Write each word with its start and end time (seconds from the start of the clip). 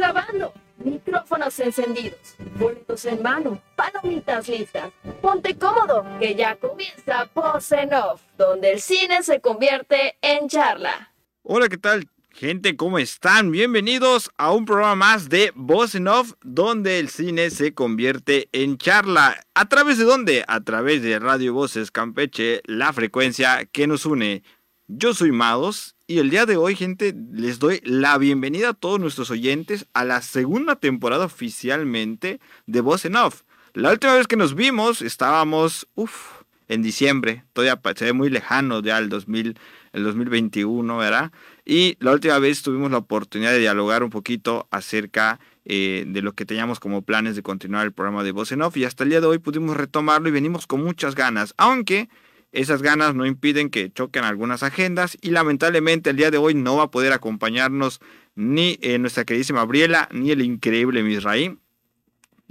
grabando, 0.00 0.54
micrófonos 0.78 1.60
encendidos, 1.60 2.34
boletos 2.58 3.04
en 3.04 3.22
mano, 3.22 3.60
palomitas 3.76 4.48
listas. 4.48 4.90
Ponte 5.20 5.54
cómodo, 5.56 6.06
que 6.18 6.34
ya 6.34 6.56
comienza 6.56 7.28
Voz 7.34 7.70
en 7.72 7.92
Off, 7.92 8.22
donde 8.38 8.72
el 8.72 8.80
cine 8.80 9.22
se 9.22 9.42
convierte 9.42 10.16
en 10.22 10.48
charla. 10.48 11.12
Hola, 11.42 11.68
¿qué 11.68 11.76
tal? 11.76 12.08
Gente, 12.30 12.76
¿cómo 12.76 12.98
están? 12.98 13.50
Bienvenidos 13.50 14.30
a 14.38 14.52
un 14.52 14.64
programa 14.64 14.94
más 14.94 15.28
de 15.28 15.52
Voz 15.54 15.94
en 15.94 16.08
Off, 16.08 16.32
donde 16.42 16.98
el 16.98 17.10
cine 17.10 17.50
se 17.50 17.74
convierte 17.74 18.48
en 18.52 18.78
charla. 18.78 19.44
¿A 19.52 19.68
través 19.68 19.98
de 19.98 20.04
dónde? 20.04 20.44
A 20.48 20.62
través 20.62 21.02
de 21.02 21.18
Radio 21.18 21.52
Voces 21.52 21.90
Campeche, 21.90 22.62
la 22.64 22.94
frecuencia 22.94 23.66
que 23.66 23.86
nos 23.86 24.06
une. 24.06 24.44
Yo 24.86 25.12
soy 25.12 25.30
Mados 25.30 25.94
y 26.10 26.18
el 26.18 26.28
día 26.28 26.44
de 26.44 26.56
hoy, 26.56 26.74
gente, 26.74 27.14
les 27.32 27.60
doy 27.60 27.80
la 27.84 28.18
bienvenida 28.18 28.70
a 28.70 28.74
todos 28.74 28.98
nuestros 28.98 29.30
oyentes 29.30 29.86
a 29.94 30.04
la 30.04 30.22
segunda 30.22 30.74
temporada 30.74 31.26
oficialmente 31.26 32.40
de 32.66 32.80
Voz 32.80 33.04
en. 33.04 33.44
La 33.74 33.92
última 33.92 34.14
vez 34.14 34.26
que 34.26 34.34
nos 34.34 34.56
vimos 34.56 35.02
estábamos, 35.02 35.86
uff, 35.94 36.40
en 36.66 36.82
diciembre, 36.82 37.44
todavía 37.52 37.80
se 37.94 38.06
ve 38.06 38.12
muy 38.12 38.28
lejano 38.28 38.82
ya 38.82 38.98
el, 38.98 39.08
2000, 39.08 39.56
el 39.92 40.02
2021, 40.02 40.96
¿verdad? 40.96 41.30
Y 41.64 41.96
la 42.00 42.10
última 42.10 42.40
vez 42.40 42.62
tuvimos 42.62 42.90
la 42.90 42.98
oportunidad 42.98 43.52
de 43.52 43.60
dialogar 43.60 44.02
un 44.02 44.10
poquito 44.10 44.66
acerca 44.72 45.38
eh, 45.64 46.06
de 46.08 46.22
lo 46.22 46.32
que 46.32 46.44
teníamos 46.44 46.80
como 46.80 47.02
planes 47.02 47.36
de 47.36 47.44
continuar 47.44 47.86
el 47.86 47.92
programa 47.92 48.24
de 48.24 48.32
Voz 48.32 48.50
en 48.50 48.62
y 48.74 48.82
hasta 48.82 49.04
el 49.04 49.10
día 49.10 49.20
de 49.20 49.28
hoy 49.28 49.38
pudimos 49.38 49.76
retomarlo 49.76 50.28
y 50.28 50.32
venimos 50.32 50.66
con 50.66 50.82
muchas 50.82 51.14
ganas, 51.14 51.54
aunque 51.56 52.08
esas 52.52 52.82
ganas 52.82 53.14
no 53.14 53.26
impiden 53.26 53.70
que 53.70 53.92
choquen 53.92 54.24
algunas 54.24 54.62
agendas 54.62 55.16
y 55.20 55.30
lamentablemente 55.30 56.10
el 56.10 56.16
día 56.16 56.30
de 56.30 56.38
hoy 56.38 56.54
no 56.54 56.76
va 56.76 56.84
a 56.84 56.90
poder 56.90 57.12
acompañarnos 57.12 58.00
ni 58.34 58.78
eh, 58.82 58.98
nuestra 58.98 59.24
queridísima 59.24 59.60
Gabriela 59.60 60.08
ni 60.12 60.30
el 60.30 60.42
increíble 60.42 61.02
Misraí. 61.02 61.56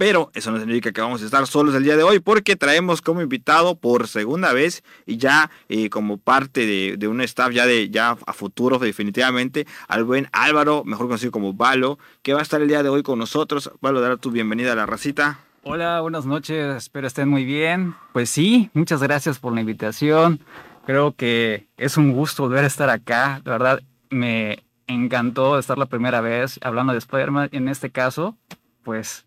Pero 0.00 0.30
eso 0.32 0.50
no 0.50 0.58
significa 0.58 0.92
que 0.92 1.02
vamos 1.02 1.20
a 1.20 1.26
estar 1.26 1.46
solos 1.46 1.74
el 1.74 1.84
día 1.84 1.94
de 1.94 2.02
hoy 2.02 2.20
porque 2.20 2.56
traemos 2.56 3.02
como 3.02 3.20
invitado 3.20 3.78
por 3.78 4.08
segunda 4.08 4.54
vez 4.54 4.82
y 5.04 5.18
ya 5.18 5.50
eh, 5.68 5.90
como 5.90 6.16
parte 6.16 6.64
de, 6.96 7.06
un 7.06 7.20
staff 7.20 7.52
ya 7.52 7.66
de 7.66 7.90
ya 7.90 8.16
a 8.24 8.32
futuro 8.32 8.78
definitivamente 8.78 9.66
al 9.88 10.04
buen 10.04 10.28
Álvaro, 10.32 10.84
mejor 10.86 11.08
conocido 11.08 11.32
como 11.32 11.52
Valo, 11.52 11.98
que 12.22 12.32
va 12.32 12.40
a 12.40 12.42
estar 12.42 12.62
el 12.62 12.68
día 12.68 12.82
de 12.82 12.88
hoy 12.88 13.02
con 13.02 13.18
nosotros. 13.18 13.72
Valo, 13.82 14.00
dar 14.00 14.16
tu 14.16 14.30
bienvenida 14.30 14.72
a 14.72 14.76
la 14.76 14.86
racita. 14.86 15.40
Hola, 15.62 16.00
buenas 16.00 16.24
noches, 16.24 16.74
espero 16.74 17.06
estén 17.06 17.28
muy 17.28 17.44
bien. 17.44 17.94
Pues 18.14 18.30
sí, 18.30 18.70
muchas 18.72 19.02
gracias 19.02 19.38
por 19.38 19.52
la 19.52 19.60
invitación. 19.60 20.40
Creo 20.86 21.14
que 21.14 21.66
es 21.76 21.98
un 21.98 22.12
gusto 22.12 22.44
volver 22.44 22.64
a 22.64 22.66
estar 22.66 22.88
acá. 22.88 23.42
De 23.44 23.50
verdad, 23.50 23.82
me 24.08 24.64
encantó 24.86 25.58
estar 25.58 25.76
la 25.76 25.84
primera 25.84 26.22
vez 26.22 26.58
hablando 26.62 26.94
de 26.94 26.98
Spider-Man. 26.98 27.50
En 27.52 27.68
este 27.68 27.90
caso, 27.90 28.38
pues 28.84 29.26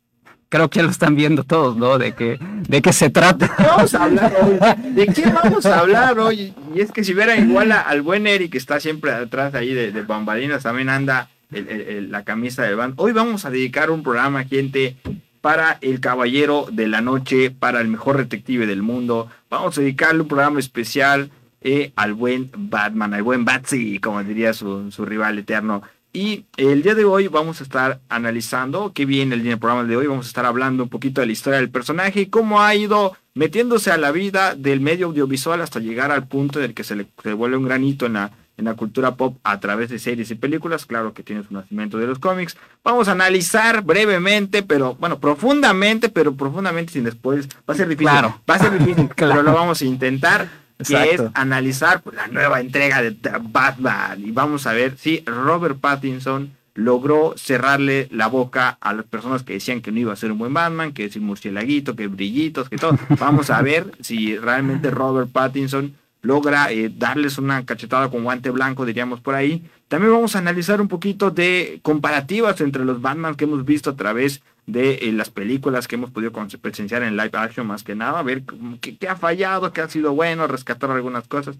creo 0.50 0.72
que 0.72 0.78
ya 0.80 0.84
lo 0.84 0.89
están 0.89 1.16
viendo 1.16 1.44
todos, 1.44 1.78
¿no? 1.78 2.00
De 2.00 2.16
qué, 2.16 2.39
de 2.67 2.81
qué 2.81 2.94
se 2.94 3.11
trata. 3.11 3.45
¿De 3.45 3.56
qué 3.56 3.64
vamos 3.64 3.94
a 3.94 4.04
hablar 4.04 4.34
hoy? 4.42 4.92
¿De 4.92 5.08
qué 5.08 5.31
vamos 5.31 5.66
a 5.67 5.80
hablar 5.80 6.20
hoy? 6.20 6.56
Y 6.73 6.81
es 6.81 6.92
que 6.92 7.04
si 7.04 7.14
viera 7.14 7.38
igual 7.38 7.72
al 7.72 8.02
buen 8.02 8.26
Eric 8.26 8.54
que 8.54 8.58
está 8.58 8.80
siempre 8.80 9.11
atrás 9.11 9.54
ahí 9.54 9.72
de, 9.76 9.92
de 9.92 10.02
bambalinas, 10.02 10.64
también 10.64 10.89
anda 10.89 11.30
la 11.52 12.23
camisa 12.23 12.64
del 12.64 12.76
band. 12.76 12.95
Hoy 12.98 13.11
vamos 13.11 13.45
a 13.45 13.52
dedicar 13.52 13.92
un 13.92 14.02
programa, 14.02 14.44
gente, 14.45 14.98
para 15.44 15.77
el 15.81 15.99
caballero 15.99 16.67
de 16.72 16.88
la 16.88 17.02
noche, 17.02 17.52
para 17.52 17.81
el 17.81 17.89
mejor 17.89 18.16
detective 18.16 18.66
del 18.66 18.81
mundo. 18.81 19.27
Vamos 19.49 19.77
a 19.77 19.81
dedicarle 19.81 20.22
un 20.22 20.30
programa 20.30 20.58
especial 20.58 21.31
eh, 21.59 21.91
al 21.97 22.13
buen 22.13 22.49
Batman, 22.55 23.13
al 23.13 23.23
buen 23.23 23.44
Batsy, 23.44 23.99
como 23.99 24.23
diría 24.23 24.53
su, 24.53 24.89
rival 24.99 25.38
eterno. 25.38 25.81
Y 26.14 26.45
el 26.55 26.81
día 26.81 26.95
de 26.95 27.03
hoy 27.03 27.27
vamos 27.27 27.59
a 27.59 27.66
estar 27.66 27.99
analizando 28.08 28.94
qué 28.94 29.05
viene 29.05 29.36
el, 29.36 29.59
programa 29.59 29.83
de 29.83 29.97
hoy. 29.97 30.08
Vamos 30.08 30.27
a 30.27 30.30
estar 30.30 30.45
hablando 30.45 30.83
un 30.83 30.89
poquito 30.89 31.19
de 31.19 31.27
la 31.27 31.33
historia 31.33 31.59
del 31.59 31.69
personaje 31.69 32.21
y 32.21 32.27
cómo 32.27 32.61
ha 32.61 32.73
ido 32.73 33.17
metiéndose 33.33 33.91
a 33.91 33.97
la 33.97 34.14
vida 34.14 34.55
del 34.55 34.80
medio 34.80 35.08
audiovisual 35.08 35.61
hasta 35.61 35.82
llegar 35.82 36.11
al 36.11 36.26
punto 36.26 36.59
en 36.59 36.65
el 36.65 36.73
que 36.73 36.86
se 36.86 36.95
le 36.95 37.33
vuelve 37.33 37.58
un 37.58 37.65
granito 37.65 38.05
en 38.05 38.14
la 38.14 38.32
en 38.58 38.65
la 38.65 38.75
cultura 38.75 39.15
pop 39.15 39.37
a 39.43 39.59
través 39.59 39.89
de 39.89 39.99
series 39.99 40.31
y 40.31 40.36
películas. 40.36 40.86
Claro 40.86 41.14
que 41.14 41.23
tiene 41.23 41.43
su 41.43 41.53
nacimiento 41.53 41.97
de 41.97 42.08
los 42.08 42.19
cómics. 42.19 42.58
Vamos 42.83 43.08
a 43.08 43.14
analizar 43.14 43.83
brevemente, 43.83 44.64
pero 44.64 44.95
bueno, 44.95 45.19
profundamente, 45.19 46.09
pero 46.09 46.36
profundamente 46.36 46.93
sin 46.93 47.03
después. 47.03 47.47
Va 47.69 47.73
a 47.73 47.77
ser 47.77 47.87
difícil. 47.87 48.09
Claro. 48.09 48.41
Va 48.49 48.55
a 48.55 48.59
ser 48.59 48.77
difícil, 48.77 49.09
pero 49.15 49.43
lo 49.43 49.53
vamos 49.53 49.81
a 49.81 49.86
intentar. 49.86 50.64
Que 50.86 51.11
es 51.11 51.21
analizar 51.33 52.02
pues, 52.02 52.15
la 52.15 52.27
nueva 52.27 52.59
entrega 52.59 53.02
de 53.02 53.15
Batman. 53.41 54.21
Y 54.21 54.31
vamos 54.31 54.67
a 54.67 54.73
ver 54.73 54.97
si 54.97 55.23
Robert 55.25 55.80
Pattinson 55.80 56.52
logró 56.75 57.35
cerrarle 57.37 58.08
la 58.11 58.27
boca 58.27 58.77
a 58.81 58.93
las 58.93 59.05
personas 59.05 59.43
que 59.43 59.53
decían 59.53 59.81
que 59.81 59.91
no 59.91 59.99
iba 59.99 60.11
a 60.11 60.17
ser 60.17 60.31
un 60.31 60.39
buen 60.39 60.53
Batman, 60.53 60.91
que 60.91 61.05
es 61.05 61.15
un 61.15 61.25
murcielaguito, 61.25 61.95
que 61.95 62.08
brillitos, 62.08 62.70
que 62.70 62.77
todo. 62.77 62.97
Vamos 63.20 63.49
a 63.49 63.61
ver 63.61 63.91
si 64.02 64.37
realmente 64.37 64.89
Robert 64.89 65.31
Pattinson 65.31 65.93
logra 66.23 66.72
eh, 66.72 66.89
darles 66.89 67.38
una 67.38 67.66
cachetada 67.66 68.10
con 68.10 68.23
guante 68.23 68.50
blanco, 68.50 68.86
diríamos 68.86 69.20
por 69.20 69.36
ahí. 69.36 69.61
También 69.89 70.14
vamos 70.14 70.36
a 70.36 70.39
analizar 70.39 70.82
un 70.82 70.88
poquito 70.88 71.30
de 71.30 71.80
comparativas 71.84 72.60
entre 72.61 72.86
los 72.86 73.02
Batman 73.02 73.36
que 73.36 73.44
hemos 73.44 73.66
visto 73.66 73.92
a 73.92 73.95
través 73.95 74.42
de 74.66 74.94
eh, 75.02 75.12
las 75.12 75.30
películas 75.30 75.88
que 75.88 75.95
hemos 75.95 76.12
podido 76.12 76.32
presenciar 76.62 77.04
en 77.04 77.17
live 77.17 77.32
action 77.33 77.67
más 77.67 77.83
que 77.83 77.94
nada, 77.94 78.20
a 78.20 78.23
ver 78.23 78.44
qué, 78.80 79.08
ha 79.10 79.17
fallado, 79.17 79.73
qué 79.73 79.82
ha 79.82 79.89
sido 79.89 80.14
bueno, 80.14 80.48
rescatar 80.48 80.89
algunas 80.89 81.28
cosas. 81.28 81.58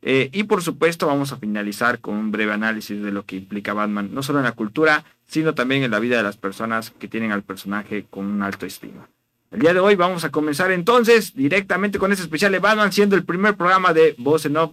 Eh, 0.00 0.30
y 0.32 0.44
por 0.44 0.62
supuesto 0.62 1.08
vamos 1.08 1.32
a 1.32 1.38
finalizar 1.38 1.98
con 1.98 2.14
un 2.14 2.30
breve 2.30 2.52
análisis 2.52 3.02
de 3.02 3.10
lo 3.10 3.24
que 3.24 3.36
implica 3.36 3.74
Batman, 3.74 4.10
no 4.12 4.22
solo 4.22 4.38
en 4.38 4.44
la 4.44 4.52
cultura, 4.52 5.04
sino 5.26 5.54
también 5.54 5.82
en 5.82 5.90
la 5.90 5.98
vida 5.98 6.18
de 6.18 6.22
las 6.22 6.36
personas 6.36 6.92
que 7.00 7.08
tienen 7.08 7.32
al 7.32 7.42
personaje 7.42 8.06
con 8.08 8.26
un 8.26 8.42
alto 8.42 8.64
estima. 8.64 9.08
El 9.54 9.60
día 9.60 9.72
de 9.72 9.78
hoy 9.78 9.94
vamos 9.94 10.24
a 10.24 10.32
comenzar 10.32 10.72
entonces 10.72 11.32
directamente 11.32 12.00
con 12.00 12.10
este 12.10 12.24
especial 12.24 12.50
de 12.50 12.58
Batman, 12.58 12.92
siendo 12.92 13.14
el 13.14 13.22
primer 13.22 13.54
programa 13.54 13.92
de 13.92 14.16
Voz 14.18 14.44
en 14.46 14.56
Off 14.56 14.72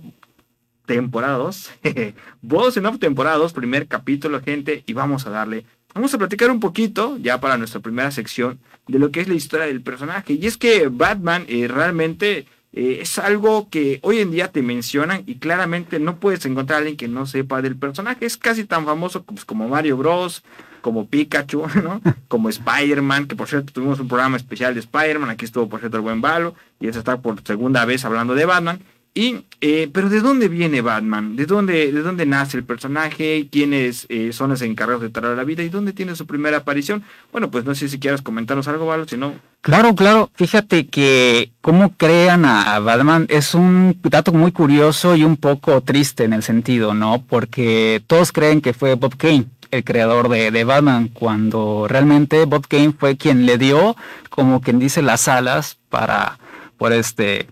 temporada 0.87 1.37
2. 1.37 1.71
Voz 2.41 2.77
en 2.77 2.87
Off 2.87 2.97
temporada 2.97 3.37
2, 3.37 3.53
primer 3.53 3.85
capítulo, 3.85 4.41
gente, 4.41 4.81
y 4.87 4.93
vamos 4.93 5.27
a 5.27 5.29
darle. 5.29 5.65
Vamos 5.93 6.11
a 6.15 6.17
platicar 6.17 6.49
un 6.49 6.59
poquito, 6.59 7.19
ya 7.19 7.39
para 7.39 7.59
nuestra 7.59 7.79
primera 7.79 8.09
sección, 8.09 8.59
de 8.87 8.97
lo 8.97 9.11
que 9.11 9.21
es 9.21 9.27
la 9.27 9.35
historia 9.35 9.67
del 9.67 9.83
personaje. 9.83 10.33
Y 10.33 10.47
es 10.47 10.57
que 10.57 10.87
Batman 10.87 11.45
eh, 11.47 11.67
realmente 11.67 12.47
eh, 12.73 12.97
es 13.01 13.19
algo 13.19 13.69
que 13.69 13.99
hoy 14.01 14.17
en 14.17 14.31
día 14.31 14.51
te 14.51 14.63
mencionan 14.63 15.21
y 15.27 15.35
claramente 15.35 15.99
no 15.99 16.15
puedes 16.15 16.43
encontrar 16.47 16.77
a 16.77 16.79
alguien 16.79 16.97
que 16.97 17.07
no 17.07 17.27
sepa 17.27 17.61
del 17.61 17.75
personaje. 17.75 18.25
Es 18.25 18.35
casi 18.35 18.63
tan 18.63 18.85
famoso 18.85 19.21
pues, 19.25 19.45
como 19.45 19.69
Mario 19.69 19.95
Bros, 19.95 20.43
como 20.81 21.07
Pikachu, 21.07 21.67
¿no? 21.83 22.01
Como 22.27 22.49
Spider-Man, 22.49 23.27
que 23.27 23.35
por 23.35 23.47
cierto 23.47 23.71
tuvimos 23.71 23.99
un 23.99 24.07
programa 24.07 24.37
especial 24.37 24.73
de 24.73 24.81
Spider-Man, 24.81 25.29
aquí 25.29 25.45
estuvo 25.45 25.69
por 25.69 25.79
cierto 25.79 25.97
el 25.97 26.03
buen 26.03 26.21
Balo, 26.21 26.55
y 26.79 26.87
eso 26.87 26.99
está 26.99 27.21
por 27.21 27.41
segunda 27.43 27.85
vez 27.85 28.03
hablando 28.03 28.35
de 28.35 28.45
Batman. 28.45 28.79
Y, 29.13 29.45
eh, 29.59 29.89
pero 29.91 30.09
¿de 30.09 30.21
dónde 30.21 30.47
viene 30.47 30.79
Batman? 30.79 31.35
¿De 31.35 31.45
dónde, 31.45 31.91
de 31.91 32.01
dónde 32.01 32.25
nace 32.25 32.57
el 32.57 32.63
personaje? 32.63 33.49
¿Quiénes 33.51 34.05
eh, 34.07 34.31
son 34.31 34.51
los 34.51 34.61
encargados 34.61 35.01
de 35.01 35.09
traer 35.09 35.35
la 35.35 35.43
vida? 35.43 35.63
¿Y 35.63 35.69
dónde 35.69 35.91
tiene 35.91 36.15
su 36.15 36.25
primera 36.25 36.57
aparición? 36.57 37.03
Bueno, 37.33 37.51
pues 37.51 37.65
no 37.65 37.75
sé 37.75 37.89
si 37.89 37.99
quieras 37.99 38.21
comentarnos 38.21 38.69
algo, 38.69 38.85
Balo, 38.85 39.05
si 39.05 39.17
no... 39.17 39.33
Claro, 39.59 39.95
claro. 39.95 40.29
Fíjate 40.33 40.87
que 40.87 41.51
cómo 41.59 41.93
crean 41.97 42.45
a 42.45 42.79
Batman 42.79 43.27
es 43.29 43.53
un 43.53 43.99
dato 44.01 44.31
muy 44.31 44.53
curioso 44.53 45.15
y 45.17 45.25
un 45.25 45.35
poco 45.35 45.81
triste 45.81 46.23
en 46.23 46.31
el 46.31 46.41
sentido, 46.41 46.93
¿no? 46.93 47.21
Porque 47.27 48.01
todos 48.07 48.31
creen 48.31 48.61
que 48.61 48.73
fue 48.73 48.95
Bob 48.95 49.17
Kane 49.17 49.45
el 49.71 49.83
creador 49.83 50.29
de, 50.29 50.63
Batman, 50.63 51.07
cuando 51.07 51.87
realmente 51.87 52.45
Bob 52.45 52.67
Kane 52.67 52.93
fue 52.97 53.17
quien 53.17 53.45
le 53.45 53.57
dio, 53.57 53.95
como 54.29 54.61
quien 54.61 54.79
dice, 54.79 55.01
las 55.01 55.27
alas 55.27 55.77
para 55.89 56.37
por 56.77 56.93
este, 56.93 57.47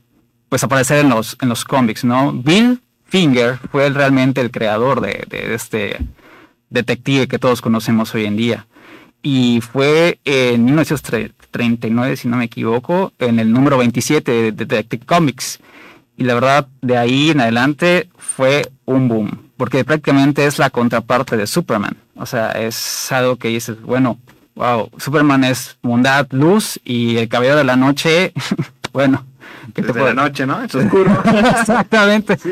pues 0.49 0.63
aparecer 0.63 0.99
en 0.99 1.09
los, 1.09 1.37
en 1.41 1.49
los 1.49 1.63
cómics, 1.63 2.03
¿no? 2.03 2.33
Bill 2.33 2.81
Finger 3.05 3.57
fue 3.71 3.89
realmente 3.89 4.41
el 4.41 4.51
creador 4.51 5.01
de, 5.01 5.25
este 5.53 5.97
detective 6.69 7.27
que 7.27 7.39
todos 7.39 7.61
conocemos 7.61 8.13
hoy 8.13 8.25
en 8.25 8.35
día. 8.35 8.67
Y 9.21 9.61
fue 9.61 10.19
en 10.23 10.65
1939, 10.65 12.15
si 12.15 12.27
no 12.27 12.37
me 12.37 12.45
equivoco, 12.45 13.13
en 13.19 13.39
el 13.39 13.51
número 13.51 13.77
27 13.77 14.31
de 14.31 14.51
Detective 14.51 15.05
Comics. 15.05 15.59
Y 16.17 16.23
la 16.23 16.33
verdad, 16.33 16.67
de 16.81 16.97
ahí 16.97 17.31
en 17.31 17.41
adelante 17.41 18.09
fue 18.17 18.69
un 18.85 19.07
boom 19.07 19.49
porque 19.59 19.83
prácticamente 19.83 20.45
es 20.45 20.57
la 20.57 20.69
contraparte 20.69 21.35
de 21.35 21.45
Superman. 21.45 21.97
O 22.19 22.25
sea, 22.25 22.51
es 22.51 23.11
algo 23.11 23.37
que 23.37 23.47
dices, 23.47 23.81
bueno, 23.81 24.19
wow, 24.55 24.89
Superman 24.97 25.43
es 25.45 25.77
bondad, 25.81 26.27
luz 26.31 26.79
y 26.83 27.17
el 27.17 27.29
caballero 27.29 27.57
de 27.57 27.63
la 27.63 27.77
noche, 27.77 28.33
bueno, 28.93 29.25
que 29.73 29.81
te 29.81 29.93
la 29.93 30.13
noche, 30.13 30.45
¿no? 30.45 30.61
Es 30.61 30.73
oscuro. 30.75 31.11
Exactamente. 31.25 32.37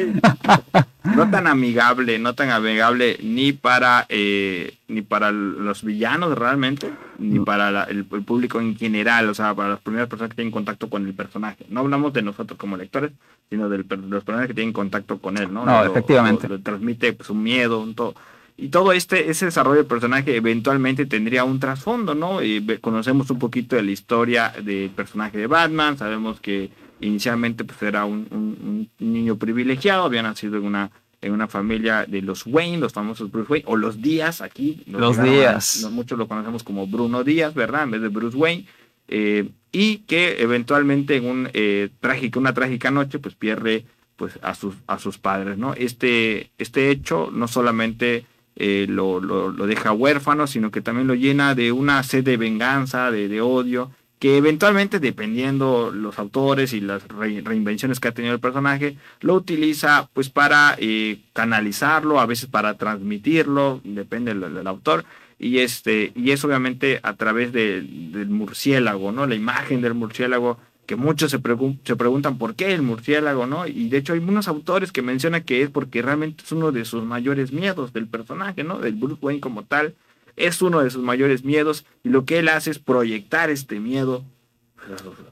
No 1.15 1.29
tan 1.31 1.47
amigable, 1.47 2.19
no 2.19 2.35
tan 2.35 2.49
amigable 2.49 3.17
ni 3.23 3.53
para 3.53 4.05
eh, 4.09 4.75
ni 4.89 5.01
para 5.01 5.31
los 5.31 5.81
villanos 5.81 6.37
realmente, 6.37 6.91
ni 7.17 7.39
para 7.39 7.85
el, 7.85 8.03
público 8.03 8.59
en 8.59 8.75
general, 8.75 9.29
o 9.29 9.33
sea, 9.33 9.55
para 9.55 9.69
las 9.69 9.79
primeras 9.79 10.09
personas 10.09 10.31
que 10.31 10.35
tienen 10.35 10.51
contacto 10.51 10.89
con 10.89 11.07
el 11.07 11.13
personaje. 11.13 11.65
No 11.69 11.79
hablamos 11.79 12.11
de 12.11 12.23
nosotros 12.23 12.59
como 12.59 12.75
lectores, 12.75 13.13
sino 13.49 13.69
de 13.69 13.77
los 13.77 13.85
personajes 13.87 14.49
que 14.49 14.53
tienen 14.53 14.73
contacto 14.73 15.17
con 15.19 15.37
él, 15.37 15.53
¿no? 15.53 15.65
No, 15.65 15.85
efectivamente. 15.85 16.49
Lo, 16.49 16.59
transmite 16.59 17.13
pues, 17.13 17.29
un 17.29 17.41
miedo, 17.41 17.79
un 17.79 17.95
todo. 17.95 18.13
Y 18.57 18.69
todo 18.69 18.91
este 18.91 19.29
ese 19.29 19.45
desarrollo 19.45 19.77
del 19.77 19.85
personaje 19.85 20.35
eventualmente 20.35 21.05
tendría 21.05 21.43
un 21.43 21.59
trasfondo, 21.59 22.15
¿no? 22.15 22.41
Y 22.41 22.65
conocemos 22.81 23.29
un 23.29 23.37
poquito 23.37 23.75
de 23.75 23.83
la 23.83 23.91
historia 23.91 24.51
del 24.63 24.89
personaje 24.89 25.37
de 25.37 25.47
Batman, 25.47 25.97
sabemos 25.97 26.39
que 26.39 26.71
inicialmente 26.99 27.63
pues 27.63 27.81
era 27.83 28.05
un, 28.05 28.27
un, 28.31 28.89
niño 28.99 29.37
privilegiado, 29.37 30.03
había 30.03 30.23
nacido 30.23 30.57
en 30.57 30.65
una 30.65 30.91
en 31.21 31.33
una 31.33 31.47
familia 31.47 32.05
de 32.07 32.21
los 32.21 32.45
Wayne, 32.45 32.77
los 32.77 32.93
famosos 32.93 33.31
Bruce 33.31 33.51
Wayne, 33.51 33.65
o 33.67 33.75
los 33.75 34.01
Díaz 34.01 34.41
aquí. 34.41 34.83
Los, 34.87 35.21
Díaz. 35.21 35.87
muchos 35.91 36.17
lo 36.17 36.27
conocemos 36.27 36.63
como 36.63 36.85
Bruno 36.85 37.23
Díaz, 37.23 37.55
¿verdad? 37.55 37.83
En 37.83 37.91
vez 37.91 38.01
de 38.01 38.09
Bruce 38.09 38.37
Wayne. 38.37 38.65
Eh, 39.07 39.49
y 39.71 39.99
que 39.99 40.41
eventualmente 40.41 41.15
en 41.15 41.25
un, 41.25 41.49
eh, 41.53 41.89
una 42.35 42.53
trágica 42.53 42.91
noche 42.91 43.19
pues 43.19 43.35
pierde 43.35 43.85
pues 44.15 44.39
a 44.41 44.53
sus, 44.53 44.75
a 44.87 44.99
sus 44.99 45.17
padres, 45.17 45.57
¿no? 45.57 45.73
Este, 45.73 46.51
este 46.57 46.89
hecho 46.89 47.29
no 47.31 47.47
solamente 47.47 48.25
eh, 48.59 48.87
lo, 48.89 49.19
lo, 49.19 49.51
deja 49.67 49.91
huérfano, 49.91 50.47
sino 50.47 50.71
que 50.71 50.81
también 50.81 51.07
lo 51.07 51.13
llena 51.13 51.53
de 51.53 51.71
una 51.71 52.01
sed 52.01 52.23
de 52.23 52.37
venganza, 52.37 53.11
de, 53.11 53.39
odio, 53.39 53.91
que 54.17 54.37
eventualmente, 54.37 54.99
dependiendo 54.99 55.91
los 55.93 56.17
autores 56.17 56.73
y 56.73 56.81
las 56.81 57.07
reinvenciones 57.07 57.99
que 57.99 58.07
ha 58.07 58.13
tenido 58.13 58.33
el 58.33 58.39
personaje, 58.39 58.97
lo 59.21 59.35
utiliza 59.35 60.09
pues 60.11 60.29
para 60.29 60.75
eh, 60.79 61.19
canalizarlo, 61.33 62.19
a 62.19 62.25
veces 62.25 62.49
para 62.49 62.73
transmitirlo, 62.73 63.79
depende 63.83 64.33
del, 64.33 64.65
autor, 64.65 65.05
y 65.37 65.59
este, 65.59 66.11
y 66.15 66.31
es 66.31 66.43
obviamente 66.43 66.99
a 67.03 67.13
través 67.13 67.53
del 67.53 68.27
murciélago, 68.27 69.11
¿no? 69.11 69.27
La 69.27 69.35
imagen 69.35 69.81
del 69.81 69.93
murciélago 69.93 70.57
que 70.87 70.95
muchos 70.95 71.29
se, 71.29 71.39
se 71.83 71.95
preguntan 71.95 72.37
por 72.37 72.55
qué 72.55 72.73
el 72.73 72.81
murciélago, 72.81 73.45
¿no? 73.45 73.67
Y 73.67 73.89
de 73.89 73.97
hecho 73.97 74.13
hay 74.13 74.19
unos 74.19 74.47
autores 74.47 74.91
que 74.91 75.01
mencionan 75.01 75.43
que 75.43 75.61
es 75.61 75.69
porque 75.69 76.01
realmente 76.01 76.43
es 76.43 76.51
uno 76.51 76.71
de 76.71 76.85
sus 76.85 77.03
mayores 77.03 77.51
miedos 77.51 77.93
del 77.93 78.07
personaje, 78.07 78.63
¿no? 78.63 78.79
Del 78.79 78.95
Bruce 78.95 79.19
Wayne 79.21 79.41
como 79.41 79.63
tal. 79.63 79.95
Es 80.37 80.61
uno 80.61 80.81
de 80.81 80.89
sus 80.89 81.03
mayores 81.03 81.43
miedos 81.43 81.85
y 82.03 82.09
lo 82.09 82.25
que 82.25 82.39
él 82.39 82.47
hace 82.47 82.71
es 82.71 82.79
proyectar 82.79 83.49
este 83.49 83.79
miedo 83.79 84.23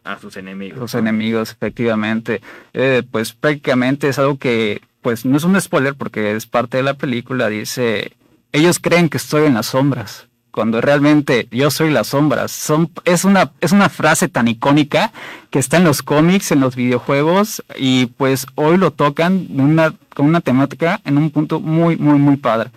a 0.04 0.20
sus, 0.20 0.36
enemigos. 0.36 0.78
Los 0.78 0.94
enemigos, 0.96 1.52
efectivamente. 1.52 2.42
Eh, 2.74 3.04
pues 3.10 3.32
prácticamente 3.32 4.10
es 4.10 4.20
algo 4.20 4.38
que, 4.38 4.82
pues 5.02 5.24
no 5.26 5.38
es 5.38 5.46
un 5.46 5.60
spoiler 5.62 5.96
porque 5.96 6.36
es 6.36 6.46
parte 6.46 6.78
de 6.78 6.84
la 6.84 6.96
película, 6.96 7.48
dice, 7.48 8.12
ellos 8.52 8.80
creen 8.80 9.08
que 9.08 9.18
estoy 9.18 9.46
en 9.46 9.54
las 9.54 9.68
sombras 9.68 10.28
cuando 10.56 10.80
realmente 10.80 11.50
yo 11.52 11.70
soy 11.70 11.92
la 11.92 12.06
sombra. 12.06 12.48
Son, 12.48 12.90
es, 13.04 13.26
una, 13.26 13.52
es 13.60 13.74
una 13.74 13.90
frase 13.90 14.30
tan 14.30 14.48
icónica 14.48 15.12
que 15.50 15.60
está 15.60 15.76
en 15.76 15.84
los 15.84 16.02
cómics, 16.02 16.54
en 16.54 16.62
los 16.62 16.78
videojuegos, 16.78 17.62
y 17.78 18.06
pues 18.06 18.48
hoy 18.56 18.78
lo 18.78 18.92
tocan 18.92 19.48
con 19.48 20.26
una 20.28 20.40
temática 20.40 21.02
en 21.04 21.18
un 21.18 21.30
punto 21.30 21.60
muy, 21.60 21.98
muy, 21.98 22.18
muy 22.20 22.38
padre. 22.38 22.72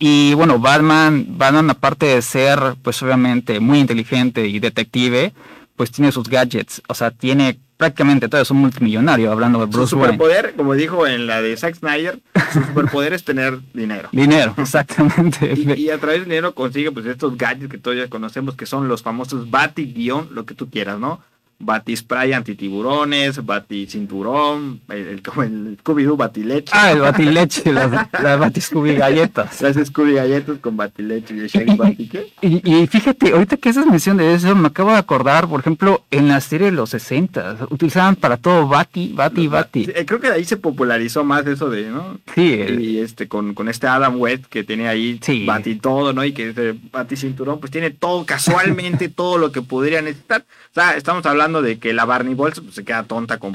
Y 0.00 0.34
bueno, 0.34 0.58
Batman, 0.58 1.24
Batman 1.38 1.70
aparte 1.70 2.06
de 2.06 2.22
ser, 2.22 2.58
pues 2.82 3.00
obviamente, 3.04 3.60
muy 3.60 3.78
inteligente 3.78 4.48
y 4.48 4.58
detective, 4.58 5.32
pues 5.76 5.92
tiene 5.92 6.10
sus 6.10 6.28
gadgets, 6.28 6.82
o 6.88 6.94
sea, 6.94 7.12
tiene 7.12 7.60
prácticamente 7.82 8.28
todo 8.28 8.40
es 8.40 8.50
un 8.52 8.58
multimillonario, 8.58 9.32
hablando 9.32 9.58
de 9.58 9.66
Bruce 9.66 9.90
su 9.90 9.96
superpoder, 9.96 10.54
como 10.56 10.74
dijo 10.74 11.04
en 11.04 11.26
la 11.26 11.42
de 11.42 11.56
Zack 11.56 11.74
Snyder, 11.74 12.20
su 12.52 12.62
superpoder 12.62 13.12
es 13.12 13.24
tener 13.24 13.58
dinero. 13.74 14.08
Dinero, 14.12 14.54
exactamente. 14.56 15.52
y, 15.76 15.90
a 15.90 15.98
través 15.98 16.20
del 16.20 16.28
dinero 16.28 16.54
consigue 16.54 16.92
pues 16.92 17.06
estos 17.06 17.36
gadgets 17.36 17.68
que 17.68 17.78
todos 17.78 17.96
ya 17.96 18.06
conocemos, 18.06 18.54
que 18.54 18.66
son 18.66 18.86
los 18.86 19.02
famosos 19.02 19.50
Bati-guión, 19.50 20.28
lo 20.30 20.46
que 20.46 20.54
tú 20.54 20.70
quieras, 20.70 21.00
¿no? 21.00 21.20
Batispray 21.64 22.32
antitiburones, 22.32 23.44
baticinturón, 23.44 24.80
el, 24.88 24.98
el, 24.98 25.22
el 25.42 25.78
Scooby-Doo 25.78 26.16
batileche. 26.16 26.72
Ah, 26.72 26.90
el 26.90 27.00
batileche, 27.00 27.72
las, 27.72 27.90
las 27.90 28.38
batiscooby 28.38 28.94
galletas. 28.94 29.60
Las 29.62 29.76
Scooby 29.76 30.14
galletas 30.14 30.58
con 30.58 30.76
batileche 30.76 31.34
y 31.34 31.40
el 31.40 31.48
Shake 31.48 31.76
Bati, 31.76 32.10
Y, 32.40 32.74
y, 32.74 32.86
fíjate, 32.86 33.32
ahorita 33.32 33.56
que 33.56 33.68
haces 33.68 33.86
mención 33.86 34.16
de 34.16 34.34
eso, 34.34 34.54
me 34.56 34.68
acabo 34.68 34.90
de 34.90 34.98
acordar, 34.98 35.46
por 35.46 35.60
ejemplo, 35.60 36.02
en 36.10 36.28
la 36.28 36.40
serie 36.40 36.66
de 36.66 36.72
los 36.72 36.90
60, 36.90 37.68
utilizaban 37.70 38.16
para 38.16 38.36
todo 38.36 38.66
bati, 38.66 39.12
bati, 39.14 39.46
bati. 39.46 39.88
Eh, 39.94 40.04
creo 40.04 40.20
que 40.20 40.28
de 40.28 40.34
ahí 40.34 40.44
se 40.44 40.56
popularizó 40.56 41.24
más 41.24 41.46
eso 41.46 41.70
de, 41.70 41.88
¿no? 41.90 42.18
Sí. 42.34 42.54
Y 42.80 42.98
este, 42.98 43.28
con, 43.28 43.54
con 43.54 43.68
este 43.68 43.86
Adam 43.86 44.20
West 44.20 44.46
que 44.46 44.64
tiene 44.64 44.88
ahí 44.88 45.18
sí. 45.22 45.44
bati 45.46 45.76
todo, 45.76 46.12
¿no? 46.12 46.24
Y 46.24 46.32
que 46.32 46.50
ese 46.50 46.74
baticinturón, 46.90 47.60
pues 47.60 47.70
tiene 47.70 47.90
todo, 47.90 48.24
casualmente 48.24 49.08
todo 49.14 49.38
lo 49.38 49.52
que 49.52 49.62
podría 49.62 50.02
necesitar. 50.02 50.44
O 50.70 50.74
sea, 50.74 50.96
estamos 50.96 51.24
hablando 51.26 51.51
de 51.60 51.78
que 51.78 51.92
la 51.92 52.06
Barney 52.06 52.34
Bolsa 52.34 52.62
pues, 52.62 52.74
se 52.74 52.84
queda 52.84 53.02
tonta 53.02 53.38
con, 53.38 53.54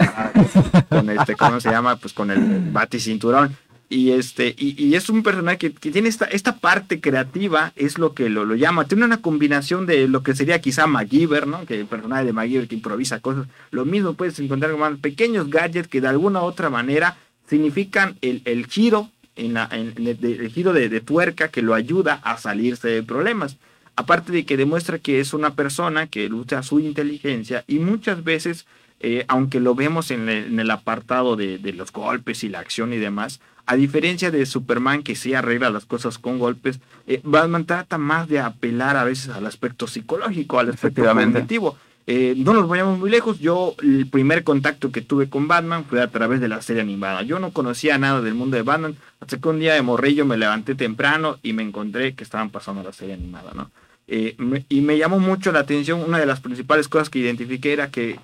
este, 1.09 1.35
¿cómo 1.35 1.59
se 1.59 1.71
llama? 1.71 1.95
Pues 1.95 2.13
con 2.13 2.29
el 2.29 2.69
baticinturón. 2.71 3.55
Y 3.89 4.11
este, 4.11 4.53
y, 4.57 4.95
es 4.95 5.09
un 5.09 5.23
personaje 5.23 5.57
que, 5.57 5.69
tiene 5.69 6.09
esta, 6.09 6.25
esta 6.25 6.57
parte 6.57 6.99
creativa, 6.99 7.71
es 7.77 7.97
lo 7.97 8.13
que 8.13 8.27
lo, 8.27 8.43
lo, 8.43 8.55
llama. 8.55 8.83
Tiene 8.83 9.05
una 9.05 9.21
combinación 9.21 9.85
de 9.85 10.09
lo 10.09 10.23
que 10.23 10.35
sería 10.35 10.59
quizá 10.59 10.87
MacGyver, 10.87 11.47
¿no? 11.47 11.65
Que 11.65 11.79
el 11.79 11.85
personaje 11.85 12.25
de 12.25 12.33
MacGyver 12.33 12.67
que 12.67 12.75
improvisa 12.75 13.21
cosas. 13.21 13.47
Lo 13.71 13.85
mismo 13.85 14.13
puedes 14.13 14.37
encontrar 14.39 14.73
con 14.73 14.97
pequeños 14.97 15.49
gadgets 15.49 15.87
que 15.87 16.01
de 16.01 16.09
alguna 16.09 16.41
u 16.41 16.43
otra 16.43 16.69
manera 16.69 17.15
significan 17.47 18.17
el, 18.21 18.41
el 18.43 18.67
giro 18.67 19.09
en 19.37 19.53
la, 19.53 19.69
en, 19.71 19.93
el, 19.95 20.49
giro 20.49 20.73
de, 20.73 20.99
tuerca 21.01 21.47
que 21.49 21.61
lo 21.61 21.73
ayuda 21.73 22.19
a 22.23 22.37
salirse 22.37 22.89
de 22.89 23.03
problemas 23.03 23.57
aparte 23.97 24.31
de 24.31 24.45
que 24.45 24.57
demuestra 24.57 24.99
que 24.99 25.19
es 25.19 25.33
una 25.33 25.55
persona 25.55 26.07
que 26.07 26.29
lucha 26.29 26.63
su 26.63 26.79
inteligencia 26.79 27.65
y 27.67 27.79
muchas 27.79 28.23
veces, 28.23 28.67
eh, 28.99 29.25
aunque 29.27 29.59
lo 29.59 29.75
vemos 29.75 30.11
en 30.11 30.29
el, 30.29 30.71
apartado 30.71 31.35
de, 31.35 31.59
los 31.73 31.91
golpes 31.91 32.43
y 32.43 32.49
la 32.49 32.59
acción 32.59 32.93
y 32.93 32.97
demás, 32.97 33.41
a 33.65 33.75
diferencia 33.75 34.31
de 34.31 34.45
Superman 34.45 35.01
que 35.01 35.15
sí 35.15 35.33
arregla 35.33 35.71
las 35.71 35.85
cosas 35.85 36.19
con 36.19 36.37
golpes, 36.37 36.79
eh, 37.07 37.21
Batman 37.23 37.65
trata 37.65 37.97
más 37.97 38.29
de 38.29 38.39
apelar 38.39 38.95
a 38.97 39.03
veces 39.03 39.29
al 39.29 39.47
aspecto 39.47 39.87
psicológico, 39.87 40.59
al 40.59 40.69
aspecto 40.69 41.03
cognitivo. 41.03 41.75
Eh, 42.05 42.35
no 42.37 42.53
nos 42.53 42.69
vayamos 42.69 42.99
muy 42.99 43.09
lejos, 43.09 43.39
yo 43.39 43.75
el 43.81 44.07
primer 44.07 44.43
contacto 44.43 44.91
que 44.91 45.01
tuve 45.01 45.27
con 45.27 45.47
Batman 45.47 45.85
fue 45.89 46.01
a 46.01 46.07
través 46.07 46.39
de 46.39 46.47
la 46.47 46.61
serie 46.61 46.83
animada. 46.83 47.23
Yo 47.23 47.39
no 47.39 47.51
conocía 47.51 47.97
nada 47.97 48.21
del 48.21 48.35
mundo 48.35 48.55
de 48.57 48.63
Batman, 48.63 48.95
hasta 49.19 49.39
que 49.39 49.49
un 49.49 49.59
día 49.59 49.73
de 49.73 49.81
morrillo 49.81 50.23
me 50.23 50.37
levanté 50.37 50.75
temprano 50.75 51.39
y 51.41 51.53
me 51.53 51.63
encontré 51.63 52.13
que 52.13 52.23
estaban 52.23 52.51
pasando 52.51 52.83
la 52.83 52.93
serie 52.93 53.15
animada, 53.15 53.51
¿no? 53.55 53.71
Eh, 54.07 54.37
y 54.69 54.81
me 54.81 54.97
llamó 54.97 55.19
mucho 55.19 55.51
la 55.51 55.59
atención, 55.59 56.01
una 56.01 56.19
de 56.19 56.25
las 56.25 56.39
principales 56.39 56.87
cosas 56.87 57.09
que 57.09 57.19
identifiqué 57.19 57.73
era 57.73 57.91
que, 57.91 58.19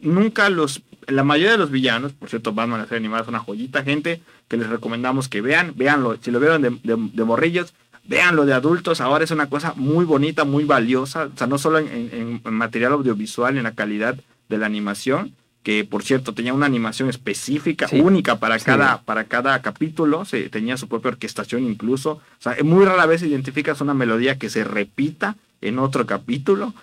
nunca 0.00 0.48
los, 0.48 0.82
la 1.06 1.24
mayoría 1.24 1.52
de 1.52 1.58
los 1.58 1.70
villanos, 1.70 2.12
por 2.12 2.30
cierto, 2.30 2.52
Batman 2.52 2.80
la 2.80 2.86
serie 2.86 2.98
animada 2.98 3.22
es 3.22 3.28
una 3.28 3.38
joyita, 3.38 3.82
gente, 3.82 4.22
que 4.48 4.56
les 4.56 4.68
recomendamos 4.68 5.28
que 5.28 5.40
vean, 5.40 5.74
veanlo, 5.76 6.16
si 6.20 6.30
lo 6.30 6.40
vieron 6.40 6.62
de, 6.62 6.78
de, 6.82 7.24
morrillos, 7.24 7.74
veanlo 8.04 8.46
de 8.46 8.54
adultos, 8.54 9.00
ahora 9.00 9.24
es 9.24 9.30
una 9.30 9.48
cosa 9.48 9.74
muy 9.76 10.04
bonita, 10.04 10.44
muy 10.44 10.64
valiosa, 10.64 11.24
o 11.34 11.36
sea, 11.36 11.46
no 11.46 11.58
solo 11.58 11.78
en 11.78 12.40
material 12.44 12.92
audiovisual, 12.92 13.56
en 13.56 13.64
la 13.64 13.74
calidad 13.74 14.16
de 14.48 14.58
la 14.58 14.66
animación, 14.66 15.34
que 15.64 15.84
por 15.84 16.04
cierto 16.04 16.34
tenía 16.34 16.52
una 16.52 16.66
animación 16.66 17.08
específica, 17.08 17.88
única 17.90 18.38
para, 18.38 18.58
cada, 18.58 19.00
para 19.00 19.24
cada 19.24 19.60
capítulo, 19.62 20.26
se, 20.26 20.50
tenía 20.50 20.76
su 20.76 20.88
propia 20.88 21.12
orquestación 21.12 21.64
incluso. 21.64 22.12
O 22.12 22.20
sea, 22.38 22.54
muy 22.62 22.84
rara 22.84 23.06
vez 23.06 23.22
identificas 23.22 23.80
una 23.80 23.94
melodía 23.94 24.38
que 24.38 24.50
se 24.50 24.62
repita 24.62 25.36
en 25.62 25.78
otro 25.78 26.04
capítulo. 26.04 26.74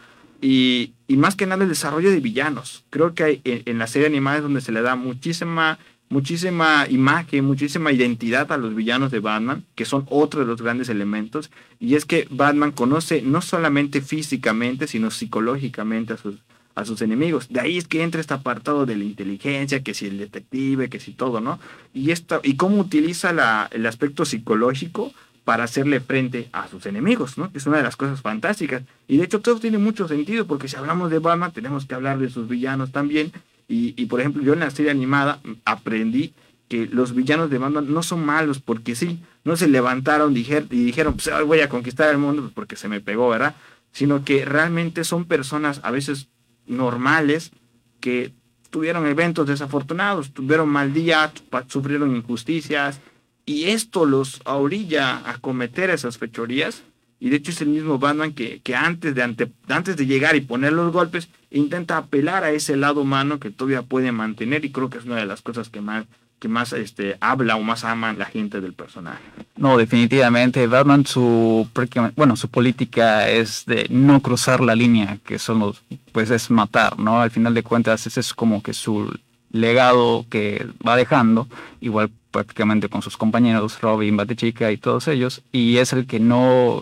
Y, 0.42 0.94
y 1.08 1.16
más 1.16 1.36
que 1.36 1.46
nada 1.46 1.62
el 1.62 1.70
desarrollo 1.70 2.10
de 2.10 2.20
villanos. 2.20 2.84
Creo 2.90 3.14
que 3.14 3.24
hay, 3.24 3.42
en, 3.46 3.78
la 3.78 3.86
serie 3.86 4.08
animada 4.08 4.38
es 4.38 4.44
donde 4.44 4.62
se 4.62 4.72
le 4.72 4.82
da 4.82 4.96
muchísima, 4.96 5.78
muchísima 6.10 6.88
imagen, 6.90 7.46
muchísima 7.46 7.92
identidad 7.92 8.52
a 8.52 8.58
los 8.58 8.74
villanos 8.74 9.12
de 9.12 9.20
Batman, 9.20 9.64
que 9.76 9.86
son 9.86 10.08
otro 10.10 10.40
de 10.40 10.48
los 10.48 10.60
grandes 10.60 10.90
elementos. 10.90 11.52
Y 11.80 11.94
es 11.94 12.06
que 12.06 12.28
Batman 12.32 12.72
conoce 12.72 13.22
no 13.22 13.44
solamente 13.44 14.02
físicamente, 14.02 14.88
sino 14.88 15.12
psicológicamente 15.12 16.14
a 16.14 16.18
sus, 16.18 16.38
a 16.82 16.86
sus 16.86 17.02
enemigos. 17.02 17.48
De 17.50 17.60
ahí 17.60 17.78
es 17.78 17.88
que 17.88 18.04
entra 18.04 18.22
este 18.22 18.34
apartado 18.34 18.86
de 18.86 18.96
la 18.96 19.04
inteligencia, 19.04 19.84
que 19.84 19.94
si 19.94 20.08
el 20.08 20.18
detective, 20.18 20.90
que 20.90 21.00
si 21.00 21.14
todo, 21.14 21.42
¿no? 21.42 21.60
Y, 21.94 22.12
esta, 22.12 22.40
y 22.44 22.56
cómo 22.56 22.80
utiliza 22.80 23.34
la, 23.34 23.70
el 23.72 23.86
aspecto 23.86 24.26
psicológico 24.26 25.14
para 25.44 25.64
hacerle 25.64 26.00
frente 26.00 26.50
a 26.52 26.68
sus 26.68 26.86
enemigos, 26.86 27.38
¿no? 27.38 27.50
Es 27.54 27.66
una 27.66 27.78
de 27.78 27.84
las 27.84 27.96
cosas 27.96 28.22
fantásticas. 28.22 28.84
Y 29.08 29.18
de 29.18 29.24
hecho 29.24 29.40
todo 29.40 29.60
tiene 29.60 29.78
mucho 29.78 30.08
sentido, 30.08 30.46
porque 30.46 30.68
si 30.68 30.76
hablamos 30.76 31.10
de 31.10 31.20
Batman, 31.20 31.52
tenemos 31.52 31.86
que 31.86 31.96
hablar 31.96 32.20
de 32.20 32.30
sus 32.30 32.48
villanos 32.48 32.92
también. 32.92 33.32
Y, 33.68 33.94
y 33.96 34.06
por 34.06 34.20
ejemplo, 34.20 34.44
yo 34.44 34.54
en 34.54 34.60
la 34.60 34.70
serie 34.70 34.92
animada 34.92 35.40
aprendí 35.66 36.34
que 36.72 36.88
los 36.88 37.14
villanos 37.14 37.50
de 37.50 37.58
Batman 37.58 37.94
no 37.94 38.02
son 38.02 38.26
malos 38.26 38.60
porque 38.60 38.96
sí, 38.96 39.20
no 39.44 39.58
se 39.58 39.68
levantaron 39.68 40.32
y 40.38 40.44
dijeron, 40.70 41.16
pues 41.16 41.30
voy 41.46 41.60
a 41.60 41.68
conquistar 41.68 42.10
el 42.10 42.18
mundo 42.18 42.44
pues, 42.44 42.54
porque 42.54 42.78
se 42.78 42.88
me 42.88 43.02
pegó, 43.02 43.28
¿verdad? 43.28 43.56
Sino 43.92 44.24
que 44.24 44.46
realmente 44.46 45.04
son 45.04 45.26
personas 45.26 45.82
a 45.84 45.92
veces 45.92 46.30
normales 46.66 47.52
que 48.00 48.34
tuvieron 48.70 49.06
eventos 49.06 49.48
desafortunados, 49.48 50.34
tuvieron 50.34 50.70
mal 50.70 50.94
día, 50.94 51.32
sufrieron 51.68 52.16
injusticias 52.16 53.02
y 53.46 53.66
esto 53.66 54.06
los 54.06 54.42
orilla 54.46 55.30
a 55.30 55.38
cometer 55.38 55.90
esas 55.90 56.18
fechorías. 56.18 56.84
Y 57.20 57.30
de 57.30 57.36
hecho 57.36 57.52
es 57.52 57.62
el 57.62 57.68
mismo 57.68 58.00
Batman 58.00 58.34
que, 58.34 58.62
que 58.62 58.76
antes, 58.76 59.14
de 59.14 59.22
antes 59.68 59.96
de 59.96 60.06
llegar 60.08 60.36
y 60.36 60.42
poner 60.42 60.74
los 60.74 60.92
golpes, 60.92 61.30
intenta 61.52 61.98
apelar 61.98 62.44
a 62.44 62.52
ese 62.52 62.76
lado 62.76 63.02
humano 63.02 63.40
que 63.40 63.52
todavía 63.52 63.84
puede 63.84 64.12
mantener 64.12 64.66
y 64.66 64.72
creo 64.72 64.90
que 64.90 64.98
es 64.98 65.06
una 65.06 65.18
de 65.18 65.28
las 65.28 65.44
cosas 65.44 65.70
que 65.70 65.82
más 65.82 66.06
que 66.42 66.48
más 66.48 66.74
este, 66.74 67.18
habla 67.22 67.56
o 67.56 67.62
más 67.62 67.84
ama 67.84 68.14
la 68.14 68.26
gente 68.26 68.62
del 68.62 68.74
personaje. 68.74 69.22
No, 69.58 69.78
definitivamente. 69.78 70.66
Batman, 70.66 71.06
su, 71.06 71.70
bueno, 72.16 72.36
su 72.36 72.48
política 72.50 73.30
es 73.30 73.64
de 73.68 73.86
no 73.92 74.22
cruzar 74.22 74.60
la 74.60 74.74
línea, 74.74 75.20
que 75.24 75.38
son 75.38 75.60
los, 75.60 75.84
pues 76.12 76.32
es 76.32 76.50
matar, 76.50 77.00
¿no? 77.00 77.22
Al 77.22 77.30
final 77.30 77.54
de 77.54 77.62
cuentas, 77.62 78.08
ese 78.08 78.20
es 78.20 78.34
como 78.34 78.64
que 78.64 78.74
su 78.74 79.16
legado 79.52 80.26
que 80.32 80.66
va 80.86 80.96
dejando, 80.96 81.48
igual 81.80 82.10
prácticamente 82.32 82.90
con 82.90 83.04
sus 83.04 83.18
compañeros, 83.18 83.80
Robin, 83.80 84.18
Batichica 84.18 84.72
y 84.72 84.78
todos 84.78 85.08
ellos, 85.08 85.44
y 85.52 85.78
es 85.78 85.94
el 85.94 86.08
que 86.08 86.20
no 86.20 86.82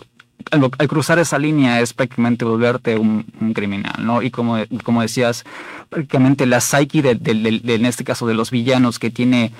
al, 0.50 0.88
cruzar 0.88 1.18
esa 1.18 1.38
línea 1.38 1.80
es 1.80 1.92
prácticamente 1.92 2.44
volverte 2.44 2.96
un, 2.96 3.24
criminal, 3.54 3.94
¿no? 3.98 4.22
Y 4.22 4.30
como, 4.30 4.56
como 4.84 5.02
decías, 5.02 5.44
prácticamente 5.88 6.46
la 6.46 6.60
psyche 6.60 7.02
de, 7.02 7.74
en 7.74 7.86
este 7.86 8.04
caso 8.04 8.26
de 8.26 8.34
los 8.34 8.50
villanos 8.50 8.98
que 8.98 9.10
tiene 9.10 9.52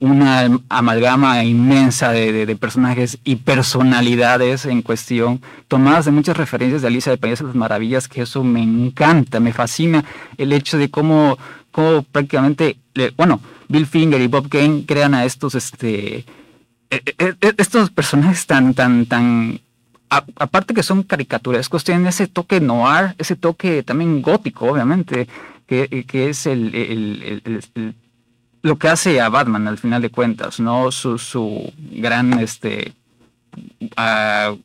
una 0.00 0.48
amalgama 0.68 1.44
inmensa 1.44 2.10
de, 2.10 2.56
personajes 2.56 3.18
y 3.24 3.36
personalidades 3.36 4.66
en 4.66 4.82
cuestión, 4.82 5.40
tomadas 5.68 6.04
de 6.04 6.10
muchas 6.10 6.36
referencias 6.36 6.82
de 6.82 6.88
Alicia 6.88 7.12
de 7.12 7.18
País 7.18 7.38
de 7.38 7.46
las 7.46 7.54
Maravillas, 7.54 8.08
que 8.08 8.22
eso 8.22 8.44
me 8.44 8.62
encanta, 8.62 9.40
me 9.40 9.52
fascina 9.52 10.04
el 10.36 10.52
hecho 10.52 10.78
de 10.78 10.90
cómo, 10.90 11.38
cómo 11.70 12.02
prácticamente, 12.02 12.76
bueno, 13.16 13.40
Bill 13.68 13.86
Finger 13.86 14.20
y 14.20 14.26
Bob 14.26 14.48
Kane 14.48 14.84
crean 14.86 15.14
a 15.14 15.24
estos, 15.24 15.54
este, 15.54 16.24
e, 16.90 17.02
e, 17.18 17.34
e, 17.40 17.54
estos 17.56 17.90
personajes 17.90 18.46
tan, 18.46 18.74
tan, 18.74 19.06
tan 19.06 19.60
aparte 20.08 20.74
que 20.74 20.82
son 20.82 21.02
caricaturescos, 21.02 21.84
tienen 21.84 22.06
ese 22.06 22.26
toque 22.26 22.60
noir, 22.60 23.14
ese 23.18 23.36
toque 23.36 23.82
también 23.82 24.22
gótico, 24.22 24.66
obviamente, 24.66 25.28
que, 25.66 26.04
es 26.12 26.46
el, 26.46 27.62
lo 28.62 28.78
que 28.78 28.88
hace 28.88 29.20
a 29.20 29.28
Batman 29.28 29.68
al 29.68 29.78
final 29.78 30.02
de 30.02 30.10
cuentas, 30.10 30.60
¿no? 30.60 30.92
Su, 30.92 31.18
su 31.18 31.72
gran 31.76 32.38
este 32.38 32.94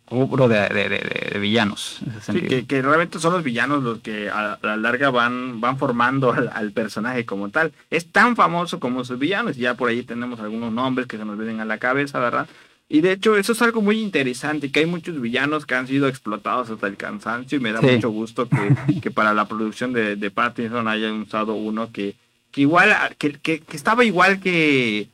cubro 0.06 0.48
de, 0.48 1.38
villanos. 1.40 2.00
Sí, 2.22 2.66
que, 2.66 2.82
realmente 2.82 3.20
son 3.20 3.34
los 3.34 3.44
villanos 3.44 3.84
los 3.84 4.00
que 4.00 4.30
a, 4.30 4.58
la 4.62 4.78
larga 4.78 5.10
van, 5.10 5.62
van 5.62 5.78
formando 5.78 6.32
al, 6.32 6.72
personaje 6.72 7.26
como 7.26 7.50
tal. 7.50 7.72
Es 7.90 8.12
tan 8.12 8.36
famoso 8.36 8.80
como 8.80 9.04
sus 9.04 9.20
villanos, 9.20 9.58
ya 9.58 9.76
por 9.76 9.90
ahí 9.90 10.04
tenemos 10.04 10.40
algunos 10.40 10.72
nombres 10.72 11.08
que 11.08 11.18
se 11.18 11.26
nos 11.26 11.38
vienen 11.38 11.60
a 11.60 11.66
la 11.66 11.78
cabeza, 11.78 12.20
¿verdad? 12.20 12.48
Y 12.92 13.02
de 13.02 13.12
hecho, 13.12 13.38
eso 13.38 13.52
es 13.52 13.62
algo 13.62 13.84
muy 13.84 14.02
interesante, 14.02 14.72
que 14.72 14.80
hay 14.80 14.88
muchos 14.88 15.22
villanos 15.22 15.68
que 15.68 15.76
han 15.76 15.86
sido 15.86 16.08
explotados 16.08 16.72
hasta 16.72 16.88
el 16.88 16.98
cansancio 16.98 17.60
y 17.60 17.62
me 17.62 17.72
da 17.72 17.82
mucho 17.82 18.10
gusto 18.10 18.50
que, 18.50 18.76
que, 19.02 19.12
para 19.12 19.36
la 19.36 19.48
producción 19.48 19.94
de, 19.94 20.16
de, 20.16 20.32
Pattinson 20.32 20.88
hayan 20.88 21.22
usado 21.22 21.54
uno 21.54 21.92
que, 21.92 22.16
que 22.50 22.62
igual, 22.62 22.90
que, 23.20 23.34
que, 23.34 23.62
estaba 23.74 24.04
igual 24.04 24.40
que, 24.40 25.08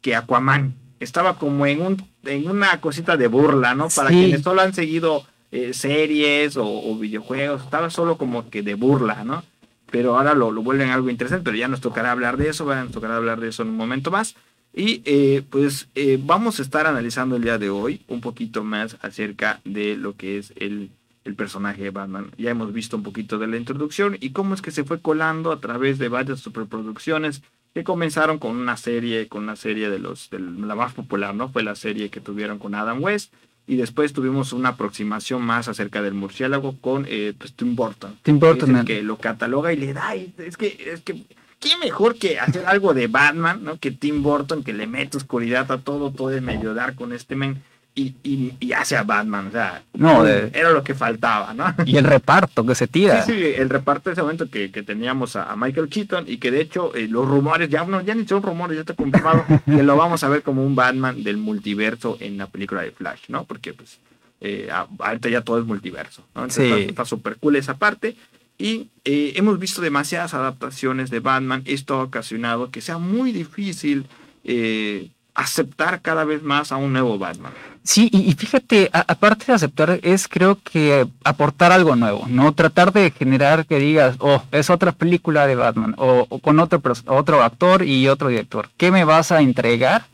que 0.00 0.16
Aquaman. 0.16 0.74
Estaba 0.98 1.38
como 1.38 1.66
en, 1.66 1.82
un, 1.82 2.02
en 2.24 2.48
una 2.48 2.80
cosita 2.80 3.18
de 3.18 3.26
burla, 3.26 3.74
¿no? 3.74 3.88
Para 3.88 4.08
quienes 4.08 4.42
solo 4.42 4.62
han 4.62 4.72
seguido 4.72 5.24
eh, 5.52 5.74
series 5.74 6.56
o, 6.56 6.96
videojuegos, 6.96 7.62
estaba 7.62 7.90
solo 7.90 8.16
como 8.16 8.48
que 8.48 8.62
de 8.62 8.74
burla, 8.74 9.24
¿no? 9.24 9.42
Pero 9.90 10.16
ahora 10.16 10.34
lo, 10.34 10.52
lo 10.52 10.62
vuelven 10.62 10.88
algo 10.88 11.10
interesante, 11.10 11.44
pero 11.44 11.56
ya 11.56 11.68
nos 11.68 11.80
tocará 11.80 12.12
hablar 12.12 12.38
de 12.38 12.48
eso, 12.48 12.64
nos 12.64 12.92
tocará 12.92 13.16
hablar 13.16 13.40
de 13.40 13.48
eso 13.48 13.62
en 13.62 13.70
un 13.70 13.76
momento 13.76 14.10
más. 14.10 14.36
Y 14.72 15.02
eh, 15.04 15.42
pues 15.48 15.88
eh, 15.94 16.18
vamos 16.22 16.58
a 16.58 16.62
estar 16.62 16.86
analizando 16.86 17.36
el 17.36 17.42
día 17.42 17.58
de 17.58 17.70
hoy 17.70 18.02
un 18.08 18.20
poquito 18.20 18.62
más 18.62 18.96
acerca 19.02 19.60
de 19.64 19.96
lo 19.96 20.14
que 20.16 20.38
es 20.38 20.52
el, 20.56 20.90
el, 21.24 21.34
personaje 21.34 21.82
de 21.82 21.90
Batman. 21.90 22.30
Ya 22.38 22.50
hemos 22.50 22.72
visto 22.72 22.96
un 22.96 23.02
poquito 23.02 23.38
de 23.38 23.48
la 23.48 23.56
introducción 23.56 24.16
y 24.20 24.30
cómo 24.30 24.54
es 24.54 24.62
que 24.62 24.70
se 24.70 24.84
fue 24.84 25.00
colando 25.00 25.50
a 25.50 25.60
través 25.60 25.98
de 25.98 26.08
varias 26.08 26.40
superproducciones 26.40 27.42
que 27.74 27.84
comenzaron 27.84 28.38
con 28.38 28.56
una 28.56 28.76
serie, 28.76 29.28
con 29.28 29.44
una 29.44 29.56
serie 29.56 29.90
de 29.90 29.98
los, 29.98 30.30
de 30.30 30.38
la 30.38 30.74
más 30.74 30.92
popular, 30.92 31.34
¿no? 31.34 31.48
Fue 31.48 31.62
la 31.62 31.74
serie 31.74 32.10
que 32.10 32.20
tuvieron 32.20 32.58
con 32.58 32.74
Adam 32.74 33.02
West. 33.02 33.32
Y 33.66 33.76
después 33.76 34.12
tuvimos 34.12 34.52
una 34.52 34.70
aproximación 34.70 35.42
más 35.42 35.68
acerca 35.68 36.02
del 36.02 36.14
murciélago 36.14 36.76
con 36.80 37.06
eh, 37.08 37.34
pues, 37.38 37.52
Tim 37.52 37.76
Burton. 37.76 38.18
Tim 38.22 38.40
Burton. 38.40 38.84
Que, 38.84 39.02
lo 39.02 39.16
cataloga 39.16 39.72
y 39.72 39.76
le 39.76 39.92
da. 39.92 40.14
es 40.14 40.56
que, 40.56 40.92
es 40.92 41.02
que 41.02 41.24
qué 41.60 41.76
mejor 41.76 42.16
que 42.16 42.40
hacer 42.40 42.64
algo 42.66 42.94
de 42.94 43.06
Batman, 43.06 43.62
¿no? 43.62 43.78
Que 43.78 43.92
Tim 43.92 44.22
Burton, 44.22 44.64
que 44.64 44.72
le 44.72 44.86
mete 44.86 45.18
oscuridad 45.18 45.70
a 45.70 45.78
todo, 45.78 46.10
todo 46.10 46.30
es 46.32 46.42
medio 46.42 46.74
dar 46.74 46.94
con 46.94 47.12
este 47.12 47.36
men. 47.36 47.62
Y, 47.92 48.14
y, 48.22 48.72
hace 48.72 48.96
a 48.96 49.02
Batman, 49.02 49.48
o 49.48 49.50
sea, 49.50 49.82
no, 49.92 50.24
era 50.26 50.70
lo 50.70 50.82
que 50.82 50.94
faltaba, 50.94 51.52
¿no? 51.52 51.74
Y 51.84 51.98
el 51.98 52.04
reparto 52.04 52.64
que 52.64 52.74
se 52.74 52.86
tira. 52.86 53.22
Sí, 53.22 53.32
sí, 53.32 53.44
el 53.56 53.68
reparto 53.68 54.08
de 54.08 54.14
ese 54.14 54.22
momento 54.22 54.48
que, 54.48 54.70
que 54.70 54.82
teníamos 54.82 55.36
a, 55.36 55.54
Michael 55.56 55.88
Keaton 55.88 56.24
y 56.26 56.38
que 56.38 56.50
de 56.50 56.62
hecho 56.62 56.94
eh, 56.94 57.08
los 57.08 57.28
rumores, 57.28 57.68
ya, 57.68 57.84
no, 57.84 58.00
ya 58.00 58.14
ni 58.14 58.26
son 58.26 58.42
rumores, 58.42 58.76
ya 58.76 58.82
está 58.82 58.94
confirmado 58.94 59.44
que 59.66 59.82
lo 59.82 59.96
vamos 59.96 60.22
a 60.24 60.28
ver 60.28 60.42
como 60.42 60.64
un 60.64 60.74
Batman 60.74 61.22
del 61.22 61.36
multiverso 61.36 62.16
en 62.20 62.38
la 62.38 62.46
película 62.46 62.80
de 62.80 62.92
Flash, 62.92 63.24
¿no? 63.28 63.44
Porque 63.44 63.74
pues 63.74 63.98
eh, 64.40 64.70
ahorita 64.98 65.28
ya 65.28 65.42
todo 65.42 65.58
es 65.58 65.66
multiverso, 65.66 66.22
¿no? 66.34 66.42
Entonces 66.42 66.88
está 66.88 67.04
súper 67.04 67.36
cool 67.36 67.56
esa 67.56 67.76
parte. 67.76 68.16
Y 68.60 68.90
eh, 69.06 69.32
hemos 69.36 69.58
visto 69.58 69.80
demasiadas 69.80 70.34
adaptaciones 70.34 71.08
de 71.08 71.20
Batman. 71.20 71.62
Esto 71.64 71.94
ha 71.94 72.02
ocasionado 72.02 72.70
que 72.70 72.82
sea 72.82 72.98
muy 72.98 73.32
difícil 73.32 74.06
eh, 74.44 75.08
aceptar 75.34 76.02
cada 76.02 76.24
vez 76.24 76.42
más 76.42 76.70
a 76.70 76.76
un 76.76 76.92
nuevo 76.92 77.18
Batman. 77.18 77.52
Sí, 77.82 78.10
y, 78.12 78.30
fíjate, 78.34 78.90
aparte 78.92 79.46
de 79.46 79.54
aceptar, 79.54 79.98
es 80.02 80.28
creo 80.28 80.58
que 80.62 81.08
aportar 81.24 81.72
algo 81.72 81.96
nuevo, 81.96 82.26
¿no? 82.28 82.52
Tratar 82.52 82.92
de 82.92 83.10
generar 83.10 83.64
que 83.64 83.78
digas, 83.78 84.16
oh, 84.18 84.42
es 84.52 84.68
otra 84.68 84.92
película 84.92 85.46
de 85.46 85.54
Batman, 85.54 85.94
o, 85.96 86.26
con 86.40 86.60
otro, 86.60 86.82
otro 87.06 87.42
actor 87.42 87.82
y 87.82 88.08
otro 88.08 88.28
director. 88.28 88.68
¿Qué 88.76 88.90
me 88.90 89.04
vas 89.04 89.32
a 89.32 89.40
entregar? 89.40 90.04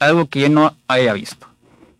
Algo 0.00 0.26
que 0.26 0.40
yo 0.40 0.48
no 0.48 0.76
haya 0.88 1.12
visto. 1.12 1.46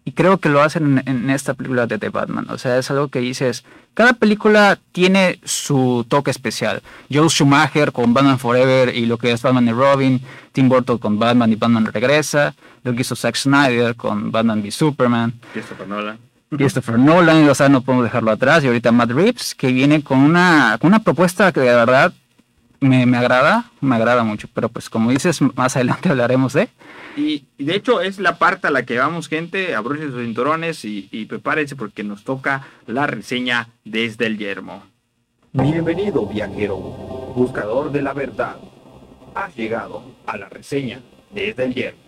Y 0.04 0.12
creo 0.12 0.38
que 0.38 0.48
lo 0.48 0.62
hacen 0.62 1.02
en, 1.06 1.08
en 1.08 1.30
esta 1.30 1.54
película 1.54 1.86
de 1.86 1.98
The 1.98 2.08
Batman. 2.08 2.46
O 2.50 2.58
sea, 2.58 2.78
es 2.78 2.90
algo 2.90 3.08
que 3.08 3.20
dices, 3.20 3.64
cada 3.94 4.14
película 4.14 4.78
tiene 4.92 5.38
su 5.44 6.06
toque 6.08 6.30
especial. 6.30 6.82
Joe 7.12 7.28
Schumacher 7.28 7.92
con 7.92 8.14
Batman 8.14 8.38
Forever 8.38 8.94
y 8.96 9.04
lo 9.04 9.18
que 9.18 9.32
es 9.32 9.42
Batman 9.42 9.68
y 9.68 9.72
Robin, 9.72 10.20
Tim 10.52 10.68
Burton 10.68 10.96
con 10.98 11.18
Batman 11.18 11.52
y 11.52 11.56
Batman 11.56 11.84
Regresa, 11.86 12.54
lo 12.84 12.94
que 12.94 13.02
hizo 13.02 13.14
Zack 13.14 13.36
Snyder 13.36 13.94
con 13.94 14.32
Batman 14.32 14.60
v 14.62 14.70
Superman. 14.70 15.34
Christopher 15.52 15.86
Nolan. 15.86 16.18
Christopher 16.50 16.98
Nolan, 16.98 17.48
o 17.48 17.54
sea, 17.54 17.68
no 17.68 17.82
podemos 17.82 18.04
dejarlo 18.04 18.30
atrás. 18.30 18.64
Y 18.64 18.68
ahorita 18.68 18.92
Matt 18.92 19.10
Reeves, 19.10 19.54
que 19.54 19.72
viene 19.72 20.02
con 20.02 20.18
una, 20.18 20.78
con 20.80 20.88
una 20.88 21.02
propuesta 21.02 21.52
que 21.52 21.60
de 21.60 21.74
verdad 21.74 22.12
me, 22.82 23.06
me 23.06 23.16
agrada, 23.16 23.70
me 23.80 23.96
agrada 23.96 24.24
mucho. 24.24 24.48
Pero 24.52 24.68
pues 24.68 24.90
como 24.90 25.10
dices, 25.10 25.40
más 25.40 25.76
adelante 25.76 26.08
hablaremos 26.10 26.52
de... 26.52 26.68
Y, 27.16 27.44
de 27.58 27.76
hecho 27.76 28.00
es 28.00 28.18
la 28.18 28.38
parte 28.38 28.66
a 28.66 28.70
la 28.70 28.84
que 28.84 28.98
vamos, 28.98 29.28
gente. 29.28 29.74
Abrochen 29.74 30.10
sus 30.10 30.22
cinturones 30.22 30.84
y, 30.84 31.08
y 31.10 31.26
prepárense 31.26 31.76
porque 31.76 32.02
nos 32.04 32.24
toca 32.24 32.66
la 32.86 33.06
reseña 33.06 33.68
desde 33.84 34.26
el 34.26 34.38
yermo. 34.38 34.82
Bienvenido, 35.52 36.26
viajero, 36.26 36.76
buscador 36.76 37.92
de 37.92 38.02
la 38.02 38.14
verdad. 38.14 38.56
Has 39.34 39.54
llegado 39.54 40.02
a 40.26 40.36
la 40.36 40.48
reseña 40.48 41.00
desde 41.30 41.64
el 41.64 41.74
yermo. 41.74 42.02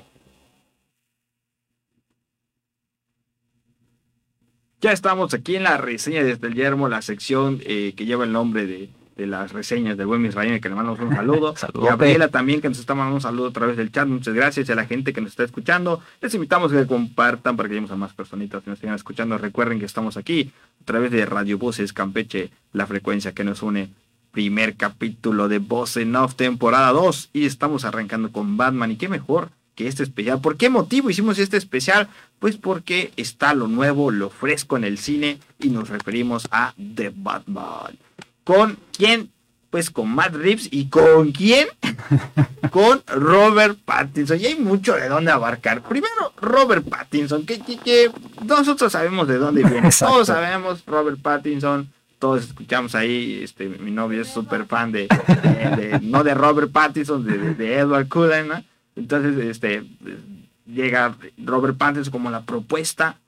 Ya 4.81 4.93
estamos 4.93 5.33
aquí 5.33 5.57
en 5.57 5.63
la 5.63 5.79
reseña 5.79 6.23
desde 6.23 6.47
el 6.47 6.55
yermo, 6.55 6.89
la 6.89 7.01
sección 7.01 7.61
eh, 7.65 7.95
que 7.97 8.05
lleva 8.05 8.25
el 8.25 8.33
nombre 8.33 8.67
de 8.67 8.91
de 9.17 9.27
las 9.27 9.53
reseñas 9.53 9.97
del 9.97 10.07
buen 10.07 10.23
Misraim, 10.23 10.61
que 10.61 10.69
le 10.69 10.75
mandamos 10.75 11.01
un 11.01 11.15
saludo. 11.15 11.55
y 11.75 11.87
a 11.87 11.91
Gabriela 11.91 12.29
también, 12.29 12.61
que 12.61 12.69
nos 12.69 12.79
está 12.79 12.95
mandando 12.95 13.17
un 13.17 13.21
saludo 13.21 13.49
a 13.49 13.53
través 13.53 13.77
del 13.77 13.93
chat. 13.93 14.09
Muchas 14.09 14.35
gracias 14.35 14.69
a 14.71 14.75
la 14.75 14.87
gente 14.87 15.13
que 15.13 15.21
nos 15.21 15.31
está 15.31 15.45
escuchando. 15.45 16.03
Les 16.21 16.35
invitamos 16.35 16.73
a 16.73 16.81
que 16.81 16.87
compartan 16.87 17.57
para 17.57 17.69
que 17.69 17.75
lleguemos 17.75 17.91
a 17.93 17.97
más 17.97 18.13
personitas 18.13 18.63
que 18.63 18.71
nos 18.71 18.79
estén 18.79 18.93
escuchando. 18.93 19.39
Recuerden 19.39 19.79
que 19.79 19.85
estamos 19.85 20.17
aquí 20.17 20.53
a 20.81 20.85
través 20.85 21.11
de 21.11 21.25
Radio 21.27 21.59
Voces 21.59 21.93
Campeche, 21.93 22.51
la 22.73 22.87
frecuencia 22.87 23.33
que 23.33 23.45
nos 23.45 23.63
une. 23.63 23.91
Primer 24.33 24.75
capítulo 24.75 25.47
de 25.47 25.59
Voz 25.59 25.97
en 25.97 26.17
Off, 26.17 26.35
temporada 26.35 26.91
2. 26.91 27.31
Y 27.33 27.47
estamos 27.47 27.85
arrancando 27.85 28.33
con 28.33 28.57
Batman. 28.57 28.91
Y 28.91 28.97
qué 28.97 29.09
mejor 29.09 29.51
que 29.75 29.87
este 29.87 30.03
especial. 30.03 30.41
¿Por 30.41 30.57
qué 30.57 30.71
motivo 30.71 31.11
hicimos 31.11 31.39
este 31.39 31.57
especial? 31.57 32.09
Pues 32.39 32.57
porque 32.57 33.13
está 33.17 33.55
lo 33.55 33.69
nuevo, 33.69 34.11
lo 34.11 34.31
fresco 34.31 34.77
en 34.77 34.85
el 34.85 34.99
cine 34.99 35.39
y 35.61 35.69
nos 35.69 35.89
referimos 35.89 36.49
a 36.51 36.75
The 36.77 37.13
Batman. 37.15 37.97
¿Con 38.45 38.79
quién? 38.97 39.31
Pues 39.71 39.91
con 39.91 40.15
Matt 40.15 40.35
Reeves. 40.35 40.69
¿Y 40.71 40.89
con 40.89 41.33
quién? 41.33 41.69
con 42.71 43.03
Robert 43.07 43.79
Pattinson. 43.85 44.39
Y 44.41 44.47
hay 44.47 44.55
mucho 44.57 44.95
de 44.95 45.09
dónde 45.09 45.33
abarcar. 45.33 45.83
Primero, 45.83 46.33
Robert 46.41 46.89
Pattinson, 46.89 47.45
que, 47.45 47.59
que, 47.59 48.11
nosotros 48.45 48.93
sabemos 48.93 49.27
de 49.27 49.39
dónde 49.39 49.65
viene. 49.65 49.91
Todos 49.99 50.29
sabemos 50.29 50.85
Robert 50.87 51.21
Pattinson. 51.21 51.91
Todos 52.19 52.45
escuchamos 52.45 52.95
ahí, 52.95 53.41
este, 53.43 53.69
mi 53.69 53.91
novio 53.91 54.23
es 54.23 54.29
súper 54.29 54.65
fan 54.65 54.93
de, 54.93 55.09
no 56.01 56.25
de 56.25 56.33
Robert 56.33 56.73
Pattinson, 56.73 57.27
de, 57.27 57.75
Edward 57.75 58.09
Cullen, 58.09 58.65
Entonces, 58.97 59.37
este, 59.45 59.85
llega 60.65 61.17
Robert 61.37 61.77
Pattinson 61.77 62.13
como 62.13 62.31
la 62.31 62.43
propuesta 62.45 63.19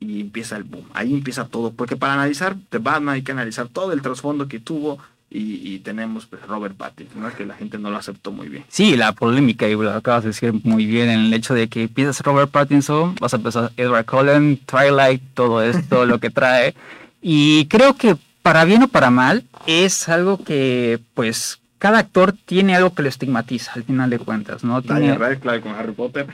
y 0.00 0.20
empieza 0.20 0.56
el 0.56 0.64
boom. 0.64 0.84
Ahí 0.94 1.12
empieza 1.12 1.46
todo, 1.46 1.72
porque 1.72 1.96
para 1.96 2.14
analizar 2.14 2.56
The 2.70 2.78
Batman 2.78 3.14
hay 3.14 3.22
que 3.22 3.32
analizar 3.32 3.68
todo 3.68 3.92
el 3.92 4.02
trasfondo 4.02 4.48
que 4.48 4.60
tuvo 4.60 4.98
y, 5.28 5.74
y, 5.74 5.78
tenemos 5.80 6.26
pues, 6.26 6.40
Robert 6.46 6.76
Pattinson, 6.76 7.22
¿no? 7.22 7.34
que 7.34 7.44
la 7.44 7.54
gente 7.54 7.78
no 7.78 7.90
lo 7.90 7.96
aceptó 7.96 8.30
muy 8.30 8.48
bien. 8.48 8.64
Sí, 8.68 8.96
la 8.96 9.12
polémica, 9.12 9.68
y 9.68 9.74
lo 9.74 9.90
acabas 9.92 10.22
de 10.22 10.28
decir 10.30 10.54
muy 10.62 10.86
bien, 10.86 11.08
en 11.08 11.20
el 11.20 11.34
hecho 11.34 11.52
de 11.52 11.68
que 11.68 11.88
piensas 11.88 12.24
Robert 12.24 12.50
Pattinson, 12.50 13.16
vas 13.20 13.34
a 13.34 13.38
empezar 13.38 13.72
Edward 13.76 14.06
Cullen, 14.06 14.58
Twilight, 14.58 15.20
todo 15.34 15.62
esto, 15.62 16.06
lo 16.06 16.20
que 16.20 16.30
trae. 16.30 16.74
Y 17.20 17.66
creo 17.66 17.96
que 17.96 18.16
para 18.42 18.64
bien 18.64 18.84
o 18.84 18.88
para 18.88 19.10
mal, 19.10 19.42
es 19.66 20.08
algo 20.08 20.38
que 20.38 21.00
pues 21.14 21.58
cada 21.78 21.98
actor 21.98 22.34
tiene 22.44 22.74
algo 22.74 22.94
que 22.94 23.02
lo 23.02 23.08
estigmatiza 23.08 23.72
al 23.74 23.84
final 23.84 24.08
de 24.10 24.18
cuentas, 24.18 24.64
¿no? 24.64 24.80
Tiene... 24.82 25.16
claro, 25.40 25.60
con 25.60 25.74
Harry 25.74 25.92
Potter. 25.92 26.26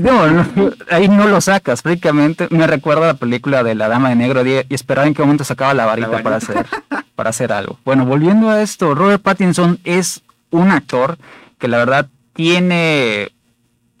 no, 0.00 0.72
ahí 0.90 1.08
no 1.08 1.26
lo 1.26 1.40
sacas, 1.40 1.82
prácticamente 1.82 2.46
me 2.50 2.66
recuerda 2.66 3.04
a 3.04 3.12
la 3.12 3.14
película 3.14 3.62
de 3.62 3.74
La 3.74 3.88
Dama 3.88 4.10
de 4.10 4.16
Negro 4.16 4.46
y 4.46 4.64
esperaba 4.70 5.06
en 5.06 5.14
qué 5.14 5.22
momento 5.22 5.44
sacaba 5.44 5.74
la 5.74 5.86
varita, 5.86 6.22
para 6.22 6.36
hacer 6.36 6.66
para 7.14 7.30
hacer 7.30 7.52
algo. 7.52 7.78
Bueno, 7.84 8.04
volviendo 8.04 8.50
a 8.50 8.62
esto, 8.62 8.94
Robert 8.94 9.22
Pattinson 9.22 9.78
es 9.84 10.22
un 10.50 10.70
actor 10.70 11.18
que 11.58 11.66
la 11.66 11.78
verdad 11.78 12.08
tiene 12.34 13.32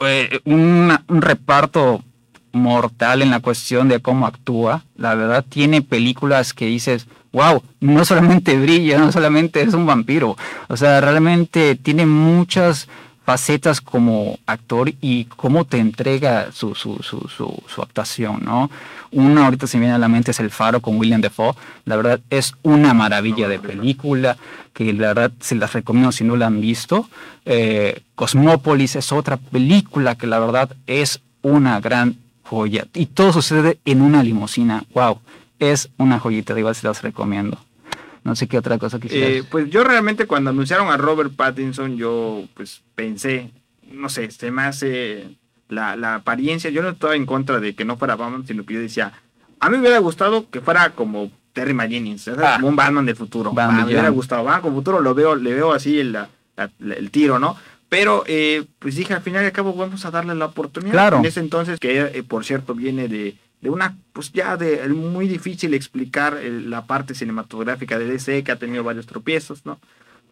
eh, 0.00 0.40
un 0.44 0.92
reparto 1.08 2.04
mortal 2.52 3.22
en 3.22 3.30
la 3.30 3.40
cuestión 3.40 3.88
de 3.88 4.00
cómo 4.00 4.26
actúa. 4.26 4.84
La 4.96 5.14
verdad 5.14 5.44
tiene 5.48 5.82
películas 5.82 6.52
que 6.52 6.66
dices, 6.66 7.06
wow, 7.36 7.62
no 7.80 8.04
solamente 8.06 8.58
brilla, 8.58 8.98
no 8.98 9.12
solamente 9.12 9.60
es 9.60 9.74
un 9.74 9.84
vampiro, 9.84 10.36
o 10.68 10.76
sea, 10.76 11.02
realmente 11.02 11.76
tiene 11.76 12.06
muchas 12.06 12.88
facetas 13.26 13.80
como 13.80 14.38
actor 14.46 14.92
y 15.00 15.24
cómo 15.24 15.64
te 15.64 15.78
entrega 15.78 16.52
su, 16.52 16.74
su, 16.74 17.02
su, 17.02 17.28
su, 17.28 17.82
actuación, 17.82 18.42
¿no? 18.44 18.70
Una 19.10 19.44
ahorita 19.44 19.66
se 19.66 19.78
viene 19.78 19.94
a 19.94 19.98
la 19.98 20.08
mente 20.08 20.30
es 20.30 20.40
El 20.40 20.50
Faro 20.50 20.80
con 20.80 20.96
William 20.96 21.20
Defoe, 21.20 21.54
la 21.84 21.96
verdad 21.96 22.20
es 22.30 22.54
una 22.62 22.94
maravilla 22.94 23.48
de 23.48 23.58
película, 23.58 24.36
que 24.72 24.92
la 24.92 25.08
verdad 25.08 25.32
se 25.40 25.56
las 25.56 25.72
recomiendo 25.72 26.12
si 26.12 26.24
no 26.24 26.36
la 26.36 26.46
han 26.46 26.60
visto. 26.60 27.08
Eh, 27.44 28.00
Cosmópolis 28.14 28.96
es 28.96 29.12
otra 29.12 29.36
película 29.36 30.14
que 30.14 30.26
la 30.26 30.38
verdad 30.38 30.70
es 30.86 31.20
una 31.42 31.80
gran 31.80 32.16
joya 32.44 32.86
y 32.94 33.06
todo 33.06 33.32
sucede 33.32 33.78
en 33.84 34.02
una 34.02 34.22
limusina, 34.22 34.84
wow 34.94 35.18
es 35.58 35.90
una 35.96 36.18
joyita, 36.18 36.58
igual 36.58 36.74
se 36.74 36.86
las 36.86 37.02
recomiendo. 37.02 37.58
No 38.24 38.34
sé 38.34 38.48
qué 38.48 38.58
otra 38.58 38.78
cosa 38.78 38.98
quisieras. 38.98 39.30
Eh, 39.30 39.44
pues 39.48 39.70
yo 39.70 39.84
realmente 39.84 40.26
cuando 40.26 40.50
anunciaron 40.50 40.88
a 40.88 40.96
Robert 40.96 41.32
Pattinson, 41.34 41.96
yo 41.96 42.44
pues 42.54 42.82
pensé, 42.94 43.52
no 43.90 44.08
sé, 44.08 44.30
se 44.30 44.50
me 44.50 44.62
hace 44.62 45.36
la, 45.68 45.94
la 45.96 46.16
apariencia, 46.16 46.70
yo 46.70 46.82
no 46.82 46.90
estaba 46.90 47.14
en 47.14 47.26
contra 47.26 47.60
de 47.60 47.74
que 47.74 47.84
no 47.84 47.96
fuera 47.96 48.16
Batman, 48.16 48.46
sino 48.46 48.66
que 48.66 48.74
yo 48.74 48.80
decía, 48.80 49.12
a 49.60 49.70
mí 49.70 49.76
me 49.76 49.82
hubiera 49.82 49.98
gustado 49.98 50.50
que 50.50 50.60
fuera 50.60 50.90
como 50.90 51.30
Terry 51.52 51.72
McGinnis, 51.72 52.28
ah. 52.28 52.54
como 52.56 52.68
un 52.68 52.76
Batman 52.76 53.06
del 53.06 53.16
futuro. 53.16 53.54
Ah, 53.56 53.70
me 53.70 53.84
hubiera 53.84 54.08
gustado, 54.08 54.44
Batman 54.44 54.62
con 54.62 54.74
futuro 54.74 55.00
lo 55.00 55.14
veo, 55.14 55.36
le 55.36 55.54
veo 55.54 55.72
así 55.72 56.00
el, 56.00 56.18
el 56.80 57.10
tiro, 57.10 57.38
¿no? 57.38 57.56
Pero 57.88 58.24
eh, 58.26 58.64
pues 58.78 58.96
dije, 58.96 59.14
al 59.14 59.22
final 59.22 59.44
y 59.44 59.46
al 59.46 59.52
cabo 59.52 59.72
vamos 59.72 60.04
a 60.04 60.10
darle 60.10 60.34
la 60.34 60.46
oportunidad. 60.46 60.92
Claro. 60.92 61.18
En 61.18 61.24
ese 61.24 61.40
entonces, 61.40 61.78
que 61.78 62.00
eh, 62.00 62.22
por 62.24 62.44
cierto 62.44 62.74
viene 62.74 63.06
de 63.06 63.36
de 63.60 63.70
una, 63.70 63.96
pues 64.12 64.32
ya 64.32 64.56
de 64.56 64.86
muy 64.88 65.28
difícil 65.28 65.74
explicar 65.74 66.40
la 66.42 66.86
parte 66.86 67.14
cinematográfica 67.14 67.98
de 67.98 68.06
DC, 68.06 68.44
que 68.44 68.52
ha 68.52 68.58
tenido 68.58 68.84
varios 68.84 69.06
tropiezos, 69.06 69.64
¿no? 69.64 69.80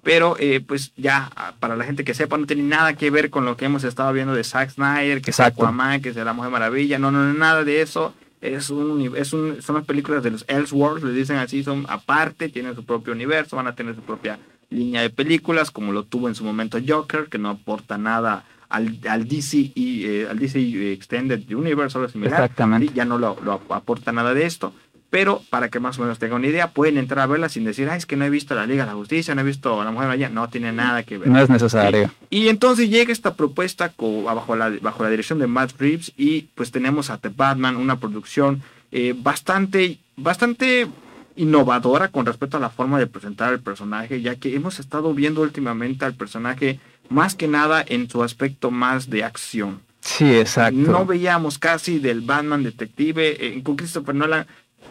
Pero 0.02 0.37
eh, 0.38 0.61
pues 0.61 0.93
ya, 0.97 1.31
ah, 1.35 1.54
para 1.59 1.76
la 1.76 1.85
gente 1.85 2.04
que 2.04 2.12
sepa, 2.12 2.37
no 2.37 2.47
tiene 2.47 2.62
nada 2.62 2.95
que 2.95 3.11
ver 3.11 3.31
con 3.31 3.47
lo 3.47 3.57
que 3.57 3.64
hemos 3.64 3.85
estado 3.85 4.12
viendo 4.12 4.35
de 4.35 4.45
Zack 4.45 4.71
Snyder, 4.71 5.23
que 5.23 5.31
es 5.31 5.40
Aquaman, 5.40 6.02
que 6.02 6.11
es 6.11 6.14
de 6.14 6.25
la 6.25 6.35
Mujer 6.35 6.50
Maravilla, 6.50 6.99
no, 6.99 7.11
no, 7.11 7.33
nada 7.33 7.64
de 7.64 7.81
eso. 7.81 8.14
Es 8.43 8.69
un, 8.69 9.16
es 9.16 9.33
un, 9.33 9.62
son 9.62 9.76
las 9.76 9.87
películas 9.87 10.23
de 10.23 10.31
los 10.31 10.45
Elseworlds, 10.47 11.02
le 11.02 11.12
dicen 11.14 11.37
así, 11.37 11.64
son 11.64 11.87
aparte, 11.88 12.50
tienen 12.50 12.75
su 12.75 12.85
propio 12.85 13.14
universo, 13.14 13.57
van 13.57 13.66
a 13.66 13.75
tener 13.75 13.95
su 13.95 14.02
propia 14.02 14.38
línea 14.69 15.00
de 15.00 15.09
películas, 15.09 15.71
como 15.71 15.93
lo 15.93 16.04
tuvo 16.04 16.28
en 16.28 16.35
su 16.35 16.45
momento 16.45 16.78
Joker, 16.87 17.28
que 17.31 17.38
no 17.38 17.49
aporta 17.49 17.97
nada 17.97 18.45
al, 18.75 18.99
al 19.09 19.28
DC 19.28 19.73
y 19.75 20.04
eh, 20.04 20.26
al 20.28 20.38
DC 20.38 20.93
Extended 20.93 21.49
Universe 21.54 21.97
o 21.97 22.09
similar. 22.09 22.33
Exactamente. 22.33 22.93
Ya 22.93 23.04
no 23.04 23.19
lo, 23.19 23.37
aporta 23.71 24.12
nada 24.12 24.35
de 24.35 24.47
esto. 24.47 24.73
Pero 25.11 25.43
para 25.49 25.69
que 25.69 25.78
más 25.78 25.97
o 26.00 26.02
menos 26.02 26.19
tengan 26.19 26.38
una 26.38 26.49
idea, 26.49 26.73
pueden 26.73 26.99
entrar 26.99 27.21
a 27.21 27.26
verla 27.28 27.49
sin 27.49 27.62
decir, 27.62 27.88
es 27.88 28.04
que 28.04 28.16
no 28.16 28.25
he 28.25 28.31
visto 28.31 28.57
la 28.57 28.66
Liga 28.66 28.85
de 28.85 28.90
la 28.90 28.97
Justicia, 28.97 29.33
no 29.33 29.43
he 29.43 29.45
visto 29.45 29.81
a 29.81 29.85
la 29.85 29.92
Mujer 29.92 30.11
allá. 30.11 30.29
No 30.29 30.48
tiene 30.48 30.72
nada 30.72 31.05
que 31.05 31.18
ver. 31.18 31.29
No 31.29 31.38
es 31.38 31.48
necesario. 31.48 32.11
Y 32.31 32.48
entonces 32.48 32.90
llega 32.90 33.12
esta 33.12 33.35
propuesta 33.35 33.92
bajo, 33.96 34.57
la, 34.57 34.70
bajo 34.83 35.05
la 35.05 35.11
dirección 35.11 35.38
de 35.38 35.46
Matt 35.46 35.79
Reeves 35.79 36.12
y 36.16 36.48
pues 36.57 36.72
tenemos 36.72 37.11
a 37.11 37.18
The 37.18 37.29
Batman, 37.29 37.77
una 37.77 38.01
producción 38.01 38.62
eh, 38.90 39.14
bastante, 39.16 39.98
bastante 40.16 40.88
innovadora 41.37 42.09
con 42.09 42.27
respecto 42.27 42.57
a 42.57 42.61
la 42.61 42.70
forma 42.70 42.98
de 42.98 43.07
presentar 43.07 43.53
el 43.53 43.61
personaje, 43.61 44.20
ya 44.20 44.35
que 44.35 44.57
hemos 44.57 44.81
estado 44.81 45.14
viendo 45.14 45.42
últimamente 45.42 46.05
al 46.05 46.14
personaje 46.14 46.81
más 47.09 47.35
que 47.35 47.49
nada 47.49 47.85
en 47.87 48.09
su 48.09 48.23
aspecto 48.23 48.71
más 48.71 49.11
de 49.11 49.25
acción. 49.25 49.81
Sí, 50.01 50.37
exacto. 50.37 50.79
No 50.79 51.07
veíamos 51.07 51.59
casi 51.59 51.99
del 51.99 52.21
Batman 52.21 52.62
detective, 52.62 53.37
eh, 53.40 53.62
con 53.62 53.77
Christopher 53.77 54.14
Nolan 54.14 54.47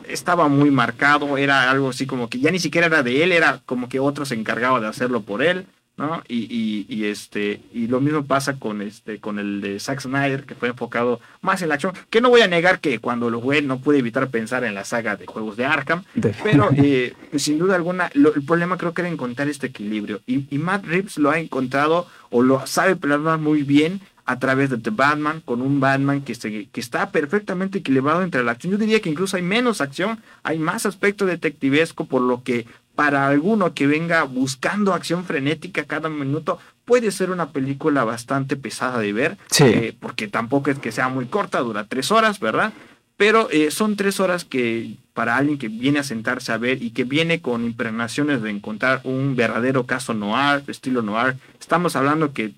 estaba 0.08 0.48
muy 0.48 0.72
marcado, 0.72 1.38
era 1.38 1.70
algo 1.70 1.90
así 1.90 2.06
como 2.06 2.30
que 2.30 2.40
ya 2.40 2.52
ni 2.52 2.60
siquiera 2.60 2.88
era 2.88 3.04
de 3.04 3.24
él, 3.24 3.32
era 3.32 3.62
como 3.66 3.90
que 3.90 4.00
otro 4.00 4.26
se 4.26 4.36
encargaba 4.36 4.80
de 4.80 4.88
hacerlo 4.88 5.22
por 5.22 5.44
él. 5.44 5.66
¿No? 5.96 6.24
Y, 6.28 6.86
y, 6.90 7.06
este, 7.06 7.62
y 7.74 7.88
lo 7.88 8.02
mismo 8.02 8.26
pasa 8.26 8.58
con 8.58 8.82
este, 8.82 9.20
con 9.20 9.38
el 9.38 9.62
de 9.62 9.80
Zack 9.80 10.02
Snyder, 10.02 10.44
que 10.44 10.56
fue 10.56 10.70
enfocado 10.70 11.20
más 11.42 11.62
en 11.62 11.70
la 11.70 11.76
acción, 11.76 11.94
que 12.10 12.22
no 12.22 12.30
voy 12.30 12.42
a 12.42 12.48
negar 12.48 12.80
que 12.80 13.00
cuando 13.00 13.30
lo 13.30 13.40
jugué 13.40 13.62
no 13.62 13.80
pude 13.80 14.00
evitar 14.00 14.30
pensar 14.30 14.64
en 14.64 14.74
la 14.74 14.86
saga 14.86 15.16
de 15.16 15.28
juegos 15.28 15.56
de 15.56 15.66
Arkham, 15.66 16.04
pero 16.44 16.70
eh, 16.76 17.14
sin 17.36 17.60
duda 17.60 17.76
alguna, 17.76 18.10
el 18.14 18.44
problema 18.44 18.78
creo 18.78 18.94
que 18.94 19.02
era 19.02 19.10
encontrar 19.10 19.48
este 19.48 19.68
equilibrio, 19.68 20.22
y, 20.26 20.48
y 20.50 20.58
Matt 20.58 20.86
Reeves 20.86 21.18
lo 21.18 21.30
ha 21.30 21.40
encontrado, 21.40 22.08
o 22.32 22.42
lo 22.42 22.66
sabe 22.66 22.96
plasmar 22.96 23.40
muy 23.40 23.62
bien, 23.64 24.02
a 24.26 24.40
través 24.40 24.70
de 24.70 24.78
The 24.78 24.92
Batman, 24.92 25.42
con 25.42 25.62
un 25.62 25.82
Batman 25.82 26.22
que, 26.22 26.34
se, 26.34 26.68
que 26.68 26.80
está 26.80 27.12
perfectamente 27.12 27.80
equilibrado 27.80 28.24
entre 28.24 28.42
la 28.42 28.54
acción. 28.54 28.72
Yo 28.72 28.78
diría 28.78 29.02
que 29.02 29.10
incluso 29.10 29.36
hay 29.36 29.44
menos 29.44 29.82
acción, 29.82 30.18
hay 30.44 30.60
más 30.60 30.86
aspecto 30.86 31.26
detectivesco, 31.26 32.06
por 32.06 32.22
lo 32.22 32.42
que 32.42 32.66
para 32.96 33.28
alguno 33.28 33.74
que 33.74 33.88
venga 33.88 34.24
buscando 34.24 34.94
acción 34.94 35.26
frenética 35.26 35.86
cada 35.86 36.10
minuto, 36.10 36.60
puede 36.86 37.12
ser 37.12 37.32
una 37.32 37.50
película 37.52 38.04
bastante 38.04 38.56
pesada 38.56 39.00
de 39.00 39.14
ver, 39.14 39.38
eh, 39.60 39.96
porque 40.00 40.28
tampoco 40.28 40.70
es 40.70 40.80
que 40.80 40.92
sea 40.92 41.10
muy 41.10 41.26
corta, 41.26 41.60
dura 41.60 41.86
tres 41.86 42.12
horas, 42.12 42.40
¿verdad? 42.40 42.74
Pero 43.18 43.50
eh, 43.52 43.72
son 43.72 43.96
tres 43.96 44.20
horas 44.20 44.44
que 44.44 44.96
para 45.14 45.38
alguien 45.38 45.58
que 45.58 45.70
viene 45.70 46.00
a 46.00 46.04
sentarse 46.04 46.52
a 46.52 46.58
ver 46.58 46.82
y 46.82 46.92
que 46.92 47.04
viene 47.04 47.42
con 47.42 47.64
impregnaciones 47.64 48.42
de 48.42 48.50
encontrar 48.50 49.02
un 49.04 49.36
verdadero 49.36 49.86
caso 49.86 50.14
noir, 50.14 50.64
estilo 50.68 51.02
noir, 51.02 51.36
estamos 51.60 51.96
hablando 51.96 52.34
que 52.34 52.54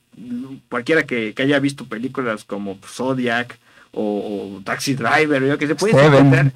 cualquiera 0.69 1.03
que, 1.03 1.33
haya 1.37 1.59
visto 1.59 1.85
películas 1.85 2.45
como 2.45 2.77
Zodiac 2.85 3.59
o, 3.91 4.61
Taxi 4.63 4.95
Driver, 4.95 5.45
yo 5.45 5.57
que 5.57 5.67
se 5.67 5.75
puede 5.75 5.93
encontrar 6.05 6.51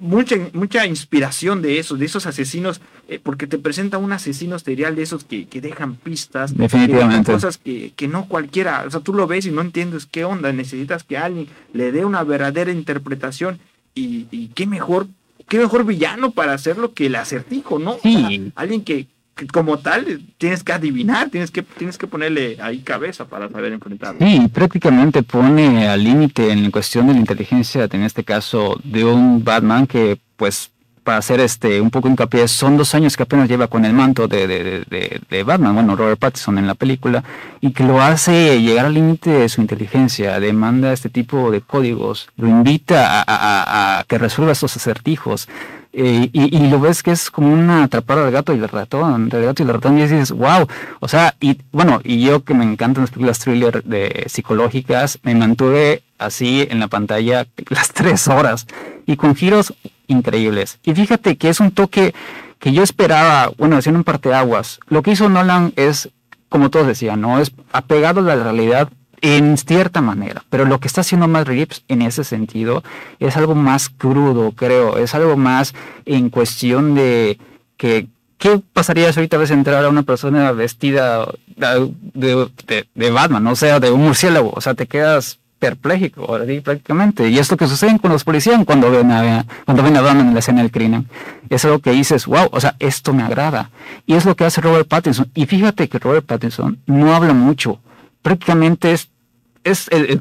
mucha, 0.00 0.36
mucha 0.52 0.86
inspiración 0.86 1.62
de 1.62 1.78
esos, 1.78 1.98
de 1.98 2.06
esos 2.06 2.26
asesinos, 2.26 2.80
eh, 3.08 3.20
porque 3.22 3.46
te 3.46 3.58
presenta 3.58 3.98
un 3.98 4.12
asesino 4.12 4.58
serial 4.58 4.96
de 4.96 5.02
esos 5.02 5.24
que, 5.24 5.46
que 5.46 5.60
dejan 5.60 5.96
pistas, 5.96 6.56
Definitivamente. 6.56 7.32
cosas 7.32 7.58
que, 7.58 7.92
que, 7.96 8.08
no 8.08 8.26
cualquiera, 8.28 8.84
o 8.86 8.90
sea, 8.90 9.00
tú 9.00 9.12
lo 9.12 9.26
ves 9.26 9.46
y 9.46 9.50
no 9.50 9.60
entiendes 9.60 10.06
qué 10.06 10.24
onda, 10.24 10.52
necesitas 10.52 11.04
que 11.04 11.18
alguien 11.18 11.48
le 11.72 11.92
dé 11.92 12.04
una 12.04 12.22
verdadera 12.24 12.72
interpretación 12.72 13.58
y, 13.94 14.26
y 14.30 14.48
qué 14.48 14.66
mejor, 14.66 15.08
qué 15.48 15.58
mejor 15.58 15.84
villano 15.84 16.30
para 16.30 16.54
hacerlo 16.54 16.94
que 16.94 17.06
el 17.06 17.16
acertijo, 17.16 17.78
¿no? 17.78 17.98
alguien 18.54 18.82
que, 18.84 19.06
como 19.52 19.78
tal 19.78 20.20
tienes 20.38 20.62
que 20.62 20.72
adivinar, 20.72 21.30
tienes 21.30 21.50
que, 21.50 21.62
tienes 21.62 21.98
que 21.98 22.06
ponerle 22.06 22.58
ahí 22.60 22.80
cabeza 22.80 23.24
para 23.26 23.48
saber 23.48 23.72
enfrentarlo. 23.72 24.24
Sí, 24.24 24.48
prácticamente 24.52 25.22
pone 25.22 25.88
al 25.88 26.02
límite 26.02 26.50
en 26.50 26.70
cuestión 26.70 27.06
de 27.06 27.14
la 27.14 27.20
inteligencia, 27.20 27.88
en 27.90 28.02
este 28.02 28.24
caso, 28.24 28.78
de 28.84 29.04
un 29.04 29.42
Batman 29.42 29.86
que 29.86 30.18
pues 30.36 30.70
para 31.02 31.18
hacer 31.18 31.40
este 31.40 31.80
un 31.80 31.90
poco 31.90 32.08
hincapié, 32.08 32.46
son 32.46 32.76
dos 32.76 32.94
años 32.94 33.16
que 33.16 33.24
apenas 33.24 33.48
lleva 33.48 33.66
con 33.66 33.84
el 33.84 33.92
manto 33.92 34.28
de, 34.28 34.46
de, 34.46 35.20
de, 35.28 35.42
Batman, 35.42 35.74
bueno, 35.74 35.96
Robert 35.96 36.20
Pattinson 36.20 36.58
en 36.58 36.66
la 36.66 36.74
película, 36.74 37.24
y 37.60 37.72
que 37.72 37.82
lo 37.82 38.00
hace 38.00 38.60
llegar 38.62 38.86
al 38.86 38.94
límite 38.94 39.30
de 39.30 39.48
su 39.48 39.60
inteligencia, 39.60 40.38
demanda 40.38 40.92
este 40.92 41.08
tipo 41.08 41.50
de 41.50 41.60
códigos, 41.60 42.28
lo 42.36 42.46
invita 42.46 43.24
a, 43.26 43.98
a 43.98 44.04
que 44.04 44.18
resuelva 44.18 44.52
estos 44.52 44.76
acertijos, 44.76 45.48
eh, 45.94 46.30
y, 46.32 46.68
lo 46.68 46.80
ves 46.80 47.02
que 47.02 47.10
es 47.10 47.30
como 47.30 47.52
una 47.52 47.84
atrapada 47.84 48.24
del 48.24 48.32
gato 48.32 48.54
y 48.54 48.58
el 48.58 48.68
ratón, 48.68 49.28
del 49.28 49.44
gato 49.44 49.62
y 49.62 49.66
el 49.66 49.72
ratón, 49.72 49.98
y 49.98 50.02
dices, 50.02 50.32
wow, 50.32 50.66
o 51.00 51.08
sea, 51.08 51.34
y 51.38 51.58
bueno, 51.70 52.00
y 52.02 52.22
yo 52.22 52.44
que 52.44 52.54
me 52.54 52.64
encantan 52.64 53.02
las 53.02 53.10
películas 53.10 53.38
thriller 53.40 53.84
de 53.84 54.24
psicológicas, 54.28 55.18
me 55.22 55.34
mantuve 55.34 56.02
así 56.18 56.66
en 56.70 56.80
la 56.80 56.88
pantalla 56.88 57.46
las 57.68 57.92
tres 57.92 58.26
horas 58.28 58.66
y 59.06 59.16
con 59.16 59.34
giros 59.34 59.74
increíbles. 60.06 60.78
Y 60.82 60.94
fíjate 60.94 61.36
que 61.36 61.50
es 61.50 61.60
un 61.60 61.72
toque 61.72 62.14
que 62.58 62.72
yo 62.72 62.82
esperaba, 62.82 63.50
bueno, 63.58 63.76
haciendo 63.76 63.98
un 63.98 64.04
parteaguas. 64.04 64.78
Lo 64.86 65.02
que 65.02 65.10
hizo 65.10 65.28
Nolan 65.28 65.72
es, 65.76 66.08
como 66.48 66.70
todos 66.70 66.86
decían, 66.86 67.20
¿no? 67.20 67.40
Es 67.40 67.52
apegado 67.72 68.20
a 68.20 68.22
la 68.22 68.36
realidad, 68.36 68.88
en 69.22 69.56
cierta 69.56 70.00
manera, 70.00 70.44
pero 70.50 70.64
lo 70.64 70.80
que 70.80 70.88
está 70.88 71.00
haciendo 71.00 71.28
Matt 71.28 71.46
Reeves 71.46 71.84
en 71.86 72.02
ese 72.02 72.24
sentido 72.24 72.82
es 73.20 73.36
algo 73.36 73.54
más 73.54 73.88
crudo, 73.88 74.50
creo, 74.52 74.98
es 74.98 75.14
algo 75.14 75.36
más 75.36 75.74
en 76.04 76.28
cuestión 76.28 76.96
de 76.96 77.38
que, 77.76 78.08
¿qué 78.36 78.60
pasaría 78.72 79.12
si 79.12 79.20
ahorita 79.20 79.38
ves 79.38 79.52
entrar 79.52 79.84
a 79.84 79.88
una 79.88 80.02
persona 80.02 80.50
vestida 80.50 81.28
de, 81.46 83.10
Batman, 83.12 83.46
o 83.46 83.54
sea, 83.54 83.78
de 83.78 83.92
un 83.92 84.02
murciélago? 84.02 84.52
O 84.56 84.60
sea, 84.60 84.74
te 84.74 84.86
quedas 84.86 85.38
perpléjico 85.60 86.26
prácticamente. 86.64 87.28
Y 87.28 87.38
es 87.38 87.48
lo 87.48 87.56
que 87.56 87.68
sucede 87.68 87.96
con 88.00 88.10
los 88.10 88.24
policías 88.24 88.60
cuando 88.64 88.90
ven 88.90 89.12
a, 89.12 89.46
cuando 89.64 89.84
ven 89.84 89.96
a 89.96 90.00
Batman 90.00 90.26
en 90.26 90.34
la 90.34 90.40
escena 90.40 90.62
del 90.62 90.72
crimen. 90.72 91.08
Es 91.48 91.64
algo 91.64 91.78
que 91.78 91.92
dices, 91.92 92.26
wow, 92.26 92.48
o 92.50 92.60
sea, 92.60 92.74
esto 92.80 93.12
me 93.12 93.22
agrada. 93.22 93.70
Y 94.04 94.14
es 94.14 94.24
lo 94.24 94.34
que 94.34 94.44
hace 94.44 94.60
Robert 94.60 94.88
Pattinson. 94.88 95.30
Y 95.36 95.46
fíjate 95.46 95.88
que 95.88 96.00
Robert 96.00 96.26
Pattinson 96.26 96.80
no 96.86 97.14
habla 97.14 97.32
mucho. 97.32 97.78
Prácticamente 98.22 98.92
es 98.92 99.11
es 99.64 99.88
el, 99.90 100.20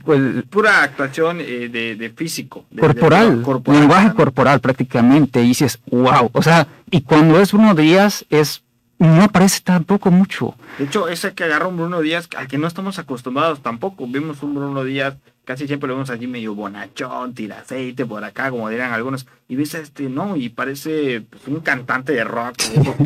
pura 0.49 0.83
actuación 0.83 1.39
eh, 1.41 1.69
de, 1.69 2.09
físico. 2.15 2.65
corporal, 2.79 3.43
lenguaje 3.65 4.13
corporal 4.13 4.59
prácticamente. 4.59 5.41
Y 5.41 5.49
dices, 5.49 5.79
wow. 5.89 6.29
O 6.33 6.41
sea, 6.41 6.67
y 6.89 7.01
cuando 7.01 7.39
es 7.39 7.51
Bruno 7.51 7.73
Díaz, 7.75 8.25
es 8.29 8.63
no 9.01 9.23
aparece 9.23 9.61
tampoco 9.63 10.11
mucho. 10.11 10.55
De 10.77 10.85
hecho, 10.85 11.07
ese 11.07 11.33
que 11.33 11.43
agarra 11.43 11.67
un 11.67 11.77
Bruno 11.77 12.01
Díaz 12.01 12.29
al 12.37 12.47
que 12.47 12.59
no 12.59 12.67
estamos 12.67 12.99
acostumbrados 12.99 13.61
tampoco. 13.61 14.05
Vimos 14.07 14.43
un 14.43 14.53
Bruno 14.53 14.83
Díaz, 14.83 15.15
casi 15.43 15.65
siempre 15.65 15.87
lo 15.87 15.95
vemos 15.95 16.11
allí 16.11 16.27
medio 16.27 16.53
bonachón, 16.53 17.33
tira 17.33 17.61
aceite 17.61 18.05
por 18.05 18.23
acá, 18.23 18.51
como 18.51 18.69
dirán 18.69 18.93
algunos. 18.93 19.25
Y 19.47 19.55
ves 19.55 19.73
a 19.73 19.79
este, 19.79 20.07
no, 20.07 20.35
y 20.35 20.49
parece 20.49 21.21
pues, 21.21 21.47
un 21.47 21.61
cantante 21.61 22.13
de 22.13 22.23
rock, 22.23 22.57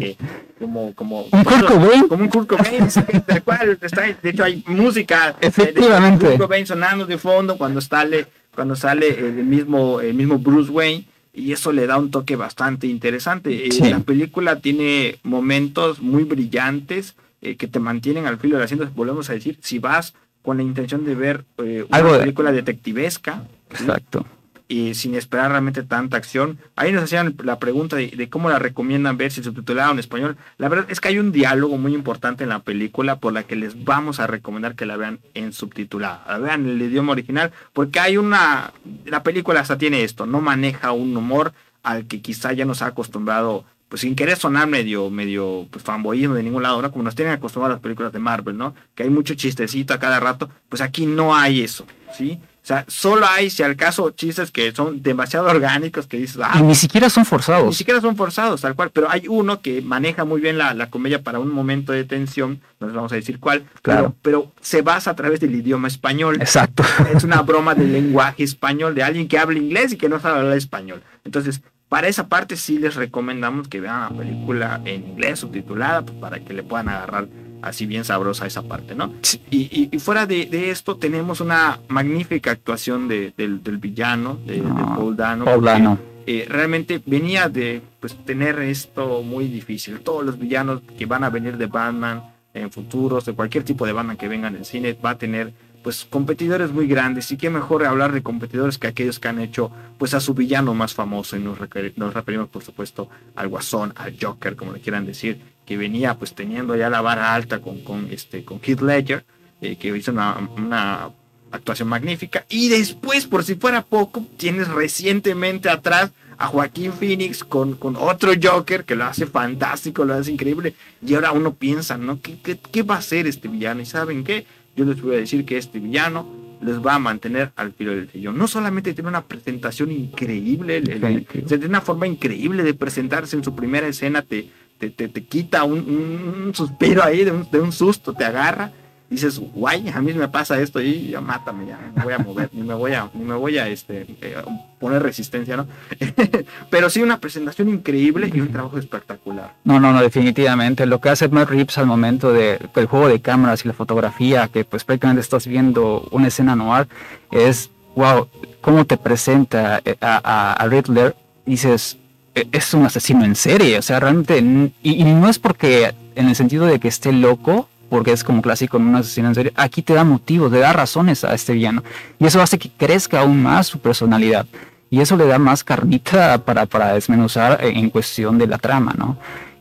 como, 0.60 0.94
como, 0.94 1.22
un 1.32 1.44
Kurt 1.44 1.66
Cobain. 1.66 2.08
Como 2.10 2.24
un 2.24 2.30
Kurt 2.30 2.50
Cobain, 2.50 2.88
cual 3.46 3.78
está, 3.82 4.02
de 4.02 4.30
hecho 4.30 4.44
hay 4.44 4.66
música. 4.68 5.36
Efectivamente. 5.40 6.26
Kurt 6.26 6.40
Cobain 6.40 6.68
sonando 6.68 7.06
de 7.06 7.18
fondo 7.18 7.58
cuando 7.58 7.80
sale, 7.80 8.28
cuando 8.54 8.76
sale 8.76 9.18
el 9.18 9.46
mismo, 9.46 10.02
el 10.02 10.14
mismo 10.14 10.40
Bruce 10.40 10.72
Wayne 10.72 11.06
y 11.36 11.52
eso 11.52 11.72
le 11.72 11.86
da 11.86 11.98
un 11.98 12.12
toque 12.12 12.36
bastante 12.36 12.88
interesante. 12.88 13.68
Eh, 13.68 13.90
la 13.90 14.00
película 14.00 14.60
tiene 14.60 15.20
momentos 15.24 16.02
muy 16.02 16.24
brillantes 16.24 17.16
eh, 17.42 17.58
que 17.58 17.68
te 17.68 17.80
mantienen 17.80 18.26
al 18.26 18.38
filo 18.38 18.56
del 18.56 18.66
asiento. 18.66 18.90
Volvemos 18.96 19.30
a 19.30 19.34
decir, 19.34 19.58
si 19.62 19.80
vas 19.80 20.14
con 20.42 20.58
la 20.58 20.64
intención 20.64 21.06
de 21.06 21.16
ver 21.16 21.44
eh, 21.58 21.86
una 21.90 22.20
película 22.20 22.52
detectivesca, 22.52 23.44
exacto 23.70 24.26
y 24.68 24.96
sin 24.96 25.16
esperar 25.16 25.52
realmente 25.52 25.84
tanta 25.84 26.18
acción. 26.18 26.58
Ahí 26.76 26.92
nos 26.92 27.04
hacían 27.04 27.36
la 27.44 27.60
pregunta 27.60 27.96
de, 27.96 28.30
cómo 28.30 28.50
la 28.50 28.60
recomiendan 28.60 29.18
ver 29.18 29.32
si 29.32 29.44
subtitulada 29.44 29.92
en 29.92 30.00
español. 30.00 30.38
La 30.58 30.70
verdad 30.70 30.88
es 30.90 31.00
que 31.00 31.10
hay 31.10 31.20
un 31.20 31.32
diálogo 31.32 31.78
muy 31.78 31.94
importante 31.94 32.44
en 32.44 32.50
la 32.50 32.60
película 32.60 33.18
por 33.18 33.34
la 33.34 33.44
que 33.44 33.56
les 33.56 33.84
vamos 33.84 34.20
a 34.20 34.28
recomendar 34.28 34.76
que 34.76 34.86
la 34.86 34.98
vean 34.98 35.20
en 35.34 35.54
subtitulada. 35.54 36.24
La 36.28 36.38
vean 36.40 36.68
el 36.68 36.82
idioma 36.82 37.12
original 37.12 37.52
porque 37.74 38.00
hay 38.00 38.18
una... 38.18 38.74
La 39.06 39.24
película 39.24 39.60
hasta 39.60 39.78
tiene 39.78 40.04
esto, 40.04 40.26
no 40.26 40.42
maneja 40.42 40.92
un 40.92 41.16
humor 41.16 41.54
al 41.84 42.08
que 42.08 42.22
quizá 42.22 42.54
ya 42.54 42.66
nos 42.66 42.82
ha 42.82 42.88
acostumbrado 42.88 43.66
pues 43.90 44.02
sin 44.02 44.16
querer 44.16 44.36
sonar 44.36 44.68
medio, 44.68 45.12
medio 45.12 45.68
pues, 45.70 45.84
fanboyismo 45.84 46.34
de 46.34 46.42
ningún 46.42 46.64
lado, 46.64 46.82
¿no? 46.82 46.92
Como 46.92 47.04
nos 47.04 47.14
tienen 47.14 47.36
acostumbrados 47.36 47.76
las 47.76 47.84
películas 47.84 48.12
de 48.12 48.20
Marvel, 48.20 48.58
¿no? 48.58 48.74
Que 48.96 49.04
hay 49.04 49.12
mucho 49.12 49.36
chistecito 49.36 49.94
a 49.94 50.00
cada 50.00 50.20
rato, 50.20 50.50
pues 50.70 50.82
aquí 50.82 51.06
no 51.06 51.36
hay 51.36 51.62
eso, 51.62 51.86
¿sí? 52.18 52.40
O 52.66 52.68
sea, 52.68 52.84
solo 52.88 53.28
hay, 53.28 53.52
si 53.52 53.62
al 53.62 53.76
caso, 53.76 54.10
chistes 54.10 54.50
que 54.50 54.72
son 54.72 55.04
demasiado 55.04 55.48
orgánicos 55.52 56.08
que 56.08 56.18
dices, 56.18 56.42
ah, 56.44 56.58
y 56.58 56.64
ni 56.64 56.74
siquiera 56.74 57.12
son 57.12 57.24
forzados. 57.24 57.68
Ni 57.68 57.76
siquiera 57.76 58.02
son 58.02 58.16
forzados, 58.16 58.62
tal 58.62 58.74
cual. 58.74 58.90
Pero 58.92 59.08
hay 59.08 59.28
uno 59.28 59.62
que 59.62 59.84
maneja 59.84 60.26
muy 60.26 60.42
bien 60.42 60.58
la, 60.58 60.74
la 60.74 60.90
comedia 60.90 61.22
para 61.22 61.38
un 61.38 61.52
momento 61.52 61.92
de 61.92 62.06
tensión, 62.06 62.62
no 62.80 62.88
les 62.88 62.96
vamos 62.96 63.12
a 63.12 63.18
decir 63.18 63.40
cuál, 63.40 63.68
claro. 63.84 64.16
pero, 64.24 64.52
se 64.62 64.82
basa 64.82 65.12
a 65.12 65.16
través 65.16 65.40
del 65.42 65.54
idioma 65.54 65.88
español. 65.88 66.38
Exacto. 66.42 66.84
Es 67.16 67.24
una 67.24 67.44
broma 67.44 67.76
del 67.76 67.94
lenguaje 67.94 68.44
español, 68.44 68.96
de 68.96 69.04
alguien 69.04 69.28
que 69.28 69.38
habla 69.38 69.60
inglés 69.60 69.94
y 69.94 69.98
que 69.98 70.10
no 70.10 70.20
sabe 70.20 70.40
hablar 70.40 70.58
español. 70.58 71.04
Entonces, 71.24 71.62
para 71.88 72.08
esa 72.08 72.28
parte 72.28 72.58
sí 72.58 72.80
les 72.80 72.96
recomendamos 72.96 73.68
que 73.68 73.80
vean 73.80 74.02
la 74.02 74.10
película 74.10 74.82
en 74.86 75.04
inglés 75.10 75.40
subtitulada, 75.40 76.02
pues, 76.02 76.18
para 76.18 76.40
que 76.40 76.54
le 76.56 76.64
puedan 76.64 76.90
agarrar 76.90 77.28
así 77.62 77.86
bien 77.86 78.04
sabrosa 78.04 78.46
esa 78.46 78.64
parte, 78.64 78.96
¿no? 78.96 79.14
Y, 79.50 79.90
fuera 80.00 80.26
de, 80.26 80.70
esto 80.70 80.98
tenemos 80.98 81.42
una 81.42 81.80
magnífica 81.88 82.52
actuación 82.52 83.08
de, 83.08 83.34
del, 83.36 83.60
villano, 83.78 84.38
de, 84.46 84.62
Paul 84.62 85.16
Dano. 85.16 85.46
Paul 85.46 85.64
Dano. 85.64 86.00
Eh, 86.28 86.46
realmente 86.50 87.02
venía 87.06 87.50
de 87.50 87.82
pues, 88.00 88.16
tener 88.26 88.60
esto 88.60 89.22
muy 89.22 89.48
difícil. 89.48 90.00
Todos 90.00 90.26
los 90.26 90.40
villanos 90.40 90.82
que 90.98 91.06
van 91.06 91.24
a 91.24 91.30
venir 91.30 91.58
de 91.58 91.68
Batman 91.68 92.24
en 92.54 92.72
futuros, 92.72 93.26
de 93.26 93.34
cualquier 93.34 93.64
tipo 93.64 93.86
de 93.86 93.94
Batman 93.94 94.18
que 94.18 94.28
vengan 94.28 94.56
en 94.56 94.66
cine, 94.66 94.94
va 94.94 95.12
a 95.12 95.18
tener 95.18 95.54
pues 95.86 96.04
competidores 96.04 96.72
muy 96.72 96.88
grandes 96.88 97.32
y 97.32 97.38
qué 97.38 97.52
mejor 97.52 97.86
hablar 97.86 98.12
de 98.12 98.24
competidores 98.24 98.80
que 98.80 98.88
aquellos 98.88 99.20
que 99.20 99.28
han 99.28 99.40
hecho 99.40 99.70
pues 100.00 100.16
a 100.16 100.20
su 100.20 100.34
villano 100.34 100.74
más 100.74 100.96
famoso 100.96 101.38
y 101.38 101.42
nos, 101.42 101.60
nos 101.96 102.14
referimos 102.16 102.50
por 102.50 102.64
supuesto 102.64 103.08
al 103.36 103.50
Guasón, 103.50 103.94
al 103.96 104.16
Joker 104.20 104.56
como 104.56 104.74
le 104.74 104.80
quieran 104.80 105.06
decir 105.06 105.40
que 105.66 105.78
venía 105.78 106.16
pues 106.16 106.34
teniendo 106.34 106.76
ya 106.76 106.90
la 106.90 107.02
vara 107.02 107.34
alta 107.34 107.60
con, 107.60 107.82
con, 107.82 108.08
este, 108.12 108.46
con 108.46 108.60
Heath 108.62 108.82
Ledger, 108.82 109.26
eh, 109.62 109.76
que 109.78 109.96
hizo 109.96 110.12
una, 110.12 111.10
actuación 111.52 111.88
magnífica. 111.88 112.46
Y 112.50 112.68
después, 112.68 113.26
por 113.26 113.44
si 113.44 113.56
fuera 113.56 113.82
poco, 113.82 114.26
tienes 114.36 114.68
recientemente 114.68 115.70
atrás 115.70 116.12
a 116.38 116.48
Joaquín 116.48 116.92
Phoenix 116.92 117.46
con, 117.46 117.76
con 117.76 117.96
otro 117.96 118.34
Joker 118.42 118.84
que 118.84 118.96
lo 118.96 119.06
hace 119.06 119.26
fantástico, 119.26 120.04
lo 120.04 120.16
hace 120.16 120.34
increíble. 120.34 120.76
Y 121.06 121.14
ahora 121.14 121.32
uno 121.32 121.54
piensa, 121.54 121.98
¿no? 121.98 122.20
¿Qué, 122.22 122.38
qué, 122.44 122.58
qué 122.58 122.84
va 122.84 122.96
a 122.96 123.00
hacer 123.00 123.26
este 123.26 123.48
villano? 123.48 123.82
¿Y 123.82 123.86
saben 123.86 124.26
qué? 124.26 124.46
Yo 124.76 124.84
les 124.84 125.02
voy 125.02 125.16
a 125.16 125.20
decir 125.20 125.46
que 125.46 125.58
este 125.58 125.80
villano 125.80 126.28
les 126.62 126.86
va 126.86 126.96
a 126.96 127.00
mantener 127.00 127.52
al 127.56 127.74
filo 127.74 127.96
del 127.96 128.10
sillón. 128.10 128.38
No 128.38 128.48
solamente 128.48 128.94
tiene 128.94 129.10
una 129.10 129.24
presentación 129.24 129.92
increíble, 129.92 130.82
tiene 130.82 131.66
una 131.66 131.82
forma 131.82 132.08
increíble 132.08 132.64
de 132.64 132.74
presentarse 132.74 133.36
en 133.36 133.44
su 133.44 133.56
primera 133.56 133.88
escena, 133.88 134.22
te, 134.22 134.50
te, 134.78 134.90
te, 134.90 135.24
quita 135.26 135.64
un, 135.64 136.52
suspiro 136.54 137.04
ahí 137.04 137.24
de 137.24 137.32
un, 137.32 137.50
de 137.50 137.60
un, 137.60 137.72
susto, 137.72 138.14
te 138.14 138.26
agarra, 138.26 138.72
dices, 139.10 139.40
guay, 139.40 139.90
a 139.90 140.02
mí 140.02 140.14
me 140.14 140.28
pasa 140.28 140.60
esto 140.60 140.82
y 140.82 141.10
ya 141.10 141.22
mátame, 141.22 141.68
ya 141.68 141.80
me 141.96 142.04
voy 142.04 142.14
a 142.14 142.18
mover, 142.18 142.50
ni 142.52 142.64
me 142.64 142.74
voy 142.74 142.94
a, 142.94 143.10
ni 143.14 143.24
me 143.24 143.36
voy 143.36 143.58
a 143.58 143.68
este, 143.68 144.06
eh, 144.22 144.36
poner 144.80 145.02
resistencia, 145.02 145.56
¿no? 145.56 145.68
Pero 146.70 146.90
sí 146.90 147.02
una 147.02 147.20
presentación 147.20 147.70
increíble 147.70 148.30
y 148.34 148.42
un 148.42 148.52
trabajo 148.52 148.78
espectacular. 148.78 149.54
No, 149.64 149.80
no, 149.80 149.94
no, 149.94 150.02
definitivamente. 150.02 150.86
Lo 150.86 151.00
que 151.00 151.10
hace 151.10 151.28
Matt 151.30 151.50
Reeves 151.50 151.78
al 151.78 151.86
momento 151.86 152.34
del 152.34 152.60
de, 152.74 152.86
juego 152.86 153.08
de 153.08 153.22
cámaras 153.22 153.64
y 153.64 153.68
la 153.68 153.74
fotografía, 153.74 154.48
que 154.50 154.66
pues 154.66 154.84
prácticamente 154.84 155.22
estás 155.22 155.48
viendo 155.48 156.08
una 156.12 156.28
escena 156.28 156.56
noir, 156.56 156.88
es, 157.32 157.70
wow, 157.96 158.28
cómo 158.62 158.86
te 158.86 158.98
presenta 158.98 159.82
eh, 159.86 159.96
a, 160.02 160.54
a 160.54 160.68
Riddler, 160.68 161.16
dices, 161.46 161.98
es 162.36 162.74
un 162.74 162.86
asesino 162.86 163.24
en 163.24 163.36
serie, 163.36 163.80
o 163.80 163.82
sea, 163.82 164.00
realmente, 164.00 164.38
y, 164.84 165.04
no 165.04 165.30
es 165.30 165.40
porque 165.40 165.94
en 166.16 166.28
el 166.28 166.36
sentido 166.36 166.66
de 166.66 166.80
que 166.80 166.90
esté 166.90 167.14
loco, 167.14 167.70
porque 167.90 168.12
es 168.12 168.24
como 168.24 168.42
clásico 168.42 168.78
en 168.78 168.88
un 168.88 168.96
asesino 168.96 169.30
en 169.30 169.36
serie, 169.36 169.54
aquí 169.56 169.82
te 169.82 169.94
da 169.94 170.04
motivos, 170.04 170.52
le 170.52 170.60
da 170.60 170.74
razones 170.74 171.24
a 171.24 171.34
este 171.34 171.54
villano, 171.54 171.84
y 172.20 172.26
eso 172.26 172.42
hace 172.42 172.60
que 172.60 172.70
crezca 172.70 173.22
aún 173.22 173.42
más 173.42 173.68
su 173.68 173.80
personalidad, 173.80 174.46
y 174.90 175.00
eso 175.00 175.16
le 175.16 175.26
da 175.26 175.40
más 175.40 175.64
carnita 175.64 176.40
para, 176.40 176.66
para 176.66 176.94
desmenuzar 176.94 177.60
en 177.64 177.90
cuestión 177.90 178.38
de 178.38 178.48
la 178.48 178.58
trama, 178.58 178.94
¿no? 178.98 179.18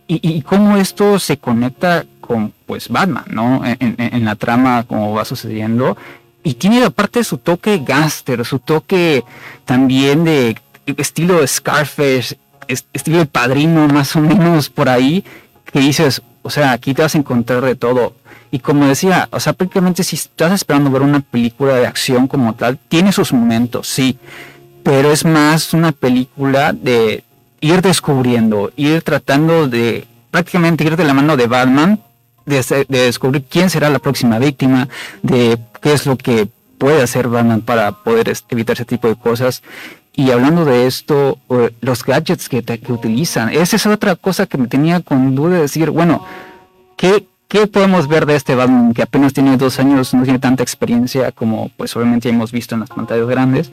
Y, 0.07 0.21
y 0.23 0.43
cómo 0.43 0.77
esto 0.77 1.19
se 1.19 1.39
conecta 1.39 2.05
con, 2.21 2.53
pues, 2.67 2.89
Batman, 2.89 3.25
¿no? 3.29 3.63
En, 3.65 3.95
en 3.97 4.25
la 4.25 4.35
trama, 4.35 4.83
como 4.83 5.15
va 5.15 5.25
sucediendo, 5.25 5.97
y 6.43 6.55
tiene 6.55 6.85
aparte 6.85 7.25
su 7.25 7.39
toque 7.39 7.79
gángster, 7.79 8.45
su 8.45 8.59
toque 8.59 9.25
también 9.65 10.25
de 10.25 10.57
estilo 10.99 11.45
Scarface, 11.47 12.37
estilo 12.69 13.19
de 13.19 13.27
padrino 13.27 13.87
más 13.89 14.15
o 14.17 14.21
menos 14.21 14.71
por 14.71 14.89
ahí, 14.89 15.25
que 15.73 15.81
dices, 15.81 16.23
o 16.43 16.51
sea, 16.51 16.73
aquí 16.73 16.95
te 16.95 17.03
vas 17.03 17.15
a 17.15 17.19
encontrar 17.19 17.65
de 17.65 17.75
todo. 17.75 18.15
Y 18.51 18.61
como 18.61 18.87
decía, 18.87 19.29
o 19.33 19.41
sea, 19.41 19.53
prácticamente 19.53 20.05
si 20.05 20.17
estás 20.17 20.53
esperando 20.53 20.91
ver 20.91 21.03
una 21.03 21.21
película 21.21 21.75
de 21.75 21.87
acción 21.87 22.29
como 22.29 22.55
tal, 22.55 22.79
tiene 22.89 23.13
sus 23.13 23.33
momentos, 23.33 23.89
sí, 23.89 24.19
pero 24.85 25.11
es 25.11 25.25
más 25.25 25.73
una 25.73 25.93
película 25.93 26.73
de 26.73 27.25
ir 27.61 27.83
descubriendo, 27.83 28.71
ir 28.77 29.03
tratando 29.03 29.67
de 29.67 30.07
prácticamente 30.31 30.85
ir 30.85 30.97
de 30.97 31.05
la 31.05 31.15
mano 31.15 31.37
de 31.37 31.47
Batman, 31.47 32.01
de, 32.45 32.87
de 32.89 32.99
descubrir 33.07 33.45
quién 33.49 33.71
será 33.71 33.89
la 33.89 33.99
próxima 33.99 34.39
víctima, 34.39 34.89
de 35.23 35.59
qué 35.81 35.95
es 35.95 36.07
lo 36.07 36.17
que 36.17 36.47
puede 36.79 37.03
hacer 37.03 37.29
Batman 37.29 37.63
para 37.63 37.93
poder 37.93 38.33
evitar 38.51 38.75
ese 38.75 38.85
tipo 38.85 39.09
de 39.09 39.17
cosas. 39.17 39.63
Y 40.17 40.31
hablando 40.31 40.65
de 40.65 40.87
esto, 40.87 41.39
los 41.81 42.05
gadgets 42.05 42.49
que, 42.49 42.63
que, 42.63 42.93
utilizan, 42.93 43.49
esa 43.49 43.77
es 43.77 43.87
otra 43.87 44.15
cosa 44.15 44.47
que 44.47 44.59
me 44.59 44.69
tenía 44.69 45.01
con 45.01 45.35
duda 45.35 45.57
de 45.57 45.63
decir, 45.63 45.91
bueno, 45.91 46.25
¿qué, 46.97 47.27
¿qué 47.49 47.67
podemos 47.67 48.07
ver 48.07 48.25
de 48.25 48.37
este 48.37 48.55
Batman 48.55 48.95
que 48.95 49.03
apenas 49.03 49.33
tiene 49.33 49.57
dos 49.57 49.81
años, 49.81 50.15
no 50.15 50.23
tiene 50.23 50.39
tanta 50.39 50.63
experiencia 50.63 51.33
como 51.33 51.71
pues 51.77 51.97
obviamente 51.97 52.29
hemos 52.29 52.53
visto 52.53 52.77
en 52.77 52.83
las 52.83 52.91
pantallas 52.91 53.27
grandes? 53.27 53.73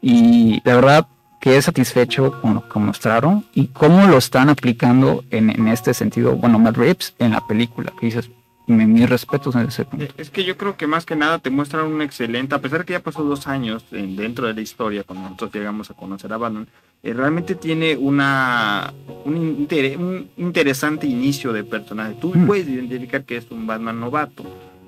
Y 0.00 0.62
la 0.64 0.76
verdad 0.76 1.06
que 1.40 1.58
es 1.58 1.66
satisfecho 1.66 2.40
con 2.40 2.54
lo 2.54 2.68
que 2.68 2.78
mostraron 2.78 3.44
y 3.52 3.66
cómo 3.66 4.06
lo 4.06 4.16
están 4.16 4.48
aplicando 4.48 5.24
en, 5.30 5.50
en 5.50 5.68
este 5.68 5.92
sentido, 5.92 6.36
bueno, 6.36 6.58
Matt 6.58 6.78
Reeves 6.78 7.14
en 7.18 7.32
la 7.32 7.46
película, 7.46 7.92
que 8.00 8.06
dices, 8.06 8.30
mi- 8.66 8.86
mis 8.86 9.08
respetos 9.08 9.54
en 9.56 9.62
ese 9.68 9.84
punto. 9.84 10.04
Eh, 10.04 10.10
Es 10.16 10.30
que 10.30 10.44
yo 10.44 10.56
creo 10.56 10.76
que 10.76 10.86
más 10.86 11.04
que 11.04 11.16
nada 11.16 11.38
te 11.38 11.50
muestran 11.50 11.86
un 11.86 12.00
excelente, 12.02 12.54
a 12.54 12.58
pesar 12.60 12.80
de 12.80 12.84
que 12.86 12.92
ya 12.94 13.00
pasó 13.00 13.22
dos 13.24 13.46
años 13.46 13.84
en- 13.92 14.16
dentro 14.16 14.46
de 14.46 14.54
la 14.54 14.60
historia, 14.60 15.02
cuando 15.04 15.24
nosotros 15.24 15.52
llegamos 15.54 15.90
a 15.90 15.94
conocer 15.94 16.32
a 16.32 16.36
Batman, 16.36 16.68
eh, 17.02 17.12
realmente 17.12 17.54
tiene 17.56 17.96
una 17.96 18.92
un, 19.24 19.36
inter- 19.36 19.96
un 19.98 20.28
interesante 20.36 21.06
inicio 21.06 21.52
de 21.52 21.64
personaje. 21.64 22.16
Tú 22.20 22.32
Mm. 22.34 22.46
puedes 22.46 22.68
identificar 22.68 23.24
que 23.24 23.36
es 23.36 23.46
un 23.50 23.66
Batman 23.66 23.98
novato. 24.00 24.44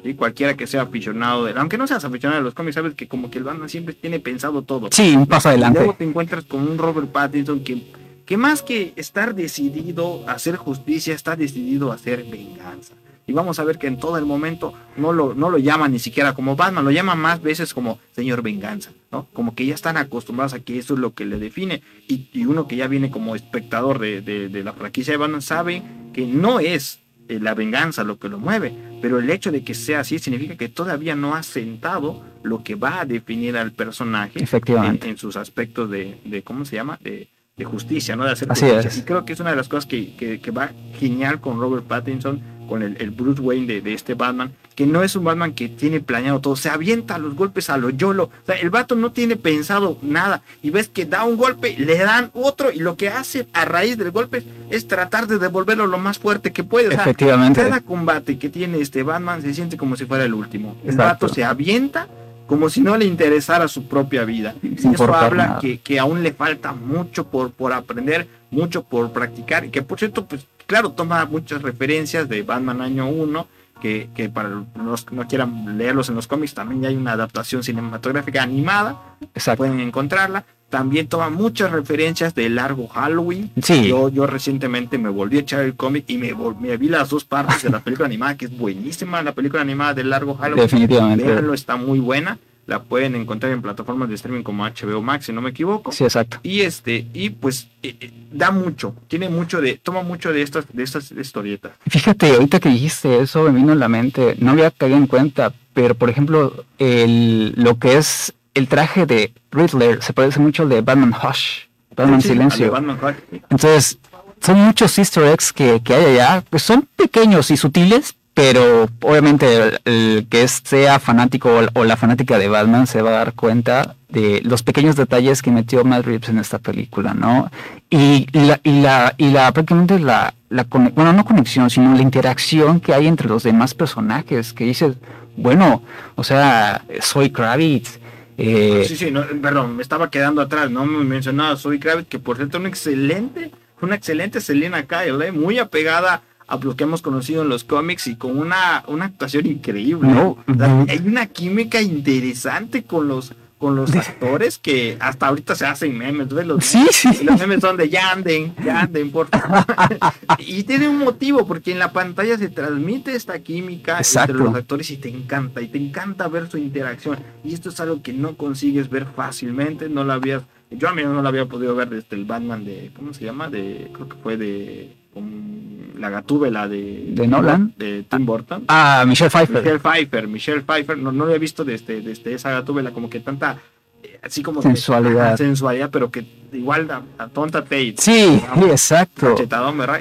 Y 0.06 0.12
cualquiera 0.14 0.54
que 0.54 0.66
sea 0.66 0.82
aficionado, 0.82 1.46
de, 1.46 1.52
aunque 1.58 1.78
no 1.78 1.86
seas 1.86 2.04
aficionado 2.04 2.40
de 2.40 2.44
los 2.44 2.52
cómics, 2.52 2.74
sabes 2.74 2.94
que 2.94 3.08
como 3.08 3.30
que 3.30 3.38
el 3.38 3.44
Batman 3.44 3.70
siempre 3.70 3.94
tiene 3.94 4.20
pensado 4.20 4.60
todo. 4.60 4.88
Sí, 4.92 5.16
un 5.16 5.26
paso 5.26 5.48
Y 5.48 5.52
adelante. 5.52 5.78
luego 5.78 5.94
te 5.94 6.04
encuentras 6.04 6.44
con 6.44 6.60
un 6.68 6.76
Robert 6.76 7.08
Pattinson 7.10 7.60
que, 7.64 7.82
que 8.26 8.36
más 8.36 8.60
que 8.62 8.92
estar 8.96 9.34
decidido 9.34 10.22
a 10.28 10.32
hacer 10.32 10.56
justicia, 10.56 11.14
está 11.14 11.36
decidido 11.36 11.90
a 11.90 11.94
hacer 11.94 12.24
venganza. 12.30 12.92
Y 13.26 13.32
vamos 13.32 13.58
a 13.58 13.64
ver 13.64 13.78
que 13.78 13.86
en 13.86 13.98
todo 13.98 14.18
el 14.18 14.24
momento 14.26 14.74
no 14.96 15.12
lo, 15.12 15.34
no 15.34 15.48
lo 15.50 15.56
llaman 15.58 15.92
ni 15.92 15.98
siquiera 15.98 16.34
como 16.34 16.56
Batman, 16.56 16.84
lo 16.84 16.90
llaman 16.90 17.18
más 17.18 17.40
veces 17.40 17.72
como 17.72 17.98
señor 18.14 18.42
venganza, 18.42 18.90
¿no? 19.10 19.26
Como 19.32 19.54
que 19.54 19.64
ya 19.64 19.74
están 19.74 19.96
acostumbrados 19.96 20.52
a 20.52 20.60
que 20.60 20.78
eso 20.78 20.94
es 20.94 21.00
lo 21.00 21.14
que 21.14 21.24
le 21.24 21.38
define. 21.38 21.82
Y, 22.06 22.28
y 22.34 22.44
uno 22.44 22.68
que 22.68 22.76
ya 22.76 22.86
viene 22.86 23.10
como 23.10 23.34
espectador 23.34 23.98
de, 23.98 24.20
de- 24.20 24.48
de 24.48 24.62
la 24.64 24.72
franquicia 24.74 25.12
de 25.12 25.16
Batman 25.18 25.40
sabe 25.42 25.82
que 26.12 26.26
no 26.26 26.60
es 26.60 27.00
eh, 27.28 27.38
la 27.40 27.54
venganza 27.54 28.04
lo 28.04 28.18
que 28.18 28.28
lo 28.28 28.38
mueve, 28.38 28.74
pero 29.00 29.18
el 29.18 29.30
hecho 29.30 29.50
de 29.50 29.64
que 29.64 29.72
sea 29.72 30.00
así 30.00 30.18
significa 30.18 30.56
que 30.56 30.68
todavía 30.68 31.16
no 31.16 31.34
ha 31.34 31.42
sentado 31.42 32.22
lo 32.42 32.62
que 32.62 32.74
va 32.74 33.00
a 33.00 33.04
definir 33.06 33.56
al 33.56 33.72
personaje 33.72 34.38
en, 34.38 34.44
Efectivamente. 34.44 35.08
en 35.08 35.16
sus 35.16 35.36
aspectos 35.38 35.88
de, 35.90 36.20
de, 36.26 36.42
¿cómo 36.42 36.66
se 36.66 36.76
llama? 36.76 36.98
De, 37.02 37.28
de 37.56 37.64
justicia, 37.64 38.16
¿no? 38.16 38.24
De 38.26 38.32
hacer 38.32 38.50
Así 38.52 38.66
justicia. 38.66 38.88
es. 38.90 38.98
Y 38.98 39.02
creo 39.02 39.24
que 39.24 39.32
es 39.32 39.40
una 39.40 39.50
de 39.50 39.56
las 39.56 39.68
cosas 39.68 39.86
que, 39.86 40.14
que- 40.16 40.40
que 40.40 40.50
va 40.50 40.72
genial 40.98 41.40
con 41.40 41.58
Robert 41.58 41.84
Pattinson, 41.86 42.42
con 42.68 42.82
el, 42.82 42.96
el 43.00 43.10
Bruce 43.10 43.40
Wayne 43.40 43.66
de, 43.66 43.80
de 43.80 43.94
este 43.94 44.14
Batman, 44.14 44.52
que 44.74 44.86
no 44.86 45.02
es 45.02 45.14
un 45.14 45.24
Batman 45.24 45.52
que 45.52 45.68
tiene 45.68 46.00
planeado 46.00 46.40
todo, 46.40 46.56
se 46.56 46.68
avienta 46.68 47.18
los 47.18 47.34
golpes 47.34 47.70
a 47.70 47.76
lo 47.76 47.90
YOLO. 47.90 48.24
O 48.24 48.46
sea, 48.46 48.56
el 48.56 48.70
vato 48.70 48.94
no 48.96 49.12
tiene 49.12 49.36
pensado 49.36 49.98
nada. 50.02 50.42
Y 50.62 50.70
ves 50.70 50.88
que 50.88 51.06
da 51.06 51.24
un 51.24 51.36
golpe, 51.36 51.76
le 51.78 51.98
dan 51.98 52.30
otro, 52.34 52.72
y 52.72 52.78
lo 52.80 52.96
que 52.96 53.08
hace 53.08 53.46
a 53.52 53.64
raíz 53.64 53.96
del 53.96 54.10
golpe 54.10 54.42
es 54.70 54.88
tratar 54.88 55.26
de 55.26 55.38
devolverlo 55.38 55.86
lo 55.86 55.98
más 55.98 56.18
fuerte 56.18 56.52
que 56.52 56.64
puede. 56.64 56.88
O 56.88 56.92
sea, 56.92 57.02
Efectivamente. 57.02 57.62
cada 57.62 57.80
combate 57.80 58.38
que 58.38 58.48
tiene 58.48 58.80
este 58.80 59.02
Batman 59.02 59.42
se 59.42 59.54
siente 59.54 59.76
como 59.76 59.96
si 59.96 60.06
fuera 60.06 60.24
el 60.24 60.34
último. 60.34 60.76
El 60.82 60.90
Exacto. 60.94 61.26
vato 61.26 61.34
se 61.34 61.44
avienta 61.44 62.08
como 62.46 62.68
si 62.68 62.80
no 62.80 62.96
le 62.96 63.04
interesara 63.06 63.68
su 63.68 63.86
propia 63.88 64.24
vida. 64.24 64.54
Y 64.62 64.74
eso 64.94 65.14
habla 65.14 65.58
que, 65.60 65.78
que 65.78 65.98
aún 65.98 66.22
le 66.22 66.32
falta 66.32 66.72
mucho 66.72 67.28
por, 67.28 67.52
por 67.52 67.72
aprender, 67.72 68.26
mucho 68.50 68.82
por 68.82 69.12
practicar. 69.12 69.64
Y 69.64 69.70
que 69.70 69.82
por 69.82 69.98
cierto, 69.98 70.26
pues 70.26 70.46
claro, 70.66 70.90
toma 70.90 71.24
muchas 71.26 71.62
referencias 71.62 72.28
de 72.28 72.42
Batman 72.42 72.80
año 72.80 73.08
1. 73.08 73.46
Que, 73.82 74.08
que 74.14 74.30
para 74.30 74.48
los 74.82 75.04
que 75.04 75.14
no 75.14 75.26
quieran 75.26 75.76
leerlos 75.76 76.08
en 76.08 76.14
los 76.14 76.26
cómics, 76.26 76.54
también 76.54 76.86
hay 76.86 76.96
una 76.96 77.12
adaptación 77.12 77.62
cinematográfica 77.62 78.42
animada, 78.42 79.16
Exacto. 79.34 79.58
pueden 79.58 79.78
encontrarla. 79.80 80.44
También 80.70 81.06
toma 81.06 81.28
muchas 81.28 81.70
referencias 81.70 82.34
de 82.34 82.48
Largo 82.48 82.86
Halloween, 82.88 83.50
Sí, 83.62 83.88
yo, 83.88 84.08
yo 84.08 84.26
recientemente 84.26 84.96
me 84.96 85.10
volví 85.10 85.36
a 85.36 85.40
echar 85.40 85.60
el 85.64 85.74
cómic 85.74 86.04
y 86.08 86.16
me, 86.16 86.32
me 86.60 86.76
vi 86.78 86.88
las 86.88 87.10
dos 87.10 87.24
partes 87.24 87.62
de 87.64 87.68
la 87.70 87.80
película 87.80 88.06
animada, 88.12 88.36
que 88.38 88.46
es 88.46 88.56
buenísima 88.56 89.22
la 89.22 89.32
película 89.32 89.60
animada 89.60 89.92
de 89.92 90.04
Largo 90.04 90.34
Halloween. 90.36 90.62
definitivamente. 90.64 91.24
Véanlo, 91.24 91.52
está 91.52 91.76
muy 91.76 91.98
buena. 91.98 92.38
La 92.66 92.82
pueden 92.82 93.14
encontrar 93.14 93.52
en 93.52 93.60
plataformas 93.60 94.08
de 94.08 94.14
streaming 94.14 94.42
como 94.42 94.64
HBO 94.64 95.02
Max, 95.02 95.26
si 95.26 95.32
no 95.32 95.42
me 95.42 95.50
equivoco. 95.50 95.92
Sí, 95.92 96.04
exacto. 96.04 96.38
Y 96.42 96.60
este, 96.62 97.06
y 97.12 97.30
pues 97.30 97.68
eh, 97.82 97.96
eh, 98.00 98.10
da 98.32 98.50
mucho, 98.50 98.94
tiene 99.08 99.28
mucho 99.28 99.60
de, 99.60 99.74
toma 99.76 100.02
mucho 100.02 100.32
de 100.32 100.42
estas, 100.42 100.64
de 100.72 100.82
estas 100.82 101.10
historietas. 101.12 101.72
Fíjate, 101.86 102.32
ahorita 102.32 102.60
que 102.60 102.70
dijiste 102.70 103.20
eso 103.20 103.42
me 103.44 103.50
vino 103.50 103.72
en 103.72 103.78
la 103.78 103.88
mente, 103.88 104.36
no 104.38 104.52
había 104.52 104.70
caído 104.70 104.96
en 104.96 105.06
cuenta, 105.06 105.52
pero 105.74 105.94
por 105.94 106.08
ejemplo, 106.08 106.64
el, 106.78 107.52
lo 107.56 107.78
que 107.78 107.98
es 107.98 108.32
el 108.54 108.68
traje 108.68 109.04
de 109.04 109.32
Riddler 109.50 110.02
se 110.02 110.12
parece 110.12 110.40
mucho 110.40 110.62
al 110.62 110.68
de 110.70 110.80
Batman 110.80 111.12
Hush, 111.12 111.66
Batman 111.94 112.22
Sí, 112.22 112.28
Silencio. 112.28 112.70
Batman 112.70 112.98
Hush. 113.02 113.40
Entonces, 113.50 113.98
son 114.40 114.58
muchos 114.58 114.98
easter 114.98 115.24
eggs 115.24 115.52
que, 115.52 115.80
que 115.82 115.94
hay 115.94 116.04
allá, 116.04 116.44
pues 116.48 116.62
son 116.62 116.88
pequeños 116.96 117.50
y 117.50 117.56
sutiles, 117.56 118.14
pero 118.34 118.88
obviamente 119.00 119.78
el, 119.84 120.26
que 120.28 120.46
sea 120.48 120.98
fanático 120.98 121.62
o, 121.74 121.84
la 121.84 121.96
fanática 121.96 122.36
de 122.38 122.48
Batman 122.48 122.86
se 122.86 123.00
va 123.00 123.10
a 123.10 123.18
dar 123.18 123.34
cuenta 123.34 123.94
de 124.08 124.42
los 124.44 124.62
pequeños 124.62 124.96
detalles 124.96 125.40
que 125.40 125.52
metió 125.52 125.84
Matt 125.84 126.04
Reeves 126.04 126.28
en 126.28 126.38
esta 126.38 126.58
película, 126.58 127.14
¿no? 127.14 127.50
Y, 127.90 128.26
la, 128.32 128.60
y 128.62 128.80
la, 128.80 129.14
y 129.16 129.30
la, 129.30 129.52
prácticamente 129.52 129.98
la, 130.00 130.34
la 130.50 130.64
bueno, 130.64 131.12
no 131.12 131.24
conexión, 131.24 131.70
sino 131.70 131.94
la 131.94 132.02
interacción 132.02 132.80
que 132.80 132.92
hay 132.92 133.06
entre 133.06 133.28
los 133.28 133.44
demás 133.44 133.74
personajes, 133.74 134.52
que 134.52 134.64
dices, 134.64 134.96
bueno, 135.36 135.82
o 136.16 136.24
sea, 136.24 136.84
soy 137.00 137.30
Kravitz, 137.30 137.98
eh, 138.36 138.84
Sí, 138.88 138.96
sí, 138.96 139.10
no, 139.10 139.24
perdón, 139.40 139.76
me 139.76 139.82
estaba 139.82 140.10
quedando 140.10 140.42
atrás, 140.42 140.70
no 140.70 140.84
me 140.84 141.04
mencionaba 141.04 141.56
Zoe 141.56 141.78
Kravitz, 141.78 142.08
que 142.08 142.18
por 142.18 142.36
cierto, 142.36 142.58
una 142.58 142.68
excelente, 142.68 143.52
una 143.80 143.94
excelente 143.94 144.40
Selena 144.40 144.84
Kyle, 144.86 145.22
¿eh? 145.22 145.30
muy 145.30 145.58
apegada 145.58 146.22
a 146.46 146.56
lo 146.58 146.76
que 146.76 146.84
hemos 146.84 147.02
conocido 147.02 147.42
en 147.42 147.48
los 147.48 147.64
cómics 147.64 148.06
y 148.06 148.16
con 148.16 148.38
una, 148.38 148.84
una 148.86 149.06
actuación 149.06 149.46
increíble. 149.46 150.08
No, 150.08 150.36
O 150.46 150.54
sea, 150.56 150.68
no. 150.68 150.86
hay 150.88 150.98
una 151.04 151.26
química 151.26 151.80
interesante 151.80 152.84
con 152.84 153.08
los, 153.08 153.32
con 153.58 153.76
los 153.76 153.94
actores 153.94 154.58
que 154.58 154.96
hasta 155.00 155.28
ahorita 155.28 155.54
se 155.54 155.64
hacen 155.64 155.96
memes, 155.96 156.28
¿ves? 156.28 156.46
Los, 156.46 156.64
sí, 156.66 156.84
sí, 156.90 157.08
y 157.22 157.24
los 157.24 157.38
memes 157.38 157.60
son 157.60 157.76
de 157.78 157.88
Yanden, 157.88 158.54
Yanden, 158.62 159.10
por 159.10 159.28
favor. 159.28 159.64
y 160.38 160.64
tiene 160.64 160.88
un 160.88 160.98
motivo, 160.98 161.46
porque 161.46 161.72
en 161.72 161.78
la 161.78 161.92
pantalla 161.92 162.36
se 162.36 162.48
transmite 162.48 163.14
esta 163.14 163.38
química 163.38 163.98
Exacto. 163.98 164.32
entre 164.32 164.44
los 164.46 164.54
actores 164.54 164.90
y 164.90 164.98
te 164.98 165.08
encanta, 165.08 165.62
y 165.62 165.68
te 165.68 165.78
encanta 165.78 166.28
ver 166.28 166.50
su 166.50 166.58
interacción. 166.58 167.18
Y 167.42 167.54
esto 167.54 167.70
es 167.70 167.80
algo 167.80 168.02
que 168.02 168.12
no 168.12 168.36
consigues 168.36 168.90
ver 168.90 169.06
fácilmente, 169.16 169.88
no 169.88 170.04
la 170.04 170.14
habías, 170.14 170.42
yo 170.70 170.88
a 170.88 170.94
mí 170.94 171.02
no 171.02 171.22
la 171.22 171.28
había 171.30 171.46
podido 171.46 171.74
ver 171.74 171.88
desde 171.88 172.16
el 172.16 172.26
Batman 172.26 172.64
de, 172.66 172.90
¿cómo 172.94 173.14
se 173.14 173.24
llama? 173.24 173.48
De, 173.48 173.90
creo 173.94 174.08
que 174.08 174.16
fue 174.16 174.36
de 174.36 174.94
um, 175.14 175.98
la 175.98 176.10
gatúbela 176.10 176.68
de, 176.68 177.04
¿De 177.08 177.26
Nolan? 177.26 177.72
de 177.76 178.04
Tim 178.08 178.26
Burton. 178.26 178.64
Ah, 178.68 179.04
Michelle 179.06 179.30
Pfeiffer. 179.30 179.62
Michelle 179.62 179.78
Pfeiffer, 179.80 180.28
Michelle 180.28 180.60
Pfeiffer, 180.62 180.98
no, 180.98 181.12
no 181.12 181.26
lo 181.26 181.34
he 181.34 181.38
visto 181.38 181.64
desde, 181.64 182.00
desde 182.00 182.34
esa 182.34 182.50
gatúbela, 182.50 182.90
como 182.92 183.08
que 183.08 183.20
tanta, 183.20 183.58
eh, 184.02 184.18
así 184.22 184.42
como 184.42 184.60
Sensualidad. 184.60 185.36
sensualidad, 185.36 185.90
pero 185.90 186.10
que 186.10 186.24
igual 186.52 186.90
a, 186.90 187.02
a 187.18 187.28
tonta 187.28 187.62
Tate. 187.62 187.94
Sí, 187.98 188.12
digamos, 188.40 188.70
exacto. 188.70 189.34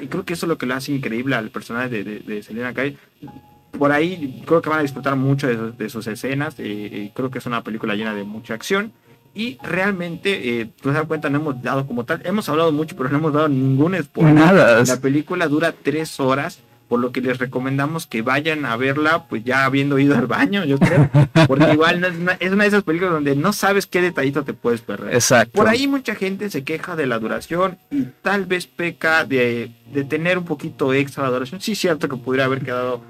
Y 0.01 0.07
creo 0.07 0.23
que 0.25 0.33
eso 0.33 0.45
es 0.45 0.49
lo 0.49 0.57
que 0.57 0.65
le 0.65 0.73
hace 0.73 0.91
increíble 0.91 1.35
al 1.35 1.49
personaje 1.49 1.89
de, 1.89 2.03
de, 2.03 2.19
de 2.19 2.43
Selena 2.43 2.73
Kyle. 2.73 2.97
Por 3.77 3.91
ahí 3.91 4.43
creo 4.45 4.61
que 4.61 4.69
van 4.69 4.79
a 4.79 4.81
disfrutar 4.83 5.15
mucho 5.15 5.47
de, 5.47 5.55
sus- 5.55 5.77
de 5.77 5.89
sus 5.89 6.05
escenas. 6.07 6.55
eh, 6.59 6.63
eh, 6.91 7.11
creo 7.15 7.31
que 7.31 7.39
es 7.39 7.45
una 7.47 7.63
película 7.63 7.95
llena 7.95 8.13
de 8.13 8.23
mucha 8.23 8.53
acción. 8.53 8.91
Y 9.35 9.57
realmente, 9.63 10.61
eh, 10.61 10.69
te 10.81 10.91
das 10.91 11.05
cuenta, 11.05 11.29
no 11.29 11.39
hemos 11.39 11.61
dado 11.61 11.87
como 11.87 12.05
tal, 12.05 12.21
hemos 12.23 12.47
hablado 12.49 12.71
mucho, 12.71 12.95
pero 12.95 13.09
no 13.09 13.17
hemos 13.17 13.33
dado 13.33 13.49
ningún 13.49 13.95
spoiler. 14.01 14.33
Nada. 14.35 14.83
La 14.83 14.99
película 14.99 15.47
dura 15.47 15.71
tres 15.71 16.19
horas, 16.19 16.59
por 16.87 16.99
lo 16.99 17.11
que 17.11 17.21
les 17.21 17.39
recomendamos 17.39 18.05
que 18.05 18.21
vayan 18.21 18.65
a 18.65 18.77
verla, 18.77 19.25
pues 19.27 19.43
ya 19.43 19.65
habiendo 19.65 19.97
ido 19.97 20.15
al 20.15 20.27
baño, 20.27 20.63
yo 20.65 20.77
creo. 20.77 21.09
Porque 21.47 21.73
igual 21.73 21.99
no 21.99 22.07
es, 22.07 22.15
una, 22.15 22.33
es 22.33 22.51
una 22.51 22.65
de 22.65 22.67
esas 22.67 22.83
películas 22.83 23.13
donde 23.13 23.35
no 23.35 23.53
sabes 23.53 23.87
qué 23.87 24.01
detallito 24.01 24.43
te 24.43 24.53
puedes 24.53 24.81
perder. 24.81 25.15
Exacto. 25.15 25.53
Por 25.53 25.67
ahí 25.67 25.87
mucha 25.87 26.13
gente 26.13 26.51
se 26.51 26.63
queja 26.63 26.95
de 26.95 27.07
la 27.07 27.17
duración 27.17 27.79
y 27.89 28.03
tal 28.21 28.45
vez 28.45 28.67
peca 28.67 29.25
de, 29.25 29.71
de 29.91 30.03
tener 30.03 30.37
un 30.37 30.45
poquito 30.45 30.93
extra 30.93 31.23
la 31.23 31.31
duración. 31.31 31.59
Sí, 31.59 31.71
es 31.71 31.79
cierto 31.79 32.07
que 32.07 32.17
pudiera 32.17 32.45
haber 32.45 32.63
quedado 32.63 33.01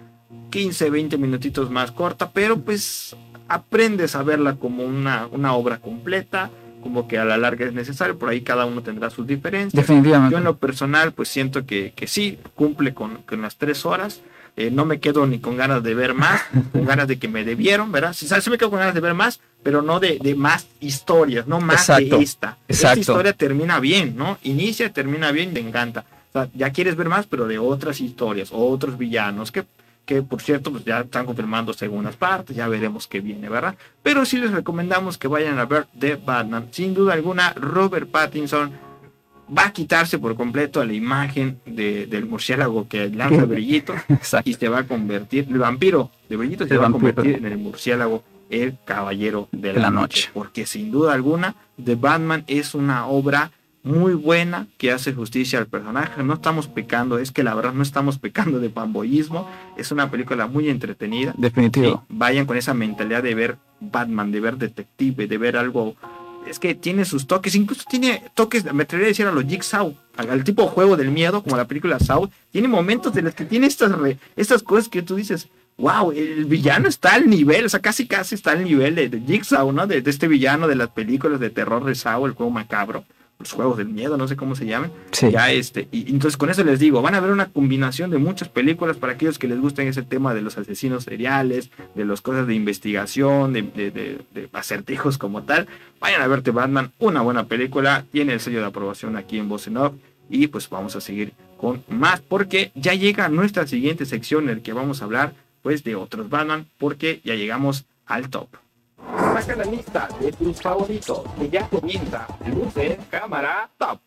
15, 0.52 0.90
20 0.90 1.18
minutitos 1.18 1.70
más 1.70 1.92
corta, 1.92 2.32
pero 2.32 2.60
pues 2.60 3.16
aprendes 3.54 4.16
a 4.16 4.24
verla 4.24 4.56
como 4.56 4.84
una, 4.84 5.28
una 5.32 5.54
obra 5.54 5.78
completa, 5.78 6.50
como 6.82 7.08
que 7.08 7.18
a 7.18 7.26
la 7.26 7.38
larga 7.38 7.66
es 7.66 7.74
necesario, 7.74 8.18
por 8.18 8.30
ahí 8.30 8.42
cada 8.42 8.66
uno 8.66 8.82
tendrá 8.84 9.10
sus 9.10 9.26
diferencias. 9.26 9.88
Yo 9.88 10.38
en 10.38 10.44
lo 10.44 10.58
personal 10.58 11.14
pues 11.14 11.30
siento 11.30 11.66
que, 11.66 11.94
que 11.96 12.08
sí, 12.08 12.40
cumple 12.56 12.94
con, 12.94 13.24
con 13.24 13.42
las 13.42 13.56
tres 13.58 13.86
horas. 13.86 14.22
Eh, 14.56 14.70
no 14.70 14.86
me 14.86 15.00
quedo 15.00 15.26
ni 15.26 15.40
con 15.40 15.58
ganas 15.58 15.82
de 15.82 15.96
ver 15.96 16.14
más, 16.14 16.42
con 16.72 16.86
ganas 16.86 17.08
de 17.08 17.18
que 17.18 17.28
me 17.28 17.44
debieron, 17.44 17.92
¿verdad? 17.92 18.14
Sí, 18.14 18.28
sí 18.28 18.50
me 18.52 18.58
quedo 18.60 18.70
con 18.70 18.80
ganas 18.80 18.94
de 18.94 19.00
ver 19.02 19.16
más, 19.16 19.40
pero 19.64 19.82
no 19.82 20.00
de, 20.00 20.20
de 20.22 20.36
más 20.36 20.68
historias, 20.80 21.48
no 21.48 21.60
más 21.60 21.90
Exacto, 21.90 22.18
de 22.18 22.24
esta. 22.24 22.58
exacto. 22.68 23.00
Esta 23.00 23.00
historia 23.00 23.34
termina 23.34 23.80
bien, 23.80 24.16
¿no? 24.16 24.38
Inicia, 24.44 24.92
termina 24.94 25.32
bien, 25.32 25.54
te 25.56 25.60
encanta. 25.60 26.06
O 26.30 26.32
sea, 26.34 26.50
ya 26.54 26.70
quieres 26.72 26.96
ver 26.96 27.10
más, 27.10 27.26
pero 27.26 27.48
de 27.48 27.58
otras 27.58 28.00
historias, 28.00 28.50
otros 28.52 28.98
villanos, 28.98 29.52
que, 29.52 29.66
que 30.06 30.22
por 30.22 30.42
cierto, 30.42 30.72
pues 30.72 30.84
ya 30.86 31.00
están 31.02 31.26
confirmando 31.26 31.72
segundas 31.74 32.16
partes, 32.16 32.56
ya 32.56 32.68
veremos 32.68 33.08
qué 33.08 33.22
viene, 33.22 33.48
¿verdad? 33.50 33.76
Pero 34.02 34.26
sí 34.26 34.38
les 34.38 34.52
recomendamos 34.52 35.18
que 35.18 35.28
vayan 35.28 35.60
a 35.60 35.66
ver 35.66 35.88
The 35.98 36.16
Batman. 36.18 36.68
Sin 36.72 36.94
duda 36.94 37.14
alguna, 37.14 37.54
Robert 37.54 38.10
Pattinson 38.10 38.72
va 39.56 39.66
a 39.68 39.74
quitarse 39.74 40.18
por 40.20 40.36
completo 40.36 40.82
a 40.82 40.86
la 40.86 40.94
imagen 40.94 41.60
de- 41.66 42.06
del 42.08 42.26
murciélago 42.26 42.88
que 42.88 43.10
lanza 43.10 43.46
brillitos 43.46 43.96
y 44.46 44.54
se 44.56 44.68
va 44.70 44.80
a 44.80 44.84
convertir, 44.88 45.48
el 45.50 45.58
vampiro 45.60 46.12
de 46.30 46.36
brillitos 46.38 46.68
se 46.68 46.78
va 46.78 46.84
vampiro. 46.90 47.10
a 47.10 47.14
convertir 47.16 47.46
en 47.46 47.52
el 47.52 47.58
murciélago, 47.58 48.24
el 48.50 48.78
caballero 48.86 49.48
de 49.52 49.70
De 49.70 49.74
la, 49.74 49.82
la 49.84 49.90
noche. 49.92 50.22
noche. 50.22 50.30
Porque 50.34 50.66
sin 50.66 50.92
duda 50.92 51.14
alguna, 51.14 51.56
The 51.84 51.96
Batman 51.96 52.44
es 52.48 52.74
una 52.76 53.08
obra 53.08 53.52
muy 53.84 54.14
buena 54.14 54.68
que 54.78 54.92
hace 54.92 55.14
justicia 55.14 55.60
al 55.60 55.68
personaje. 55.68 56.24
No 56.24 56.34
estamos 56.34 56.68
pecando, 56.68 57.20
es 57.20 57.32
que 57.32 57.44
la 57.44 57.54
verdad 57.54 57.74
no 57.74 57.84
estamos 57.84 58.18
pecando 58.18 58.60
de 58.60 58.70
bamboyismo. 58.70 59.50
Es 59.78 59.92
una 59.92 60.10
película 60.10 60.48
muy 60.48 60.70
entretenida. 60.70 61.34
Definitivo. 61.38 62.06
Vayan 62.10 62.46
con 62.46 62.58
esa 62.58 62.74
mentalidad 62.74 63.22
de 63.22 63.36
ver 63.36 63.58
Batman, 63.80 64.32
de 64.32 64.40
ver 64.40 64.58
detective, 64.58 65.28
de 65.28 65.38
ver 65.38 65.58
algo. 65.58 65.96
Es 66.48 66.60
que 66.60 66.76
tiene 66.76 67.06
sus 67.06 67.26
toques, 67.28 67.56
incluso 67.56 67.84
tiene 67.90 68.22
toques, 68.34 68.66
me 68.74 68.84
atrevería 68.84 69.08
a 69.08 69.12
decir 69.12 69.26
a 69.28 69.32
los 69.32 69.46
Jigsaw, 69.46 69.96
al, 70.18 70.44
tipo 70.44 70.68
juego 70.68 70.98
del 70.98 71.10
miedo, 71.10 71.42
como 71.42 71.56
la 71.56 71.68
película 71.68 72.00
Saw. 72.00 72.30
Tiene 72.52 72.68
momentos 72.68 73.16
en 73.16 73.26
los 73.26 73.34
que 73.34 73.46
tiene 73.46 73.68
estas, 73.68 73.92
re- 73.94 74.18
estas 74.36 74.62
cosas 74.62 74.90
que 74.90 75.02
tú 75.02 75.16
dices, 75.16 75.48
wow, 75.78 76.12
el 76.12 76.44
villano 76.46 76.90
está 76.90 77.14
al 77.14 77.30
nivel, 77.30 77.66
o 77.66 77.70
sea, 77.70 77.80
casi 77.80 78.08
casi 78.08 78.36
está 78.36 78.52
al 78.52 78.64
nivel 78.66 78.96
de, 78.96 79.08
de 79.08 79.22
Jigsaw, 79.22 79.72
¿no? 79.72 79.88
De, 79.88 80.02
de 80.02 80.10
este 80.10 80.28
villano 80.28 80.68
de 80.68 80.76
las 80.76 80.90
películas 80.90 81.40
de 81.40 81.50
terror 81.50 81.86
de 81.86 81.96
Saw, 81.96 82.26
el 82.26 82.34
juego 82.34 82.52
macabro, 82.52 83.06
los 83.44 83.52
juegos 83.54 83.78
del 83.78 83.88
miedo, 83.90 84.18
no 84.18 84.28
sé 84.28 84.36
cómo 84.36 84.56
se 84.56 84.66
llaman. 84.66 84.92
Sí. 85.12 85.30
Ya 85.32 85.52
este, 85.52 85.88
y 85.92 86.10
entonces 86.12 86.38
con 86.38 86.50
eso 86.50 86.64
les 86.64 86.80
digo, 86.80 87.02
van 87.02 87.16
a 87.16 87.20
ver 87.20 87.32
una 87.32 87.46
combinación 87.48 88.10
de 88.10 88.18
muchas 88.18 88.50
películas 88.50 88.98
para 88.98 89.14
aquellos 89.14 89.38
que 89.40 89.48
les 89.48 89.60
gusten 89.60 89.88
ese 89.88 90.02
tema 90.04 90.34
de 90.34 90.42
los 90.42 90.58
asesinos 90.58 91.04
seriales, 91.04 91.70
de 91.96 92.06
las 92.06 92.22
cosas 92.22 92.48
de 92.48 92.56
investigación, 92.56 93.54
de, 93.54 93.62
de- 93.62 93.92
de- 93.92 94.22
de 94.34 94.50
acertijos 94.54 95.18
como 95.18 95.44
tal. 95.44 95.68
Vayan 96.00 96.22
a 96.22 96.28
verte 96.28 96.52
Batman, 96.52 96.92
una 97.00 97.22
buena 97.22 97.46
película, 97.46 98.06
tiene 98.12 98.34
el 98.34 98.40
sello 98.40 98.60
de 98.60 98.66
aprobación 98.66 99.16
aquí 99.18 99.38
en 99.38 99.48
Voz 99.50 99.68
en 99.68 99.78
Off, 99.78 99.94
y 100.30 100.48
pues 100.48 100.70
vamos 100.70 100.96
a 100.96 101.02
seguir 101.02 101.34
con 101.58 101.84
más 101.90 102.20
porque 102.22 102.72
ya 102.76 102.94
llega 102.94 103.30
nuestra 103.30 103.68
siguiente 103.68 104.06
sección 104.06 104.50
en 104.50 104.58
la 104.58 104.64
que 104.64 104.74
vamos 104.74 105.02
a 105.02 105.06
hablar 105.06 105.34
pues 105.62 105.84
de 105.84 105.96
otros 105.96 106.30
Batman 106.30 106.66
porque 106.78 107.22
ya 107.24 107.36
llegamos 107.36 107.86
al 108.06 108.30
top. 108.30 108.48
Saca 109.44 109.58
la 109.58 109.66
lista 109.66 110.08
de 110.22 110.32
tus 110.32 110.62
favoritos 110.62 111.22
que 111.38 111.50
ya 111.50 111.68
comienza. 111.68 112.26
Luces, 112.48 112.98
cámara, 113.10 113.70
top. 113.78 114.00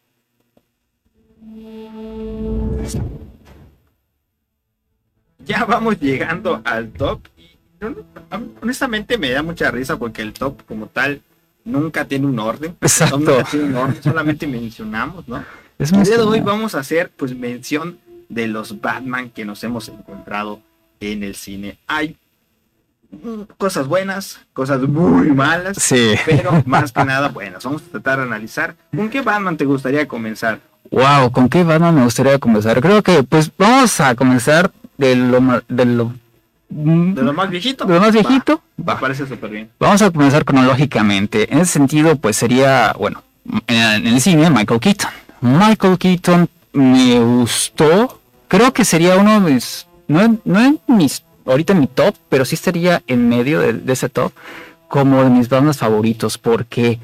Ya 5.45 5.67
vamos 5.67 6.01
llegando 6.01 6.63
al 6.65 6.91
top 6.91 7.21
y 7.37 7.59
honestamente 8.63 9.19
me 9.19 9.31
da 9.31 9.43
mucha 9.43 9.71
risa 9.71 9.99
porque 9.99 10.23
el 10.23 10.33
top 10.33 10.65
como 10.65 10.87
tal 10.87 11.21
nunca 11.65 12.07
tiene 12.07 12.27
un 12.27 12.39
orden. 12.39 12.75
Exacto. 12.81 13.19
Nunca 13.19 13.45
tiene 13.45 13.67
un 13.67 13.77
orden, 13.77 14.03
solamente 14.03 14.47
mencionamos, 14.47 15.29
¿no? 15.29 15.45
Es 15.79 15.93
El 15.93 16.03
día 16.05 16.17
de 16.17 16.23
hoy 16.23 16.41
vamos 16.41 16.75
a 16.75 16.79
hacer 16.79 17.11
pues 17.15 17.37
mención 17.37 17.99
de 18.31 18.47
los 18.47 18.81
Batman 18.81 19.29
que 19.29 19.45
nos 19.45 19.63
hemos 19.65 19.91
encontrado 19.91 20.63
en 20.99 21.23
el 21.23 21.35
cine. 21.35 21.79
Hay 21.87 22.17
cosas 23.59 23.87
buenas, 23.87 24.39
cosas 24.53 24.81
muy 24.83 25.31
malas, 25.31 25.77
Sí. 25.81 26.15
pero 26.25 26.63
más 26.67 26.93
que 26.93 27.05
nada 27.05 27.29
buenas. 27.29 27.65
Vamos 27.65 27.83
a 27.89 27.93
tratar 27.93 28.19
de 28.19 28.25
analizar. 28.25 28.75
¿Con 28.95 29.09
qué 29.09 29.21
Batman 29.23 29.57
te 29.57 29.65
gustaría 29.65 30.07
comenzar? 30.09 30.61
Wow, 30.91 31.33
¿con 31.33 31.49
qué 31.49 31.65
Batman 31.65 31.95
me 31.95 32.05
gustaría 32.05 32.39
comenzar? 32.39 32.81
Creo 32.81 33.03
que 33.03 33.23
pues 33.23 33.51
vamos 33.59 34.01
a 34.01 34.15
comenzar 34.15 34.71
de 34.99 35.17
lo 35.17 35.41
de 35.69 35.85
lo, 35.85 36.13
¿De 36.69 37.23
lo 37.23 37.33
más 37.33 37.51
viejito? 37.51 37.85
de 37.85 37.95
lo 37.95 38.01
más 38.01 38.09
Va, 38.09 38.13
viejito. 38.13 38.61
me 38.77 38.85
Va. 38.85 38.99
parece 39.01 39.27
súper 39.27 39.51
bien. 39.51 39.71
Vamos 39.79 40.03
a 40.03 40.11
comenzar 40.11 40.45
cronológicamente. 40.45 41.53
En 41.53 41.59
ese 41.61 41.73
sentido, 41.75 42.17
pues 42.17 42.37
sería, 42.37 42.95
bueno, 42.99 43.23
en, 43.67 44.07
el 44.07 44.21
cine, 44.21 44.51
Michael 44.51 44.81
Keaton. 44.81 45.11
Michael 45.41 45.99
Keaton 45.99 46.49
me 46.73 47.19
gustó. 47.21 48.21
Creo 48.49 48.73
que 48.73 48.85
sería 48.85 49.17
uno 49.17 49.41
de 49.41 49.53
mis, 49.53 49.87
no, 50.09 50.39
no 50.45 50.61
en 50.61 50.81
mis, 50.87 51.23
ahorita 51.47 51.73
en 51.73 51.81
mi 51.81 51.87
top, 51.87 52.15
pero 52.29 52.45
sí 52.45 52.55
estaría 52.55 53.03
en 53.07 53.29
medio 53.29 53.61
de, 53.61 53.93
ese 53.93 54.09
top 54.09 54.33
como 54.89 55.23
de 55.25 55.31
mis 55.31 55.49
Batman 55.49 55.75
favoritos. 55.75 56.39
porque 56.39 56.99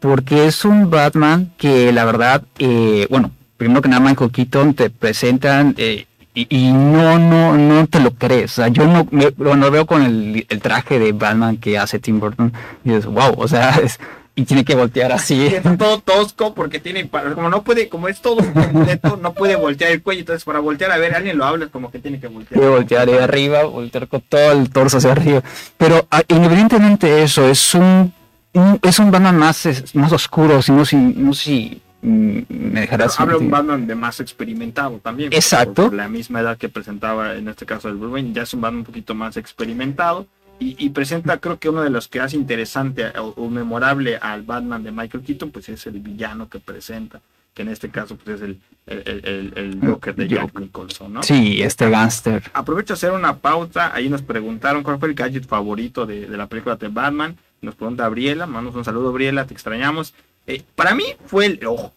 Porque 0.00 0.46
es 0.46 0.64
un 0.64 0.90
Batman 0.90 1.50
que 1.58 1.92
la 1.92 2.04
verdad, 2.04 2.42
eh, 2.58 3.06
bueno, 3.10 3.30
primero 3.56 3.82
que 3.82 3.88
nada 3.88 4.00
Michael 4.00 4.30
Keaton 4.30 4.74
te 4.74 4.90
presentan 4.90 5.74
eh, 5.76 6.06
y, 6.34 6.70
no, 6.70 7.18
no, 7.18 7.56
no 7.58 7.86
te 7.88 7.98
lo 7.98 8.12
crees. 8.12 8.52
O 8.52 8.54
sea, 8.62 8.68
yo 8.68 8.86
no, 8.86 9.08
me, 9.10 9.32
cuando 9.32 9.70
veo 9.72 9.86
con 9.86 10.02
el, 10.02 10.46
el 10.48 10.60
traje 10.60 11.00
de 11.00 11.10
Batman 11.12 11.56
que 11.56 11.76
hace 11.78 11.98
Tim 11.98 12.20
Burton, 12.20 12.52
y 12.84 12.90
dices, 12.90 13.06
wow, 13.06 13.34
o 13.36 13.48
sea, 13.48 13.70
es- 13.82 13.98
y 14.40 14.44
tiene 14.44 14.64
que 14.64 14.74
voltear 14.76 15.10
así. 15.12 15.46
Es 15.52 15.62
todo 15.78 15.98
tosco 15.98 16.54
porque 16.54 16.78
tiene, 16.78 17.08
como 17.34 17.48
no 17.50 17.62
puede, 17.64 17.88
como 17.88 18.06
es 18.08 18.20
todo 18.20 18.36
completo, 18.36 19.18
no 19.20 19.34
puede 19.34 19.56
voltear 19.56 19.90
el 19.90 20.00
cuello. 20.02 20.20
Entonces, 20.20 20.44
para 20.44 20.60
voltear 20.60 20.92
a 20.92 20.96
ver, 20.98 21.14
alguien 21.14 21.36
lo 21.36 21.44
habla, 21.44 21.64
es 21.64 21.70
como 21.70 21.90
que 21.90 21.98
tiene 21.98 22.20
que 22.20 22.28
voltear. 22.28 22.60
Que 22.60 22.68
voltear 22.68 23.06
de 23.10 23.20
arriba, 23.22 23.64
voltear 23.64 24.06
con 24.06 24.20
todo 24.20 24.52
el 24.52 24.70
torso 24.70 24.98
hacia 24.98 25.10
arriba. 25.12 25.42
Pero 25.76 26.06
ah, 26.10 26.22
independientemente 26.28 27.06
de 27.08 27.22
eso, 27.24 27.48
es 27.48 27.74
un, 27.74 28.12
un- 28.54 28.78
es 28.82 28.98
un 29.00 29.10
Batman 29.10 29.36
más, 29.36 29.66
es- 29.66 29.94
más 29.94 30.12
oscuro, 30.12 30.62
si 30.62 30.70
no, 30.72 30.84
si, 30.84 30.96
no 30.96 31.34
sé 31.34 31.42
si 31.44 31.82
mm, 32.02 32.38
me 32.48 32.80
dejarás. 32.82 33.18
habla 33.18 33.38
un. 33.38 33.50
Batman 33.50 33.86
de 33.88 33.94
más 33.96 34.20
experimentado 34.20 35.00
también. 35.02 35.32
Exacto. 35.32 35.74
Por, 35.74 35.84
por 35.86 35.94
la 35.94 36.08
misma 36.08 36.40
edad 36.40 36.56
que 36.56 36.68
presentaba 36.68 37.34
en 37.34 37.48
este 37.48 37.66
caso 37.66 37.88
el 37.88 37.96
Wayne, 37.96 38.32
ya 38.32 38.42
es 38.42 38.54
un 38.54 38.60
Batman 38.60 38.78
un 38.80 38.84
poquito 38.84 39.14
más 39.16 39.36
experimentado. 39.36 40.26
Y, 40.60 40.74
y 40.84 40.90
presenta, 40.90 41.38
creo 41.38 41.58
que 41.58 41.68
uno 41.68 41.82
de 41.82 41.90
los 41.90 42.08
que 42.08 42.20
hace 42.20 42.36
interesante 42.36 43.06
o, 43.18 43.28
o 43.36 43.48
memorable 43.48 44.16
al 44.16 44.42
Batman 44.42 44.82
de 44.82 44.90
Michael 44.90 45.22
Keaton, 45.24 45.50
pues 45.50 45.68
es 45.68 45.86
el 45.86 46.00
villano 46.00 46.48
que 46.48 46.58
presenta, 46.58 47.20
que 47.54 47.62
en 47.62 47.68
este 47.68 47.90
caso 47.90 48.16
pues 48.16 48.36
es 48.36 48.42
el, 48.42 48.58
el, 48.86 48.98
el, 49.06 49.52
el- 49.56 49.80
Joker 49.88 50.14
de 50.16 50.26
Jack 50.28 50.58
Nicholson, 50.58 51.12
¿no? 51.12 51.22
Sí, 51.22 51.62
este 51.62 51.88
gánster. 51.88 52.42
Aprovecho 52.52 52.92
a 52.92 52.96
hacer 52.96 53.12
una 53.12 53.36
pausa. 53.36 53.94
Ahí 53.94 54.08
nos 54.08 54.22
preguntaron 54.22 54.82
cuál 54.82 54.98
fue 54.98 55.08
el 55.08 55.14
gadget 55.14 55.46
favorito 55.46 56.06
de, 56.06 56.26
de 56.26 56.36
la 56.36 56.46
película 56.48 56.74
de 56.76 56.88
Batman. 56.88 57.36
Nos 57.60 57.74
pregunta 57.76 58.08
Briela. 58.08 58.46
Mandamos 58.46 58.74
un 58.76 58.84
saludo, 58.84 59.12
Briela. 59.12 59.46
Te 59.46 59.54
extrañamos. 59.54 60.14
Eh, 60.46 60.62
para 60.74 60.94
mí 60.94 61.04
fue 61.26 61.46
el 61.46 61.66
ojo. 61.66 61.92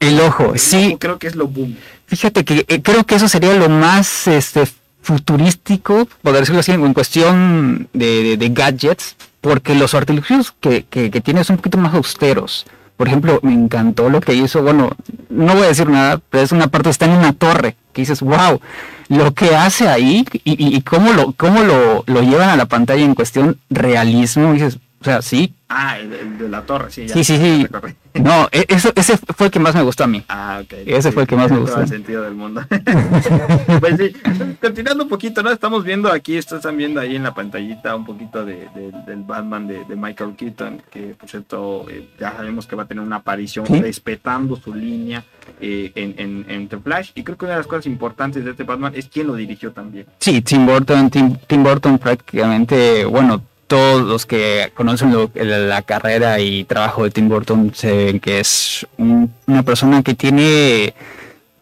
El 0.00 0.18
ojo, 0.20 0.54
sí. 0.56 0.88
ojo 0.88 0.98
creo 0.98 1.18
que 1.18 1.28
es 1.28 1.36
lo 1.36 1.46
boom. 1.46 1.76
Fíjate 2.06 2.44
que 2.44 2.64
eh, 2.68 2.82
creo 2.82 3.04
que 3.04 3.14
eso 3.14 3.28
sería 3.28 3.54
lo 3.54 3.68
más 3.68 4.26
este, 4.26 4.64
futurístico, 5.02 6.08
poder 6.22 6.40
decirlo 6.40 6.60
así, 6.60 6.72
en 6.72 6.94
cuestión 6.94 7.88
de, 7.92 8.36
gadgets, 8.52 9.16
porque 9.40 9.74
los 9.74 9.94
artilugios 9.94 10.52
que, 10.60 10.84
que, 10.88 11.10
que 11.10 11.20
son 11.44 11.54
un 11.54 11.56
poquito 11.58 11.78
más 11.78 11.94
austeros. 11.94 12.66
Por 12.96 13.08
ejemplo, 13.08 13.40
me 13.42 13.52
encantó 13.52 14.08
lo 14.10 14.20
que 14.20 14.34
hizo, 14.34 14.62
bueno, 14.62 14.90
no 15.28 15.54
voy 15.54 15.64
a 15.64 15.68
decir 15.68 15.88
nada, 15.88 16.20
pero 16.30 16.44
es 16.44 16.52
una 16.52 16.68
parte, 16.68 16.90
está 16.90 17.06
en 17.06 17.12
una 17.12 17.32
torre, 17.32 17.74
que 17.92 18.02
dices, 18.02 18.20
wow, 18.20 18.60
lo 19.08 19.34
que 19.34 19.56
hace 19.56 19.88
ahí 19.88 20.24
y, 20.44 20.52
y- 20.52 20.76
y 20.76 20.82
cómo, 20.82 21.12
lo, 21.12 21.32
cómo 21.32 21.62
lo, 21.62 22.04
lo 22.06 22.22
llevan 22.22 22.50
a 22.50 22.56
la 22.56 22.66
pantalla 22.66 23.02
en 23.02 23.14
cuestión 23.14 23.58
realismo, 23.70 24.52
dices, 24.52 24.78
o 25.02 25.04
sea, 25.04 25.20
sí, 25.22 25.54
Ah, 25.74 25.98
el, 25.98 26.12
el 26.12 26.36
de 26.38 26.48
la 26.50 26.62
torre, 26.62 26.90
sí. 26.90 27.06
ya, 27.06 27.14
Sí, 27.14 27.24
sí, 27.24 27.38
sí. 27.38 27.66
no, 28.22 28.46
e- 28.52 28.66
eso, 28.68 28.92
ese 28.94 29.16
fue 29.16 29.46
el 29.46 29.50
que 29.50 29.58
más 29.58 29.74
me 29.74 29.80
gustó 29.82 30.04
a 30.04 30.06
mí. 30.06 30.22
Ah, 30.28 30.60
ok. 30.62 30.72
Ese 30.84 31.12
fue 31.12 31.22
el 31.22 31.28
que 31.28 31.34
más 31.34 31.50
me 31.50 31.56
gustó. 31.58 31.72
Todo 31.76 31.84
el 31.84 31.88
sentido 31.88 32.22
del 32.24 32.34
mundo. 32.34 32.62
pues 33.80 33.96
sí, 33.96 34.12
continuando 34.60 35.04
un 35.04 35.08
poquito, 35.08 35.42
¿no? 35.42 35.50
Estamos 35.50 35.82
viendo 35.82 36.12
aquí, 36.12 36.36
están 36.36 36.76
viendo 36.76 37.00
ahí 37.00 37.16
en 37.16 37.22
la 37.22 37.32
pantallita 37.32 37.96
un 37.96 38.04
poquito 38.04 38.44
de, 38.44 38.68
de- 38.74 38.92
del 39.06 39.22
Batman 39.22 39.66
de, 39.66 39.84
de 39.86 39.96
Michael 39.96 40.34
Keaton, 40.36 40.82
que 40.90 41.14
por 41.18 41.28
cierto, 41.28 41.86
eh, 41.88 42.06
ya 42.20 42.32
sabemos 42.32 42.66
que 42.66 42.76
va 42.76 42.82
a 42.82 42.86
tener 42.86 43.02
una 43.02 43.16
aparición 43.16 43.66
Sí. 43.66 43.80
respetando 43.80 44.56
su 44.56 44.74
línea 44.74 45.24
eh, 45.58 45.90
en, 45.94 46.14
en, 46.18 46.44
en 46.50 46.68
The 46.68 46.78
Flash. 46.78 47.10
Y 47.14 47.22
creo 47.24 47.38
que 47.38 47.46
una 47.46 47.54
de 47.54 47.60
las 47.60 47.66
cosas 47.66 47.86
importantes 47.86 48.44
de 48.44 48.50
este 48.50 48.64
Batman 48.64 48.92
es 48.94 49.08
quién 49.08 49.26
lo 49.26 49.34
dirigió 49.36 49.72
también. 49.72 50.04
Sí, 50.18 50.42
Tim 50.42 50.66
Burton, 50.66 51.08
Tim, 51.08 51.34
Tim 51.46 51.62
Burton 51.64 51.98
prácticamente, 51.98 53.04
bueno, 53.06 53.42
todos 53.66 54.02
los 54.02 54.26
que 54.26 54.70
conocen 54.74 55.12
lo- 55.12 55.30
la, 55.34 55.82
carrera 55.82 56.38
y 56.40 56.64
trabajo 56.64 57.04
de 57.04 57.10
Tim 57.10 57.28
Burton 57.28 57.72
saben 57.74 58.20
que 58.20 58.40
es 58.40 58.86
un- 58.98 59.32
una 59.46 59.62
persona 59.62 60.02
que 60.02 60.14
tiene 60.14 60.94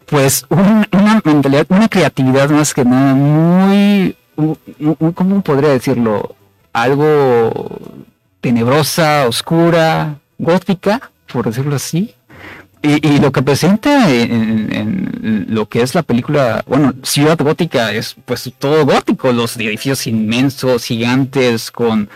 pues 0.07 0.45
un- 0.49 0.85
una 0.91 1.21
mentalidad, 1.23 1.65
una 1.69 1.87
creatividad 1.87 2.49
más 2.49 2.73
que 2.73 2.83
nada 2.83 3.13
muy, 3.13 4.15
¿cómo 5.15 5.41
podría 5.41 5.69
decirlo? 5.69 6.35
Algo 6.73 7.79
tenebrosa, 8.41 9.25
oscura, 9.27 10.15
gótica, 10.37 11.11
por 11.31 11.45
decirlo 11.45 11.75
así. 11.77 12.13
Y, 12.83 13.07
y 13.07 13.19
lo 13.19 13.31
que 13.31 13.43
presenta 13.43 14.09
en, 14.11 15.45
lo 15.49 15.67
que 15.67 15.81
es 15.83 15.93
la 15.93 16.01
película, 16.01 16.63
bueno, 16.65 16.93
Ciudad 17.03 17.37
Gótica 17.37 17.91
es 17.93 18.15
pues 18.25 18.51
todo 18.57 18.85
gótico, 18.85 19.31
los 19.31 19.55
edificios 19.57 20.07
inmensos, 20.07 20.85
gigantes, 20.85 21.69
con 21.69 22.09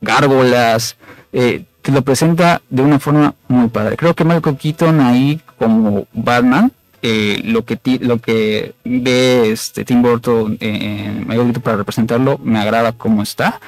gárgolas, 0.00 0.96
eh, 1.32 1.64
te 1.82 1.92
lo 1.92 2.02
presenta 2.02 2.60
de 2.70 2.82
una 2.82 2.98
forma 2.98 3.34
muy 3.48 3.68
padre. 3.68 3.96
Creo 3.96 4.14
que 4.14 4.24
Michael 4.24 4.56
Keaton 4.56 5.00
ahí 5.00 5.40
como 5.58 6.06
Batman, 6.12 6.72
eh, 7.02 7.40
lo 7.44 7.64
que 7.64 7.76
ti- 7.76 7.98
lo 8.00 8.18
que 8.18 8.74
ve 8.84 9.50
este 9.52 9.84
Tim 9.84 10.02
Burton 10.02 10.56
en 10.60 11.20
Michael 11.20 11.44
Keaton 11.46 11.62
para 11.62 11.76
representarlo, 11.76 12.38
me 12.42 12.58
agrada 12.58 12.92
cómo 12.92 13.22
está. 13.22 13.60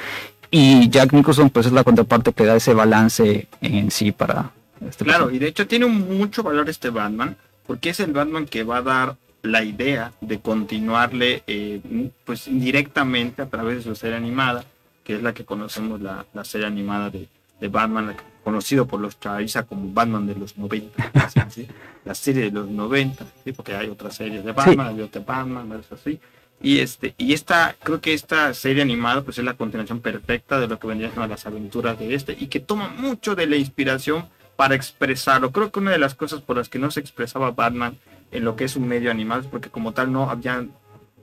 Y 0.50 0.90
Jack 0.90 1.12
Nicholson 1.12 1.50
pues 1.50 1.67
es 1.67 1.73
la 1.73 1.85
contraparte 1.85 2.33
que 2.33 2.44
da 2.44 2.56
ese 2.56 2.75
balance 2.75 3.46
en 3.60 3.90
sí 3.90 4.10
para 4.12 4.50
este 4.88 5.04
Claro, 5.04 5.30
y 5.30 5.38
de 5.38 5.48
hecho 5.48 5.66
tiene 5.66 5.87
mucho 5.87 6.42
valor 6.42 6.68
este 6.68 6.90
Batman, 6.90 7.37
porque 7.66 7.90
es 7.90 8.00
el 8.00 8.12
Batman 8.12 8.46
que 8.46 8.64
va 8.64 8.78
a 8.78 8.83
dar 8.83 9.16
la 9.42 9.64
idea 9.64 10.12
de 10.20 10.40
continuarle, 10.40 11.42
eh, 11.46 11.80
pues 12.24 12.46
indirectamente 12.48 13.42
a 13.42 13.46
través 13.46 13.78
de 13.78 13.83
su 13.83 13.94
serie 13.96 14.16
animada, 14.16 14.64
que 15.04 15.16
es 15.16 15.22
la 15.22 15.35
que 15.35 15.44
conocemos, 15.44 16.00
la, 16.00 16.24
la 16.33 16.44
serie 16.44 16.66
animada 16.66 17.10
de, 17.10 17.28
de 17.60 17.68
Batman, 17.68 18.16
conocido 18.44 18.87
por 18.87 19.00
los 19.00 19.18
chavistas 19.20 19.64
como 19.66 19.92
Batman 19.92 20.26
de 20.26 20.35
los 20.35 20.58
90, 20.58 21.30
¿sí? 21.50 21.66
la 22.04 22.14
serie 22.14 22.44
de 22.44 22.50
los 22.50 22.68
90, 22.68 23.24
¿sí? 23.44 23.52
porque 23.52 23.74
hay 23.74 23.88
otras 23.88 24.16
series 24.16 24.44
de 24.44 24.52
Batman, 24.52 24.88
hay 24.88 25.00
otra 25.00 25.22
Batman, 25.24 25.80
así. 25.90 26.20
Y, 26.60 26.78
este, 26.78 27.14
y 27.18 27.33
esta, 27.33 27.74
creo 27.83 28.00
que 28.00 28.14
esta 28.14 28.54
serie 28.54 28.83
animada 28.83 29.22
pues 29.22 29.38
es 29.38 29.44
la 29.44 29.54
continuación 29.54 30.00
perfecta 30.00 30.60
de 30.60 30.68
lo 30.68 30.78
que 30.78 30.87
vendrían 30.87 31.18
a 31.18 31.26
las 31.26 31.44
aventuras 31.46 31.98
de 31.98 32.14
este 32.14 32.37
y 32.38 32.46
que 32.46 32.60
toma 32.60 32.88
mucho 32.88 33.35
de 33.35 33.46
la 33.46 33.56
inspiración 33.56 34.26
para 34.63 34.77
expresarlo. 34.77 35.50
Creo 35.50 35.73
que 35.73 35.81
una 35.81 35.90
de 35.90 35.98
las 35.98 36.15
cosas 36.15 36.40
por 36.40 36.56
las 36.56 36.69
que 36.69 36.79
no 36.79 36.88
se 36.92 37.00
expresaba 37.00 37.50
Batman 37.50 37.96
en 38.31 38.44
lo 38.44 38.54
que 38.54 38.63
es 38.63 38.77
un 38.77 38.87
medio 38.87 39.10
animal 39.10 39.40
es 39.40 39.46
porque 39.46 39.71
como 39.71 39.90
tal 39.90 40.13
no 40.13 40.31
habían 40.31 40.71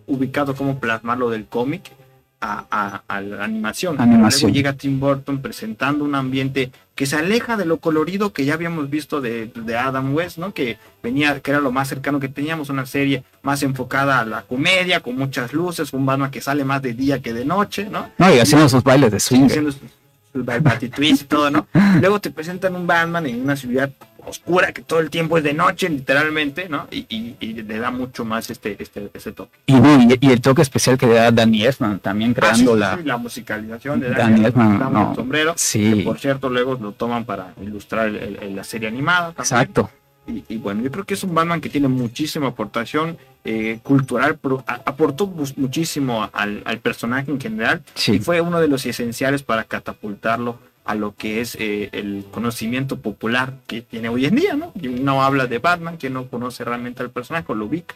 ubicado 0.08 0.56
cómo 0.56 0.78
plasmarlo 0.78 1.30
del 1.30 1.46
cómic 1.46 1.90
a, 2.42 3.02
la 3.08 3.46
animación. 3.46 3.96
animación. 3.98 4.52
Luego 4.52 4.54
llega 4.54 4.74
Tim 4.74 5.00
Burton 5.00 5.42
presentando 5.42 6.04
un 6.04 6.16
ambiente 6.16 6.70
que 6.96 7.06
se 7.06 7.16
aleja 7.16 7.56
de 7.56 7.64
lo 7.64 7.78
colorido 7.78 8.34
que 8.34 8.44
ya 8.44 8.56
habíamos 8.56 8.90
visto 8.90 9.22
de, 9.22 9.54
Adam 9.74 10.14
West, 10.14 10.38
¿no? 10.38 10.54
Que 10.54 10.78
venía, 11.02 11.40
que 11.40 11.52
era 11.52 11.62
lo 11.62 11.72
más 11.72 11.88
cercano 11.88 12.20
que 12.20 12.28
teníamos, 12.28 12.70
una 12.70 12.86
serie 12.86 13.24
más 13.42 13.64
enfocada 13.64 14.20
a 14.20 14.26
la 14.26 14.42
comedia, 14.42 15.00
con 15.00 15.16
muchas 15.16 15.54
luces, 15.54 15.94
un 15.94 16.06
Batman 16.06 16.30
que 16.30 16.42
sale 16.42 16.66
más 16.66 16.82
de 16.82 16.92
día 16.92 17.22
que 17.22 17.32
de 17.32 17.46
noche, 17.46 17.88
¿no? 17.90 18.10
No, 18.18 18.36
y 18.36 18.40
haciendo 18.40 18.68
sus 18.68 18.84
bailes 18.84 19.14
de 19.14 19.22
swing. 19.22 19.46
Haciendo 19.46 19.72
sus, 19.72 19.82
y 20.34 21.24
todo, 21.26 21.50
¿no? 21.50 21.68
Luego 22.00 22.20
te 22.20 22.32
presentan 22.32 22.76
un 22.76 22.86
Batman 22.86 23.26
en 23.26 23.42
una 23.42 23.56
ciudad 23.56 23.90
oscura 24.26 24.72
que 24.72 24.82
todo 24.82 25.00
el 25.00 25.10
tiempo 25.10 25.38
es 25.38 25.44
de 25.44 25.54
noche, 25.54 25.90
literalmente, 25.90 26.70
¿no? 26.70 26.88
Y, 26.92 27.36
le 27.40 27.80
da 27.80 27.92
mucho 27.92 28.26
más 28.26 28.50
este, 28.50 28.76
este, 28.80 29.10
ese 29.14 29.32
toque. 29.32 29.58
Y, 29.66 29.74
y, 29.74 30.32
el 30.32 30.42
toque 30.42 30.62
especial 30.62 30.98
que 30.98 31.08
le 31.08 31.16
da 31.16 31.32
Danny 31.32 31.66
Esman 31.66 32.00
también 32.00 32.32
ah, 32.32 32.40
creando 32.40 32.76
la... 32.76 32.98
la 33.04 33.18
musicalización 33.18 34.00
de 34.00 34.10
Danny, 34.12 34.46
Esman, 34.46 35.10
el 35.10 35.16
sombrero, 35.16 35.54
sí. 35.56 35.96
que 35.96 36.04
por 36.04 36.20
cierto 36.20 36.50
luego 36.50 36.78
lo 36.80 36.92
toman 36.92 37.26
para 37.26 37.54
ilustrar 37.62 38.12
la 38.12 38.64
serie 38.64 38.88
animada. 38.88 39.34
Exacto. 39.38 39.90
Y, 40.48 40.58
bueno, 40.58 40.82
yo 40.84 40.92
creo 40.92 41.06
que 41.06 41.16
es 41.16 41.24
un 41.24 41.34
Batman 41.34 41.62
que 41.62 41.70
tiene 41.70 41.88
muchísima 41.88 42.48
aportación 42.48 43.18
eh, 43.44 43.80
cultural, 43.84 44.38
pero 44.40 44.64
aportó 44.68 45.28
muchísimo 45.28 46.30
al, 46.32 46.80
personaje 46.80 47.32
en 47.32 47.40
general 47.40 47.82
y 48.08 48.20
fue 48.20 48.42
uno 48.42 48.60
de 48.60 48.68
los 48.68 48.86
esenciales 48.86 49.44
para 49.44 49.64
catapultarlo 49.64 50.60
a 50.86 50.96
lo 50.96 51.16
que 51.16 51.42
es 51.42 51.56
eh, 51.60 51.90
el 51.92 52.26
conocimiento 52.32 53.00
popular 53.00 53.54
que 53.68 53.82
tiene 53.82 54.10
hoy 54.10 54.26
en 54.26 54.36
día, 54.36 54.56
¿no? 54.56 54.72
No 54.76 55.24
habla 55.24 55.46
de 55.46 55.60
Batman, 55.60 55.98
que 55.98 56.10
no 56.10 56.28
conoce 56.28 56.64
realmente 56.64 57.04
al 57.04 57.12
personaje, 57.12 57.54
lo 57.54 57.66
ubica, 57.66 57.96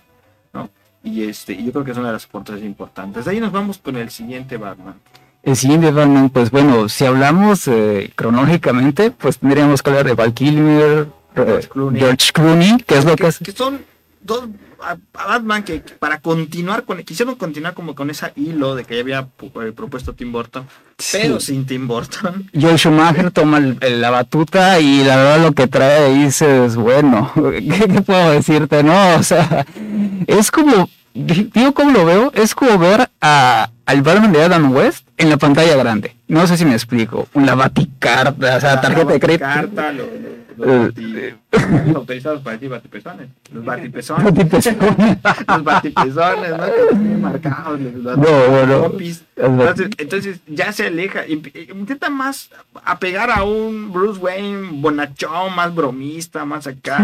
¿no? 0.53 0.69
Y 1.03 1.23
este, 1.23 1.61
yo 1.61 1.71
creo 1.71 1.83
que 1.83 1.91
es 1.91 1.97
una 1.97 2.07
de 2.07 2.13
las 2.13 2.25
aportaciones 2.25 2.65
importantes. 2.65 3.25
De 3.25 3.31
ahí 3.31 3.39
nos 3.39 3.51
vamos 3.51 3.77
con 3.77 3.97
el 3.97 4.09
siguiente 4.09 4.57
Batman. 4.57 4.95
El 5.41 5.55
siguiente 5.55 5.91
Batman, 5.91 6.29
pues 6.29 6.51
bueno, 6.51 6.87
si 6.87 7.03
hablamos 7.05 7.67
eh, 7.67 8.11
cronológicamente, 8.15 9.11
pues 9.11 9.39
tendríamos 9.39 9.81
que 9.81 9.89
hablar 9.89 10.05
de 10.05 10.13
Val 10.13 10.33
Kilmer, 10.33 11.07
George 11.35 12.31
Clooney, 12.33 12.77
que 12.85 12.97
es 12.97 13.05
lo 13.05 13.15
que, 13.15 13.29
que 13.43 13.51
son 13.51 13.83
dos 14.21 14.49
a, 14.83 14.97
Batman 15.27 15.63
que, 15.63 15.79
para 15.99 16.19
continuar 16.19 16.83
con 16.83 17.01
quisieron 17.03 17.35
continuar 17.35 17.73
como 17.73 17.95
con 17.95 18.09
ese 18.09 18.31
hilo 18.35 18.75
de 18.75 18.83
que 18.83 18.95
ya 18.95 19.01
había 19.01 19.27
eh, 19.41 19.71
propuesto 19.75 20.13
Tim 20.13 20.31
Burton 20.31 20.67
pero 21.11 21.39
sin 21.39 21.65
Tim 21.65 21.87
Burton. 21.87 22.49
Joel 22.59 22.77
Schumacher 22.77 23.31
toma 23.31 23.59
la 23.59 24.09
batuta 24.09 24.79
y 24.79 25.03
la 25.03 25.15
verdad 25.15 25.41
lo 25.41 25.51
que 25.53 25.67
trae 25.67 26.05
ahí 26.05 26.23
es 26.25 26.75
bueno 26.75 27.31
¿qué, 27.35 28.01
puedo 28.01 28.31
decirte 28.31 28.83
no 28.83 29.15
o 29.15 29.23
sea 29.23 29.65
es 30.27 30.51
como 30.51 30.89
digo 31.13 31.73
cómo 31.73 31.91
lo 31.91 32.05
veo 32.05 32.31
es 32.35 32.55
como 32.55 32.77
ver 32.77 33.09
a 33.21 33.69
al 33.85 34.01
Batman 34.01 34.31
de 34.31 34.43
Adam 34.43 34.73
West 34.73 35.07
en 35.17 35.29
la 35.29 35.37
pantalla 35.37 35.75
grande 35.75 36.15
no 36.33 36.47
sé 36.47 36.57
si 36.57 36.65
me 36.65 36.73
explico 36.73 37.27
la 37.35 37.55
baticarta 37.55 38.57
o 38.57 38.59
sea 38.59 38.81
tarjeta 38.81 39.13
de 39.13 39.19
crédito 39.19 39.45
los 40.57 40.97
eh, 40.97 41.35
autorizados 41.95 42.41
para 42.41 42.57
decir 42.57 42.69
batipezones. 42.69 43.29
Los 43.51 43.65
batipezones. 43.65 44.25
los 45.47 45.63
batipezones, 45.63 46.51
¿no? 46.51 47.19
marcados. 47.19 47.79
Entonces, 49.35 49.89
entonces 49.97 50.39
ya 50.47 50.71
se 50.71 50.87
aleja. 50.87 51.25
Intenta 51.27 52.09
más 52.09 52.49
apegar 52.83 53.31
a 53.31 53.43
un 53.43 53.91
Bruce 53.91 54.19
Wayne 54.19 54.81
bonachón, 54.81 55.55
más 55.55 55.73
bromista, 55.73 56.45
más 56.45 56.67
acá, 56.67 56.99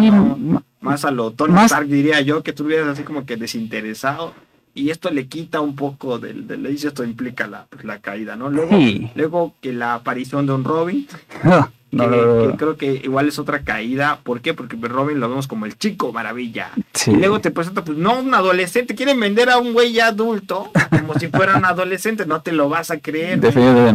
Más 0.81 1.05
a 1.05 1.11
lo 1.11 1.31
Tony 1.31 1.59
Stark, 1.65 1.87
diría 1.87 2.21
yo, 2.21 2.43
que 2.43 2.53
tuvieras 2.53 2.87
así 2.87 3.03
como 3.03 3.25
que 3.25 3.35
desinteresado 3.37 4.33
y 4.79 4.89
esto 4.91 5.09
le 5.11 5.27
quita 5.27 5.59
un 5.59 5.75
poco 5.75 6.19
del, 6.19 6.47
del 6.47 6.65
esto 6.65 7.03
implica 7.03 7.47
la, 7.47 7.65
pues, 7.69 7.83
la 7.83 7.99
caída, 7.99 8.35
¿no? 8.35 8.49
Luego, 8.49 8.77
luego 9.15 9.53
que 9.61 9.73
la 9.73 9.95
aparición 9.95 10.45
de 10.45 10.53
un 10.53 10.63
Robin. 10.63 11.07
Que, 11.91 12.53
creo 12.57 12.77
que 12.77 13.01
igual 13.03 13.27
es 13.27 13.39
otra 13.39 13.63
caída. 13.63 14.19
¿Por 14.21 14.41
qué? 14.41 14.53
Porque 14.53 14.75
Robin 14.75 15.19
lo 15.19 15.27
vemos 15.27 15.47
como 15.47 15.65
el 15.65 15.75
chico 15.75 16.13
maravilla. 16.13 16.69
Y 17.07 17.15
luego 17.15 17.41
te 17.41 17.49
presenta, 17.49 17.83
pues 17.83 17.97
no, 17.97 18.19
un 18.19 18.31
adolescente. 18.35 18.93
Quieren 18.93 19.19
vender 19.19 19.49
a 19.49 19.57
un 19.57 19.73
güey 19.73 19.91
ya 19.91 20.07
adulto 20.09 20.71
como 20.91 21.15
si 21.15 21.29
fuera 21.29 21.57
un 21.57 21.65
adolescente. 21.65 22.27
No 22.27 22.41
te 22.41 22.51
lo 22.51 22.69
vas 22.69 22.91
a 22.91 22.99
creer. 22.99 23.39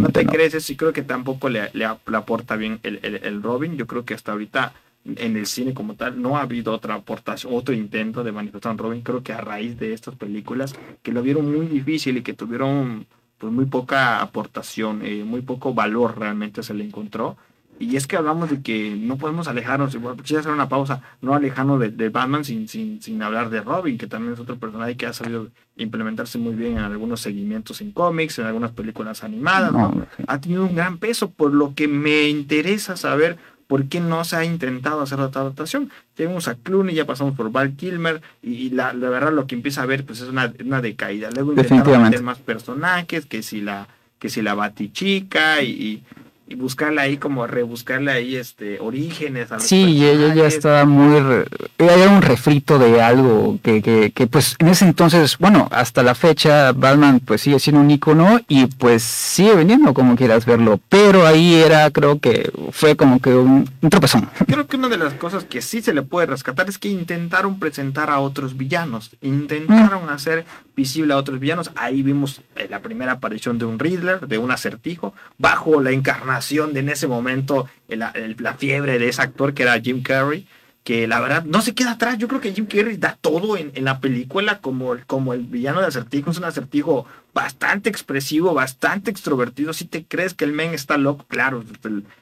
No 0.00 0.08
te 0.08 0.26
crees 0.26 0.54
eso. 0.54 0.72
Y 0.72 0.76
creo 0.76 0.92
que 0.92 1.02
tampoco 1.02 1.48
le, 1.48 1.70
le, 1.72 1.84
aporta 1.84 2.56
bien 2.56 2.80
el, 2.82 2.98
el, 3.22 3.42
Robin. 3.42 3.76
Yo 3.76 3.86
creo 3.86 4.04
que 4.04 4.14
hasta 4.14 4.32
ahorita 4.32 4.72
en 5.04 5.36
el 5.36 5.46
cine 5.46 5.74
como 5.74 5.94
tal 5.94 6.20
no 6.20 6.36
ha 6.36 6.42
habido 6.42 6.72
otra 6.72 6.94
aportación, 6.94 7.54
otro 7.54 7.74
intento 7.74 8.24
de 8.24 8.32
manifestar 8.32 8.70
a 8.70 8.72
un 8.72 8.78
Robin. 8.78 9.02
Creo 9.02 9.22
que 9.22 9.32
a 9.32 9.40
raíz 9.40 9.78
de 9.78 9.92
estas 9.92 10.14
películas 10.14 10.74
que 11.02 11.12
lo 11.12 11.22
vieron 11.22 11.54
muy 11.54 11.66
difícil 11.66 12.16
y 12.16 12.22
que 12.22 12.32
tuvieron 12.32 13.06
pues 13.38 13.52
muy 13.52 13.66
poca 13.66 14.22
aportación, 14.22 15.04
eh, 15.04 15.24
muy 15.24 15.42
poco 15.42 15.74
valor 15.74 16.18
realmente 16.18 16.62
se 16.62 16.74
le 16.74 16.84
encontró 16.84 17.36
y 17.78 17.96
es 17.96 18.06
que 18.06 18.16
hablamos 18.16 18.50
de 18.50 18.62
que 18.62 18.94
no 18.96 19.16
podemos 19.16 19.48
alejarnos, 19.48 19.96
quisiera 20.22 20.40
hacer 20.40 20.52
una 20.52 20.68
pausa, 20.68 21.02
no 21.20 21.34
alejarnos 21.34 21.80
de, 21.80 22.08
Batman 22.08 22.44
sin, 22.44 22.68
sin, 22.68 23.02
sin, 23.02 23.20
hablar 23.20 23.50
de 23.50 23.62
Robin, 23.62 23.98
que 23.98 24.06
también 24.06 24.34
es 24.34 24.40
otro 24.40 24.56
personaje 24.56 24.96
que 24.96 25.06
ha 25.06 25.12
sabido 25.12 25.48
implementarse 25.76 26.38
muy 26.38 26.54
bien 26.54 26.78
en 26.78 26.84
algunos 26.84 27.20
seguimientos 27.20 27.80
en 27.80 27.90
cómics, 27.90 28.38
en 28.38 28.46
algunas 28.46 28.70
películas 28.70 29.24
animadas. 29.24 29.72
Ha 30.28 30.40
tenido 30.40 30.64
un 30.64 30.76
gran 30.76 30.98
peso, 30.98 31.30
por 31.30 31.52
lo 31.52 31.74
que 31.74 31.88
me 31.88 32.28
interesa 32.28 32.96
saber 32.96 33.38
por 33.74 33.88
qué 33.88 33.98
no 33.98 34.22
se 34.22 34.36
ha 34.36 34.44
intentado 34.44 35.00
hacer 35.00 35.18
otra 35.18 35.40
adaptación. 35.40 35.90
Tenemos 36.14 36.46
a 36.46 36.54
Clooney, 36.54 36.94
ya 36.94 37.06
pasamos 37.06 37.34
por 37.34 37.50
Val 37.50 37.74
Kilmer, 37.74 38.22
y, 38.40 38.70
la, 38.70 38.92
la, 38.92 39.08
verdad 39.08 39.32
lo 39.32 39.48
que 39.48 39.56
empieza 39.56 39.82
a 39.82 39.86
ver 39.86 40.04
pues 40.06 40.20
es 40.20 40.28
una, 40.28 40.52
una 40.64 40.80
decaída. 40.80 41.28
Luego 41.32 41.54
intentaron 41.54 42.04
meter 42.04 42.22
más 42.22 42.38
personajes, 42.38 43.26
que 43.26 43.42
si 43.42 43.60
la 43.60 43.88
que 44.20 44.28
si 44.28 44.42
la 44.42 44.54
Batichica 44.54 45.60
y 45.60 45.70
y 45.70 46.02
buscarla 46.56 47.02
ahí 47.02 47.16
como 47.16 47.46
rebuscarle 47.46 48.12
ahí 48.12 48.36
este 48.36 48.78
orígenes 48.80 49.50
a 49.50 49.60
sí 49.60 50.04
ella 50.04 50.34
ya 50.34 50.46
estaba 50.46 50.84
muy 50.84 51.16
era 51.78 52.08
un 52.10 52.22
refrito 52.22 52.78
de 52.78 53.00
algo 53.00 53.58
que, 53.62 53.82
que, 53.82 54.10
que, 54.12 54.26
pues 54.26 54.56
en 54.58 54.68
ese 54.68 54.84
entonces 54.84 55.38
bueno 55.38 55.68
hasta 55.70 56.02
la 56.02 56.14
fecha 56.14 56.72
Batman 56.72 57.20
pues 57.20 57.40
sigue 57.42 57.58
siendo 57.58 57.80
un 57.80 57.90
icono 57.90 58.40
y 58.48 58.66
pues 58.66 59.02
sigue 59.02 59.54
vendiendo 59.54 59.94
como 59.94 60.16
quieras 60.16 60.46
verlo. 60.46 60.80
Pero 60.88 61.26
ahí 61.26 61.54
era 61.54 61.90
creo 61.90 62.18
que 62.20 62.50
fue 62.72 62.96
como 62.96 63.20
que 63.20 63.34
un, 63.34 63.68
tropezón. 63.88 64.28
Creo 64.46 64.66
que 64.66 64.76
una 64.76 64.88
de 64.88 64.98
las 64.98 65.14
cosas 65.14 65.44
que 65.44 65.62
sí 65.62 65.82
se 65.82 65.94
le 65.94 66.02
puede 66.02 66.26
rescatar 66.26 66.68
es 66.68 66.78
que 66.78 66.88
intentaron 66.88 67.58
presentar 67.58 68.10
a 68.10 68.20
otros 68.20 68.56
villanos 68.56 69.10
intentaron 69.22 70.06
mm. 70.06 70.08
hacer 70.08 70.44
visible 70.76 71.14
a 71.14 71.16
otros 71.16 71.40
villanos. 71.40 71.70
Ahí 71.76 72.02
vimos 72.02 72.42
eh, 72.56 72.66
la 72.68 72.80
primera 72.80 73.12
aparición 73.12 73.58
de 73.58 73.64
un 73.64 73.78
Riddler 73.78 74.26
de 74.26 74.38
un 74.38 74.50
acertijo 74.50 75.14
bajo 75.38 75.80
la 75.80 75.90
encarnación 75.90 76.33
de 76.40 76.80
en 76.80 76.88
ese 76.88 77.06
momento 77.06 77.68
la 77.88 78.54
fiebre 78.58 78.98
de 78.98 79.08
ese 79.08 79.22
actor 79.22 79.54
que 79.54 79.62
era 79.62 79.80
Jim 79.80 80.02
Carrey, 80.02 80.46
que 80.84 81.06
la 81.08 81.18
verdad 81.18 81.44
no 81.44 81.62
se 81.62 81.74
queda 81.74 81.92
atrás. 81.92 82.18
Yo 82.18 82.28
creo 82.28 82.42
que 82.42 82.52
Jim 82.52 82.66
Carrey 82.66 82.98
da 82.98 83.16
todo 83.18 83.56
en, 83.56 83.72
la 83.82 84.00
película 84.00 84.58
como, 84.58 84.94
como 85.06 85.32
el 85.32 85.40
villano 85.40 85.80
de 85.80 85.86
acertijo. 85.86 86.30
Es 86.30 86.36
un 86.36 86.44
acertijo 86.44 87.06
bastante 87.32 87.88
expresivo, 87.88 88.52
bastante 88.52 89.10
extrovertido. 89.10 89.72
Si 89.72 89.86
te 89.86 90.04
crees 90.04 90.34
que 90.34 90.44
el 90.44 90.52
men 90.52 90.74
está 90.74 90.98
loco, 90.98 91.24
claro, 91.26 91.64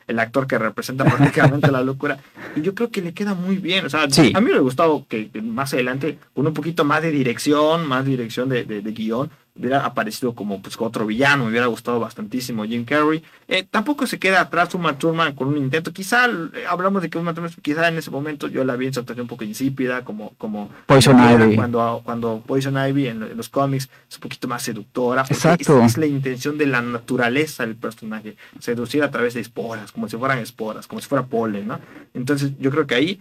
el, 0.07 0.19
actor 0.19 0.47
que 0.47 0.59
representa 0.59 1.05
prácticamente 1.05 1.73
la 1.73 1.83
locura. 1.83 2.19
Y 2.55 2.63
yo 2.63 2.77
creo 2.77 2.91
que 2.91 3.03
le 3.03 3.13
queda 3.13 3.35
muy 3.35 3.57
bien. 3.57 3.85
O 3.85 3.91
sea, 3.91 4.05
a 4.05 4.41
mí 4.41 4.51
me 4.51 4.57
ha 4.57 4.61
gustado 4.61 5.07
que, 5.09 5.29
más 5.43 5.75
adelante, 5.75 6.19
con 6.33 6.47
un 6.47 6.55
poquito 6.55 6.85
más 6.85 7.03
de 7.03 7.11
dirección, 7.11 7.85
más 7.89 8.05
dirección 8.05 8.49
de, 8.49 8.63
de, 8.63 8.81
de 8.81 8.93
guion, 8.93 9.29
hubiera 9.55 9.85
aparecido 9.85 10.35
como 10.35 10.63
pues 10.63 10.77
otro 10.79 11.07
villano, 11.07 11.45
me 11.45 11.51
hubiera 11.51 11.67
gustado 11.67 12.01
bastantísimo 12.01 12.65
Jim 12.65 12.85
Carrey. 12.85 13.23
Eh, 13.49 13.65
tampoco 13.71 14.07
se 14.07 14.19
queda 14.19 14.41
atrás 14.41 14.75
Uma 14.75 14.99
Thurman 14.99 15.35
con 15.35 15.49
un 15.49 15.59
intento, 15.59 15.93
quizá 15.93 16.27
eh, 16.27 16.65
hablamos 16.69 17.03
de 17.03 17.11
que 17.11 17.19
Uma 17.19 17.35
Thurman, 17.35 17.53
quizá 17.61 17.89
en 17.89 17.99
ese 17.99 18.11
momento 18.11 18.49
yo 18.49 18.65
la 18.65 18.77
vi 18.77 18.87
en 18.87 18.95
su 18.95 19.01
actuación 19.01 19.25
un 19.25 19.29
poco 19.29 19.45
insípida, 19.45 20.05
como, 20.05 20.31
como 20.39 20.71
Poison 20.87 21.19
Ivy. 21.19 21.57
Cuando, 21.57 22.01
cuando 22.05 22.43
Poison 22.47 22.77
Ivy 22.77 23.09
en, 23.09 23.37
los 23.37 23.49
cómics 23.49 23.91
es 24.09 24.17
un 24.17 24.23
poquito 24.23 24.49
más 24.49 24.63
seductora. 24.63 25.25
Exacto. 25.29 25.83
Es, 25.83 25.99
la 25.99 26.07
intención 26.07 26.57
de 26.57 26.67
la 26.67 26.81
naturaleza 26.81 27.67
del 27.67 27.77
personaje, 27.77 28.37
seducir 28.59 29.03
a 29.03 29.11
través 29.11 29.35
de 29.35 29.41
esporas, 29.41 29.93
como 29.93 30.09
si 30.09 30.17
fueran 30.17 30.39
esporas, 30.39 30.87
como 30.87 31.01
si 31.01 31.09
fuera 31.09 31.27
polen, 31.27 31.69
¿no? 31.69 31.79
Entonces 32.15 32.53
yo 32.59 32.71
creo 32.71 32.87
que 32.87 32.95
ahí 32.95 33.21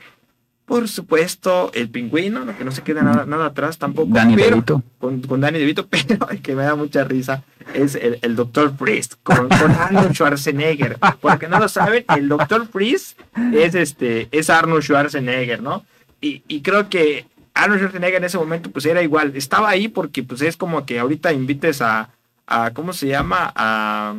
Por 0.72 0.88
supuesto, 0.88 1.70
el 1.74 1.90
pingüino, 1.90 2.46
lo 2.46 2.58
que 2.58 2.64
no 2.64 2.72
se 2.72 2.82
queda 2.82 3.02
nada, 3.02 3.26
nada 3.26 3.48
atrás 3.48 3.78
tampoco. 3.78 4.08
Danny 4.14 4.38
pero, 4.38 4.52
DeVito. 4.52 4.82
Con, 5.00 5.20
con 5.20 5.42
Danny 5.42 5.60
DeVito, 5.60 5.86
pero 5.90 6.30
el 6.30 6.42
que 6.42 6.56
me 6.56 6.64
da 6.64 6.76
mucha 6.76 7.04
risa 7.04 7.44
es 7.74 7.96
el, 7.96 8.20
el 8.22 8.38
Dr. 8.38 8.78
Priest 8.78 9.16
con, 9.22 9.50
con 9.50 9.70
Arnold 9.70 10.14
Schwarzenegger. 10.14 10.98
Porque 11.20 11.50
no 11.50 11.60
lo 11.60 11.68
saben, 11.68 12.06
el 12.16 12.30
Dr. 12.30 12.70
Priest 12.70 13.20
es, 13.52 13.76
este, 13.76 14.30
es 14.32 14.50
Arnold 14.50 14.82
Schwarzenegger, 14.82 15.62
¿no? 15.62 15.84
Y, 16.22 16.42
y 16.48 16.62
creo 16.62 16.88
que 16.88 17.26
Arnold 17.54 17.82
Schwarzenegger 17.82 18.20
en 18.20 18.24
ese 18.24 18.38
momento 18.38 18.72
pues 18.72 18.86
era 18.86 19.04
igual. 19.04 19.34
Estaba 19.36 19.68
ahí 19.68 19.90
porque 19.90 20.24
pues 20.24 20.42
es 20.42 20.56
como 20.56 20.86
que 20.86 21.00
ahorita 21.00 21.34
invites 21.34 21.82
a, 21.82 22.12
a 22.48 22.72
¿cómo 22.72 22.94
se 22.94 23.08
llama? 23.08 23.52
A, 23.58 24.16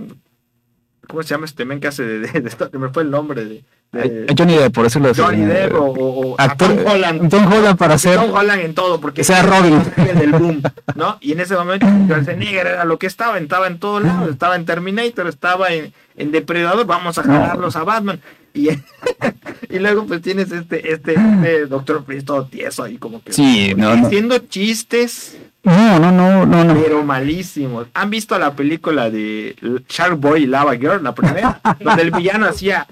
¿Cómo 1.09 1.23
se 1.23 1.31
llama 1.31 1.47
este 1.47 1.65
men 1.65 1.81
que 1.81 1.89
hace 1.89 2.05
de, 2.05 2.19
de, 2.21 2.41
de 2.41 2.49
esto? 2.49 2.71
Que 2.71 2.79
me 2.79 2.89
fue 2.91 3.03
el 3.03 3.11
nombre 3.11 3.45
de... 3.45 3.65
de- 3.93 4.27
Eh, 4.29 4.35
Johnny 4.39 4.55
Depp, 4.57 4.73
por 4.73 4.87
eso 4.87 4.99
lo 5.01 5.09
decía. 5.09 5.25
Johnny 5.25 5.45
Depp 5.45 5.73
o, 5.75 6.35
a 6.39 6.45
Actor- 6.45 6.77
Tom 6.77 6.87
Holland. 6.87 7.29
Tom 7.31 7.53
Holland 7.53 7.77
para 7.79 7.95
hacer. 7.95 8.17
Tom 8.17 8.33
Holland 8.33 8.63
en 8.63 8.75
todo, 8.75 9.01
porque 9.01 9.21
Que 9.21 9.25
sea 9.25 9.43
Robin. 9.43 9.83
el 9.97 10.19
del 10.19 10.33
boom, 10.33 10.63
¿no? 10.95 11.19
Y 11.21 11.33
en 11.33 11.41
ese 11.41 11.55
momento 11.57 11.87
Schwarzenegger 12.07 12.67
era 12.67 12.85
lo 12.85 12.99
que 12.99 13.07
estaba, 13.07 13.37
estaba 13.39 13.67
en 13.67 13.79
todos 13.79 14.03
lados, 14.03 14.31
estaba 14.31 14.57
en 14.57 14.65
Terminator, 14.65 15.27
estaba 15.27 15.73
en, 15.73 15.93
en 16.17 16.31
Depredador, 16.33 16.87
vamos 16.87 17.19
a 17.19 17.23
jalarlos 17.25 17.77
a 17.77 17.83
Batman. 17.85 18.21
Y, 18.55 18.69
y 19.71 19.79
luego 19.79 20.07
pues 20.07 20.23
tienes 20.23 20.53
este, 20.53 20.93
este, 20.93 21.15
este 21.15 21.67
Doctor 21.67 22.05
Freeze 22.05 22.25
todo 22.27 22.45
tieso 22.47 22.85
ahí 22.85 22.97
como 22.99 23.23
que 23.23 23.33
Sí, 23.33 23.75
no, 23.77 23.97
no. 23.97 24.07
haciendo 24.07 24.39
chistes, 24.39 25.37
No, 25.65 25.99
no, 25.99 26.11
no, 26.11 26.45
no, 26.45 26.65
no. 26.65 26.75
pero 26.75 27.05
malísimos. 27.05 27.87
¿Han 27.95 28.11
visto 28.11 28.39
la 28.39 28.55
película 28.55 29.11
de 29.11 29.55
Shark 29.89 30.19
Boy 30.19 30.45
y 30.45 30.47
Lava 30.47 30.75
Girl, 30.77 31.03
la 31.03 31.15
primera? 31.15 31.61
donde 31.81 32.03
el 32.03 32.11
villano 32.11 32.47
hacía 32.47 32.87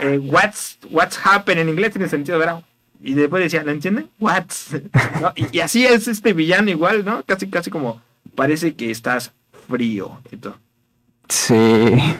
eh, 0.00 0.18
what's, 0.18 0.78
what's 0.90 1.18
happened 1.22 1.60
en 1.60 1.68
inglés 1.68 1.92
tiene 1.92 2.08
sentido, 2.08 2.38
¿verdad? 2.38 2.62
Y 3.00 3.14
después 3.14 3.42
decía, 3.42 3.62
¿lo 3.62 3.70
entienden? 3.70 4.08
What's? 4.18 4.70
¿No? 5.20 5.32
Y, 5.36 5.58
y 5.58 5.60
así 5.60 5.86
es 5.86 6.08
este 6.08 6.32
villano 6.32 6.70
igual, 6.70 7.04
¿no? 7.04 7.22
Casi, 7.24 7.48
casi 7.48 7.70
como 7.70 8.00
parece 8.34 8.74
que 8.74 8.90
estás 8.90 9.32
frío 9.68 10.20
todo. 10.40 10.58
Sí. 11.28 11.54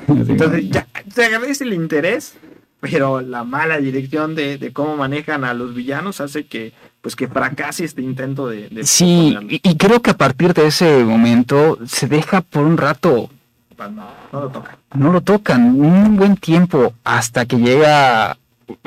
Entonces 0.09 0.71
ya 0.71 0.87
se 1.15 1.25
agradece 1.25 1.65
el 1.65 1.73
interés, 1.73 2.35
pero 2.91 3.21
la 3.21 3.45
mala 3.45 3.79
dirección 3.79 4.35
de, 4.35 4.59
de 4.59 4.73
cómo 4.73 4.97
manejan 4.97 5.45
a 5.45 5.55
los 5.55 5.75
villanos 5.75 6.21
hace 6.21 6.47
que 6.47 6.73
pues 7.01 7.15
que 7.15 7.29
fracase 7.29 7.85
este 7.85 8.03
intento 8.03 8.49
de... 8.49 8.69
de 8.69 8.85
Sí, 8.85 9.37
y, 9.49 9.61
y 9.63 9.77
creo 9.77 10.03
que 10.03 10.11
a 10.11 10.17
partir 10.17 10.55
de 10.55 10.67
ese 10.67 11.05
momento 11.05 11.79
se 11.87 12.09
deja 12.09 12.41
por 12.41 12.65
un 12.65 12.77
rato, 12.77 13.31
no, 13.79 14.09
no 14.33 14.41
lo 14.41 14.49
toca. 14.49 14.79
no 14.95 15.13
lo 15.13 15.21
tocan, 15.21 15.81
un 15.81 16.17
buen 16.17 16.37
tiempo 16.37 16.95
hasta 17.05 17.47
que 17.47 17.59
llega 17.59 18.37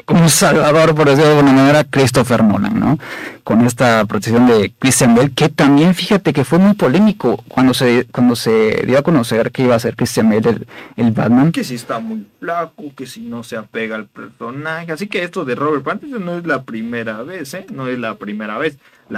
un 0.07 0.29
salvador, 0.29 0.95
por 0.95 1.07
decirlo 1.07 1.29
de 1.29 1.37
alguna 1.37 1.53
manera, 1.53 1.83
Christopher 1.83 2.43
Nolan, 2.43 2.79
¿no? 2.79 2.99
Con 3.43 3.65
esta 3.65 4.05
protección 4.05 4.47
de 4.47 4.73
Christian 4.77 5.15
Bale, 5.15 5.31
que 5.31 5.49
también 5.49 5.95
fíjate 5.95 6.33
que 6.33 6.43
fue 6.43 6.59
muy 6.59 6.73
polémico 6.73 7.43
cuando 7.47 7.73
se, 7.73 8.05
cuando 8.11 8.35
se 8.35 8.83
dio 8.85 8.97
a 8.97 9.01
conocer 9.03 9.51
que 9.51 9.63
iba 9.63 9.75
a 9.75 9.79
ser 9.79 9.95
Christian 9.95 10.29
Bale 10.29 10.49
el, 10.49 10.67
el 10.97 11.11
Batman. 11.11 11.51
que 11.51 11.63
si 11.63 11.75
está 11.75 11.99
muy 11.99 12.25
flaco, 12.39 12.83
que 12.95 13.05
si 13.05 13.21
no 13.21 13.43
se 13.43 13.57
apega 13.57 13.95
al 13.95 14.07
personaje. 14.07 14.91
Así 14.91 15.07
que 15.07 15.23
esto 15.23 15.45
de 15.45 15.55
Robert 15.55 15.83
Pattinson 15.83 16.25
no 16.25 16.37
es 16.37 16.45
la 16.45 16.63
primera 16.63 17.23
vez, 17.23 17.53
¿eh? 17.53 17.65
No 17.71 17.87
es 17.87 17.97
la 17.97 18.15
primera 18.15 18.57
vez. 18.57 18.77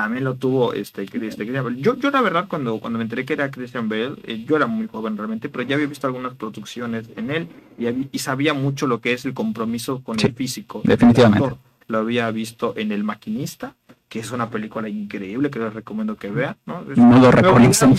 Mel 0.09 0.23
lo 0.23 0.35
tuvo 0.35 0.73
este, 0.73 1.03
este 1.03 1.19
Christian 1.19 1.63
Bale. 1.63 1.81
Yo, 1.81 1.97
yo 1.97 2.11
la 2.11 2.21
verdad, 2.21 2.45
cuando, 2.47 2.79
cuando 2.79 2.97
me 2.97 3.03
enteré 3.03 3.25
que 3.25 3.33
era 3.33 3.51
Christian 3.51 3.89
Bale, 3.89 4.13
eh, 4.23 4.43
yo 4.47 4.55
era 4.55 4.65
muy 4.67 4.87
joven 4.87 5.17
realmente, 5.17 5.49
pero 5.49 5.63
ya 5.63 5.75
había 5.75 5.87
visto 5.87 6.07
algunas 6.07 6.33
producciones 6.35 7.09
en 7.15 7.29
él 7.31 7.47
y, 7.77 7.87
y 8.11 8.19
sabía 8.19 8.53
mucho 8.53 8.87
lo 8.87 9.01
que 9.01 9.13
es 9.13 9.25
el 9.25 9.33
compromiso 9.33 10.01
con 10.03 10.17
Sí, 10.17 10.27
el 10.27 10.33
físico. 10.33 10.81
definitivamente. 10.85 11.43
actor. 11.45 11.59
Lo 11.87 11.97
había 11.99 12.31
visto 12.31 12.73
en 12.77 12.93
El 12.93 13.03
Maquinista, 13.03 13.75
que 14.07 14.19
es 14.19 14.31
una 14.31 14.49
película 14.49 14.87
increíble 14.87 15.49
que 15.49 15.59
les 15.59 15.73
recomiendo 15.73 16.15
que 16.15 16.29
vean. 16.29 16.55
¿no? 16.65 16.83
No 16.95 17.19
lo 17.19 17.27
a 17.27 17.31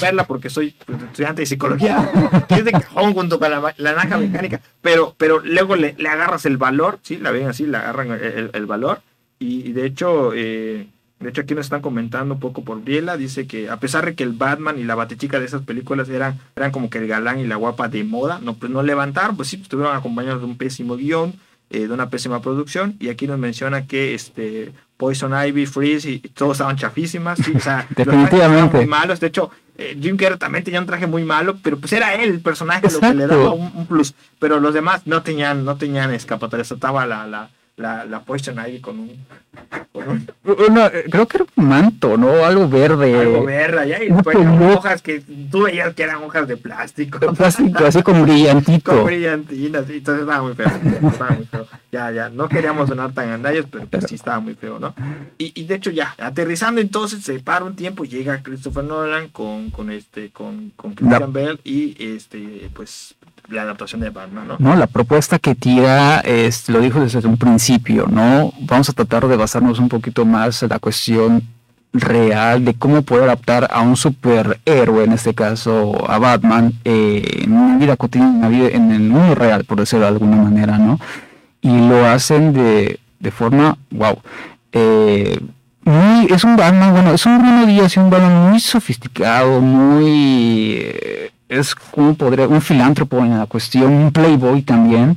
verla 0.00 0.24
porque 0.26 0.48
soy 0.48 0.74
pues, 0.86 1.02
estudiante 1.02 1.42
de 1.42 1.46
psicología, 1.46 2.10
que 2.48 2.54
es 2.56 2.64
de 2.64 2.72
cajón 2.72 3.12
junto 3.12 3.38
con 3.38 3.50
la, 3.50 3.74
la 3.76 3.92
naranja 3.92 4.16
mecánica, 4.16 4.62
pero, 4.80 5.14
pero 5.18 5.40
luego 5.40 5.76
le, 5.76 5.94
le 5.98 6.08
agarras 6.08 6.46
el 6.46 6.56
valor, 6.56 7.00
¿sí? 7.02 7.18
La 7.18 7.30
ven 7.32 7.48
así, 7.48 7.66
le 7.66 7.76
agarran 7.76 8.12
el, 8.12 8.20
el- 8.22 8.50
el 8.54 8.66
valor, 8.66 9.02
y, 9.38 9.68
y 9.68 9.72
de 9.72 9.84
hecho, 9.86 10.32
eh, 10.34 10.86
de 11.22 11.30
hecho 11.30 11.42
aquí 11.42 11.54
nos 11.54 11.66
están 11.66 11.80
comentando 11.80 12.34
un 12.34 12.40
poco 12.40 12.62
por 12.62 12.82
Biela, 12.82 13.16
dice 13.16 13.46
que 13.46 13.70
a 13.70 13.78
pesar 13.78 14.04
de 14.04 14.14
que 14.14 14.24
el 14.24 14.32
Batman 14.32 14.78
y 14.78 14.84
la 14.84 14.94
Batichica 14.94 15.38
de 15.38 15.46
esas 15.46 15.62
películas 15.62 16.08
eran, 16.08 16.38
eran 16.56 16.70
como 16.70 16.90
que 16.90 16.98
el 16.98 17.06
galán 17.06 17.38
y 17.38 17.46
la 17.46 17.56
guapa 17.56 17.88
de 17.88 18.04
moda, 18.04 18.40
no, 18.42 18.54
pues 18.54 18.70
no 18.70 18.82
levantaron, 18.82 19.36
pues 19.36 19.48
sí, 19.48 19.56
pues, 19.56 19.66
estuvieron 19.66 19.96
acompañados 19.96 20.40
de 20.40 20.46
un 20.46 20.56
pésimo 20.56 20.96
guion, 20.96 21.34
eh, 21.70 21.86
de 21.86 21.94
una 21.94 22.10
pésima 22.10 22.42
producción, 22.42 22.96
y 23.00 23.08
aquí 23.08 23.26
nos 23.26 23.38
menciona 23.38 23.86
que 23.86 24.14
este 24.14 24.72
Poison 24.96 25.32
Ivy, 25.32 25.66
Freeze 25.66 26.10
y 26.10 26.18
todos 26.18 26.52
estaban 26.52 26.76
chafísimas, 26.76 27.38
sí, 27.38 27.52
o 27.56 27.60
sea, 27.60 27.86
Definitivamente. 27.96 28.76
muy 28.76 28.86
malos, 28.86 29.20
de 29.20 29.28
hecho, 29.28 29.50
eh, 29.78 29.96
Jim 30.00 30.16
Carrey 30.16 30.38
también 30.38 30.64
tenía 30.64 30.80
un 30.80 30.86
traje 30.86 31.06
muy 31.06 31.24
malo, 31.24 31.56
pero 31.62 31.78
pues 31.78 31.92
era 31.92 32.14
él 32.14 32.30
el 32.30 32.40
personaje 32.40 32.88
lo 32.90 33.00
que 33.00 33.14
le 33.14 33.26
daba 33.26 33.52
un, 33.52 33.72
un 33.74 33.86
plus, 33.86 34.14
pero 34.38 34.60
los 34.60 34.74
demás 34.74 35.06
no 35.06 35.22
tenían, 35.22 35.64
no 35.64 35.76
tenían 35.76 36.12
escapatoria, 36.12 36.62
estaba 36.62 37.06
la, 37.06 37.26
la, 37.26 37.50
la, 37.76 38.04
la 38.04 38.20
Poison 38.20 38.56
Ivy 38.58 38.80
con 38.80 38.98
un, 39.00 39.26
con 39.92 40.08
un 40.08 40.26
Una- 40.68 40.90
creo 40.90 41.26
que 41.26 41.38
era 41.38 41.46
un 41.56 41.68
manto, 41.68 42.16
¿no? 42.16 42.44
Algo 42.44 42.68
verde. 42.68 43.18
algo 43.18 43.44
verde 43.44 43.80
allá, 43.80 44.02
y 44.02 44.08
después 44.10 44.36
peluca. 44.36 44.74
hojas 44.74 45.02
que 45.02 45.20
tú 45.50 45.62
veías 45.62 45.94
que 45.94 46.02
eran 46.02 46.22
hojas 46.22 46.46
de 46.46 46.56
plástico. 46.56 47.18
Plástico, 47.32 47.84
así 47.84 48.02
con 48.02 48.22
brillantito. 48.22 48.92
con 48.92 49.06
brillantinas, 49.06 49.88
entonces 49.88 50.22
estaba 50.22 50.42
muy 50.42 50.54
feo, 50.54 50.66
estaba 51.10 51.30
muy 51.32 51.46
feo. 51.46 51.66
Ya, 51.90 52.10
ya, 52.10 52.28
no 52.28 52.48
queríamos 52.48 52.88
sonar 52.88 53.12
tan 53.12 53.30
andallos, 53.30 53.66
pero 53.70 53.86
pues 53.86 54.04
sí 54.08 54.14
estaba 54.16 54.40
muy 54.40 54.54
feo, 54.54 54.78
¿no? 54.78 54.94
Y, 55.38 55.52
y 55.60 55.64
de 55.64 55.74
hecho 55.74 55.90
ya, 55.90 56.14
aterrizando 56.18 56.80
entonces, 56.80 57.22
se 57.24 57.40
para 57.40 57.64
un 57.64 57.74
tiempo, 57.76 58.04
llega 58.04 58.42
Christopher 58.42 58.84
Nolan 58.84 59.28
con, 59.28 59.70
con 59.70 59.90
este, 59.90 60.30
con, 60.30 60.70
con 60.76 60.94
Christian 60.94 61.32
Bale 61.32 61.58
y 61.64 61.96
este, 62.16 62.70
pues, 62.74 63.14
la 63.52 63.62
adaptación 63.62 64.00
de 64.00 64.10
Batman, 64.10 64.48
¿no? 64.48 64.56
No, 64.58 64.74
la 64.76 64.86
propuesta 64.86 65.38
que 65.38 65.54
tira 65.54 66.22
lo 66.68 66.80
dijo 66.80 67.00
desde 67.00 67.26
un 67.28 67.36
principio, 67.36 68.06
¿no? 68.10 68.52
Vamos 68.60 68.88
a 68.88 68.92
tratar 68.92 69.28
de 69.28 69.36
basarnos 69.36 69.78
un 69.78 69.88
poquito 69.88 70.24
más 70.24 70.62
en 70.62 70.70
la 70.70 70.78
cuestión 70.78 71.42
real 71.92 72.64
de 72.64 72.72
cómo 72.74 73.02
poder 73.02 73.24
adaptar 73.24 73.68
a 73.70 73.82
un 73.82 73.96
superhéroe, 73.96 75.04
en 75.04 75.12
este 75.12 75.34
caso 75.34 76.10
a 76.10 76.18
Batman, 76.18 76.72
eh, 76.84 77.42
en 77.44 77.52
una 77.52 77.76
vida 77.76 77.96
cotidiana, 77.96 78.46
en 78.48 78.90
el 78.92 79.00
mundo 79.00 79.34
real, 79.34 79.64
por 79.64 79.78
decirlo 79.78 80.06
de 80.06 80.12
alguna 80.12 80.36
manera, 80.36 80.78
¿no? 80.78 80.98
Y 81.60 81.68
lo 81.88 82.06
hacen 82.06 82.54
de, 82.54 82.98
de 83.20 83.30
forma, 83.30 83.76
wow. 83.90 84.18
Eh, 84.72 85.38
muy- 85.84 86.26
es 86.32 86.44
un 86.44 86.56
Batman, 86.56 86.92
bueno, 86.92 87.12
es 87.12 87.26
un 87.26 87.38
Bruno 87.38 87.66
Díaz 87.66 87.94
y 87.96 88.00
un 88.00 88.08
Batman 88.08 88.50
muy 88.50 88.58
sofisticado, 88.60 89.60
muy... 89.60 90.78
eh, 90.80 91.30
es 91.52 91.76
un 91.96 92.62
filántropo 92.62 93.18
en 93.18 93.38
la 93.38 93.46
cuestión, 93.46 93.92
un 93.92 94.12
playboy 94.12 94.62
también, 94.62 95.16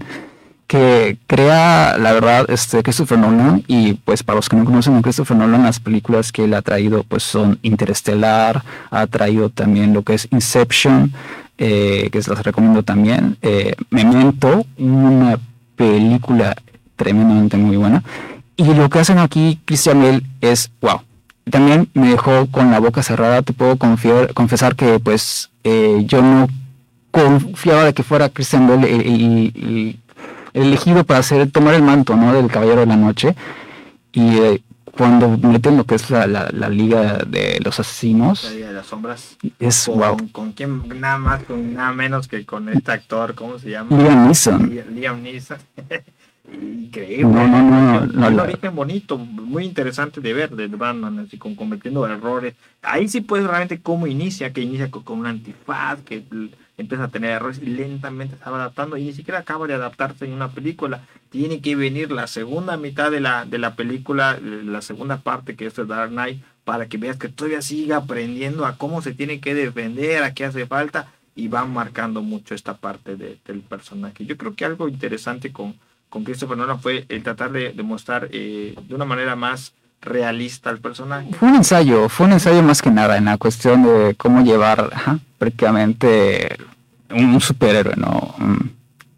que 0.67 1.17
crea, 1.27 1.97
la 1.97 2.11
verdad, 2.11 2.45
este 2.49 2.83
Christopher 2.83 3.19
Nolan, 3.19 3.63
y 3.67 3.93
pues 3.93 4.23
para 4.23 4.36
los 4.36 4.49
que 4.49 4.57
no 4.57 4.65
conocen 4.65 4.97
a 4.97 5.01
Christopher 5.01 5.38
Nolan, 5.38 5.63
las 5.63 5.79
películas 5.79 6.31
que 6.31 6.43
él 6.43 6.53
ha 6.53 6.61
traído 6.61 7.03
pues 7.03 7.23
son 7.23 7.59
Interestelar, 7.61 8.63
ha 8.91 9.07
traído 9.07 9.49
también 9.49 9.93
lo 9.93 10.03
que 10.03 10.15
es 10.15 10.27
Inception, 10.31 11.13
eh, 11.57 12.09
que 12.11 12.21
se 12.21 12.31
las 12.31 12.43
recomiendo 12.43 12.83
también, 12.83 13.38
eh, 13.41 13.75
Memento, 13.89 14.65
una 14.77 15.39
película 15.77 16.55
tremendamente 16.97 17.55
muy 17.55 17.77
buena, 17.77 18.03
y 18.57 18.73
lo 18.73 18.89
que 18.89 18.99
hacen 18.99 19.19
aquí 19.19 19.59
Christian 19.65 20.01
Bale 20.01 20.21
es, 20.41 20.69
wow, 20.81 21.01
también 21.50 21.89
me 21.93 22.10
dejó 22.10 22.48
con 22.48 22.72
la 22.72 22.80
boca 22.80 23.04
cerrada, 23.04 23.41
te 23.41 23.54
puedo 23.54 23.78
confiar, 23.78 24.34
confesar 24.34 24.76
que 24.76 25.00
pues 25.00 25.52
eh, 25.64 26.04
yo 26.06 26.22
no 26.22 26.48
confiaba 27.12 27.84
de 27.86 27.93
que 27.93 28.04
fuera 28.04 28.30
Christian 28.30 28.68
Bale 28.68 28.93
el, 28.93 29.02
el- 29.02 29.54
el- 29.56 30.00
el 30.54 30.64
elegido 30.68 31.04
para 31.04 31.20
hacer, 31.20 31.50
tomar 31.52 31.74
el 31.76 31.82
manto 31.84 32.16
¿no? 32.16 32.34
del 32.34 32.48
Caballero 32.52 32.82
de 32.82 32.86
la 32.88 32.96
Noche. 32.96 33.36
Y 34.14 34.38
eh, 34.38 34.62
cuando 34.98 35.28
meten 35.38 35.76
lo 35.76 35.84
que 35.84 35.96
es 35.96 36.10
la, 36.10 36.26
la- 36.28 36.50
la 36.54 36.70
Liga 36.70 37.18
de 37.28 37.60
los 37.64 37.78
La 37.78 37.82
Asesinos, 37.82 38.50
Liga 38.54 38.68
de 38.70 38.74
las 38.76 38.88
sombras. 38.88 39.36
es 39.60 39.86
Con, 39.86 40.00
wow. 40.00 40.18
con 40.32 40.52
quién, 40.54 40.88
nada 41.02 41.18
más, 41.18 41.43
con 41.43 41.74
nada 41.74 41.91
menos 41.91 42.28
que 42.30 42.46
con 42.46 42.70
este 42.70 42.91
actor, 42.93 43.36
¿cómo 43.36 43.60
se 43.60 43.72
llama? 43.72 43.98
Liam 43.98 44.26
Neeson. 44.28 44.74
Liam 44.96 45.22
Neeson. 45.22 45.58
Increíble. 46.52 47.24
No, 47.26 47.48
no, 47.48 47.62
no, 47.64 48.02
un, 48.04 48.16
no, 48.16 48.28
un 48.28 48.36
la- 48.38 48.43
origen 48.43 48.76
bonito, 48.76 49.18
muy 49.18 49.66
interesante 49.66 50.22
de 50.22 50.34
ver 50.34 50.52
de 50.56 50.68
Batman, 50.68 51.20
así 51.20 51.38
con 51.38 51.56
cometiendo 51.56 52.06
errores. 52.08 52.56
Ahí 52.82 53.08
sí 53.08 53.22
puedes 53.22 53.48
realmente 53.48 53.82
cómo 53.82 54.08
inicia, 54.08 54.54
que 54.54 54.62
inicia 54.62 54.91
con, 54.91 55.04
con 55.04 55.20
un 55.20 55.26
antifaz, 55.28 56.02
que 56.04 56.24
empieza 56.78 57.06
a 57.06 57.08
tener 57.08 57.32
errores 57.32 57.60
y 57.62 57.68
lentamente 57.68 58.36
se 58.38 58.50
va 58.50 58.58
adaptando 58.58 58.98
y 58.98 59.06
ni 59.06 59.14
siquiera 59.14 59.39
acaba 59.39 59.66
de 59.68 59.74
adaptarse 59.74 60.26
en 60.26 60.34
una 60.34 60.50
película. 60.52 61.02
Tiene 61.30 61.62
que 61.62 61.76
venir 61.76 62.12
la 62.12 62.28
segunda 62.28 62.78
mitad 62.78 63.12
de 63.12 63.20
la, 63.22 63.46
de 63.46 63.58
la 63.58 63.76
película, 63.76 64.39
la 64.41 64.82
segunda 64.82 65.18
parte 65.18 65.56
que 65.56 65.66
es 65.66 65.74
The 65.74 65.86
Dark 65.86 66.12
Knight, 66.12 66.41
para 66.64 66.88
que 66.88 66.98
veas 66.98 67.18
que 67.18 67.30
todavía 67.30 67.62
siga 67.62 67.98
aprendiendo 67.98 68.66
a 68.66 68.78
cómo 68.78 69.02
se 69.02 69.14
tiene 69.14 69.39
que 69.39 69.54
defender, 69.56 70.24
a 70.24 70.34
qué 70.34 70.46
hace 70.46 70.66
falta 70.66 71.12
y 71.36 71.48
van 71.48 71.74
marcando 71.74 72.22
mucho 72.22 72.56
esta 72.56 72.78
parte 72.78 73.16
de- 73.18 73.38
del 73.46 73.60
personaje. 73.62 74.26
Yo 74.26 74.38
creo 74.38 74.56
que 74.56 74.64
algo 74.66 74.88
interesante 74.88 75.52
con, 75.52 75.76
con 76.10 76.24
Christopher 76.24 76.58
Nolan 76.58 76.80
fue 76.80 77.06
el 77.10 77.24
tratar 77.24 77.51
de, 77.51 77.74
de 77.74 77.84
mostrar 77.84 78.30
eh, 78.32 78.76
de 78.88 78.95
una 78.95 79.06
manera 79.06 79.36
más 79.36 79.74
realista 80.01 80.70
al 80.70 80.80
personaje. 80.80 81.32
Fue 81.34 81.49
un 81.49 81.56
ensayo, 81.56 82.10
fue 82.10 82.28
un 82.28 82.34
ensayo 82.34 82.62
más 82.62 82.82
que 82.82 82.91
nada 82.91 83.18
en 83.18 83.26
la 83.26 83.38
cuestión 83.38 83.84
de 83.84 84.16
cómo 84.16 84.43
llevar 84.43 84.91
prácticamente 85.38 86.58
un 87.10 87.41
superhéroe, 87.41 87.95
¿no? 87.95 88.36
Un 88.39 88.72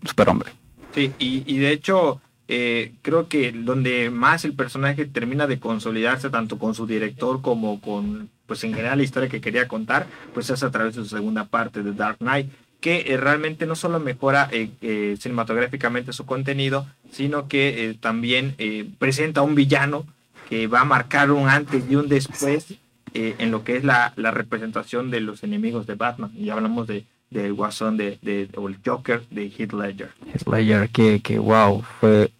superhombre. 0.03 0.51
Sí, 0.93 1.11
y, 1.19 1.43
y 1.45 1.59
de 1.59 1.71
hecho 1.71 2.21
eh, 2.47 2.93
creo 3.01 3.27
que 3.27 3.51
donde 3.51 4.09
más 4.09 4.45
el 4.45 4.53
personaje 4.53 5.05
termina 5.05 5.47
de 5.47 5.59
consolidarse 5.59 6.29
tanto 6.29 6.57
con 6.57 6.73
su 6.73 6.87
director 6.87 7.41
como 7.41 7.81
con 7.81 8.29
pues 8.45 8.63
en 8.63 8.73
general 8.73 8.97
la 8.99 9.03
historia 9.03 9.27
que 9.27 9.41
quería 9.41 9.67
contar, 9.67 10.07
pues 10.33 10.49
es 10.49 10.63
a 10.63 10.71
través 10.71 10.95
de 10.95 11.03
su 11.03 11.09
segunda 11.09 11.43
parte 11.43 11.83
de 11.83 11.91
Dark 11.91 12.19
Knight, 12.19 12.49
que 12.79 13.05
eh, 13.07 13.17
realmente 13.17 13.65
no 13.65 13.75
solo 13.75 13.99
mejora 13.99 14.49
eh, 14.51 14.69
eh, 14.81 15.17
cinematográficamente 15.19 16.13
su 16.13 16.25
contenido, 16.25 16.85
sino 17.11 17.47
que 17.47 17.89
eh, 17.89 17.93
también 17.99 18.55
presenta 18.99 19.41
un 19.41 19.55
villano 19.55 20.05
que 20.49 20.67
va 20.67 20.81
a 20.81 20.85
marcar 20.85 21.31
un 21.31 21.49
antes 21.49 21.83
y 21.89 21.95
un 21.95 22.07
después 22.07 22.75
en 23.13 23.49
lo 23.51 23.63
que 23.63 23.77
es 23.77 23.83
la, 23.83 24.13
la 24.15 24.31
representación 24.31 25.09
de 25.09 25.21
los 25.21 25.43
enemigos 25.43 25.87
de 25.87 25.95
Batman. 25.95 26.31
Y 26.37 26.49
hablamos 26.49 26.87
de 26.87 27.03
del 27.29 27.53
Guasón 27.53 27.97
de, 27.97 28.17
de, 28.21 28.47
o 28.55 28.69
el 28.69 28.77
Joker 28.85 29.21
de 29.31 29.47
Heath 29.57 29.73
Ledger. 29.73 30.11
Slayer, 30.41 30.87
que, 30.87 31.19
que 31.19 31.37
wow, 31.39 31.83
fue 31.99 32.31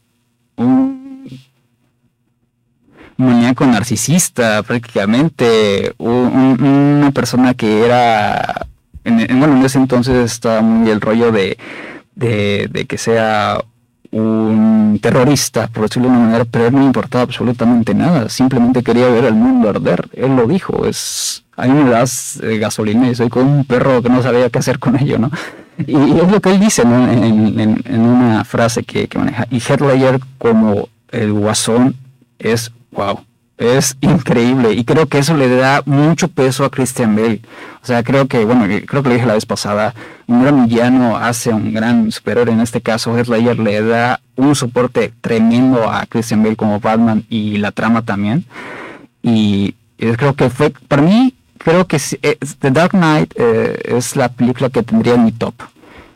un 0.56 1.28
maníaco 3.18 3.66
narcisista 3.66 4.64
prácticamente, 4.64 5.94
un- 5.98 6.58
un- 6.62 6.64
una 6.64 7.12
persona 7.12 7.54
que 7.54 7.84
era, 7.84 8.68
en, 9.08 9.20
en- 9.43 9.66
ese 9.66 9.78
entonces 9.80 10.32
estaba 10.32 10.62
muy 10.62 10.89
el 10.89 11.01
rollo 11.01 11.32
de, 11.32 11.58
de, 12.16 12.86
que 12.88 12.97
sea 12.97 13.60
un 14.12 14.99
terrorista, 15.01 15.68
por 15.68 15.84
decirlo 15.84 16.08
de 16.10 16.16
una 16.16 16.26
manera, 16.26 16.45
pero 16.45 16.68
él 16.68 16.74
no 16.74 16.84
importaba 16.84 17.24
absolutamente 17.24 17.93
nada, 17.93 18.30
simplemente 18.30 18.82
quería 18.84 19.08
ver 19.10 19.26
al 19.26 19.36
mundo 19.36 19.70
arder, 19.70 20.08
él 20.14 20.36
lo 20.36 20.47
dijo, 20.47 20.86
es, 20.86 21.43
a 21.58 21.68
mí 21.68 21.84
me 21.84 21.89
das 21.89 22.39
eh, 22.41 22.58
gasolina 22.58 23.10
y 23.10 23.16
soy 23.16 23.30
como 23.30 23.51
un 23.51 23.66
perro 23.66 24.01
que 24.01 24.10
no 24.10 24.22
sabía 24.24 24.49
qué 24.49 24.60
hacer 24.60 24.80
con 24.80 24.97
ello, 24.99 25.18
¿no? 25.18 25.32
Y, 25.86 25.93
es 25.95 26.32
lo 26.32 26.41
que 26.41 26.49
él 26.49 26.60
dice 26.60 26.84
¿no? 26.86 27.08
en, 27.08 27.60
en- 27.60 28.01
una 28.01 28.43
frase 28.43 28.82
que, 28.84 29.08
maneja. 29.16 29.45
Y 29.51 29.60
Heath 29.60 29.82
Ledger 29.82 30.20
como 30.39 30.89
el 31.12 31.32
guasón 31.34 31.95
es 32.39 32.72
wow, 32.93 33.20
es 33.58 33.97
increíble. 34.01 34.74
Y 34.74 34.84
creo 34.84 35.08
que 35.08 35.20
eso 35.20 35.36
le 35.36 35.49
da 35.49 35.82
mucho 35.86 36.28
peso 36.28 36.66
a 36.66 36.70
Christian 36.70 37.16
Bale. 37.16 37.41
O 37.82 37.86
sea, 37.86 38.03
creo 38.03 38.28
que, 38.28 38.45
bueno, 38.45 38.66
eh, 38.66 38.86
creo 38.86 39.03
que 39.03 39.10
lo 39.10 39.16
dije 39.16 39.28
la 39.28 39.34
vez 39.34 39.45
pasada, 39.45 39.93
un 40.28 40.43
gran 40.43 40.68
villano 40.68 41.18
hace 41.18 41.51
un 41.51 41.74
gran 41.74 42.12
superhéroe. 42.12 42.53
En 42.53 42.62
este 42.62 42.82
caso, 42.82 43.18
Heath 43.18 43.28
Ledger 43.28 43.60
le 43.60 43.82
da 43.82 44.20
un 44.36 44.55
soporte 44.55 45.14
tremendo 45.22 45.89
a 45.89 46.05
Christian 46.05 46.43
Bale 46.43 46.55
como 46.55 46.80
Batman 46.80 47.24
y 47.30 47.58
la 47.58 47.72
trama 47.72 48.03
también. 48.03 48.45
Y 49.22 49.76
eh, 49.97 50.16
creo 50.18 50.36
que 50.36 50.49
fue, 50.49 50.72
para 50.88 51.01
mí, 51.01 51.34
creo 51.58 51.86
que 51.86 51.99
eh, 52.22 52.38
The 52.60 52.72
Dark 52.72 52.91
Knight 52.91 53.34
eh, 53.36 53.78
es 53.86 54.16
la 54.16 54.30
película 54.30 54.70
que 54.70 54.84
tendría 54.84 55.16
en 55.16 55.26
mi 55.26 55.32
top, 55.32 55.53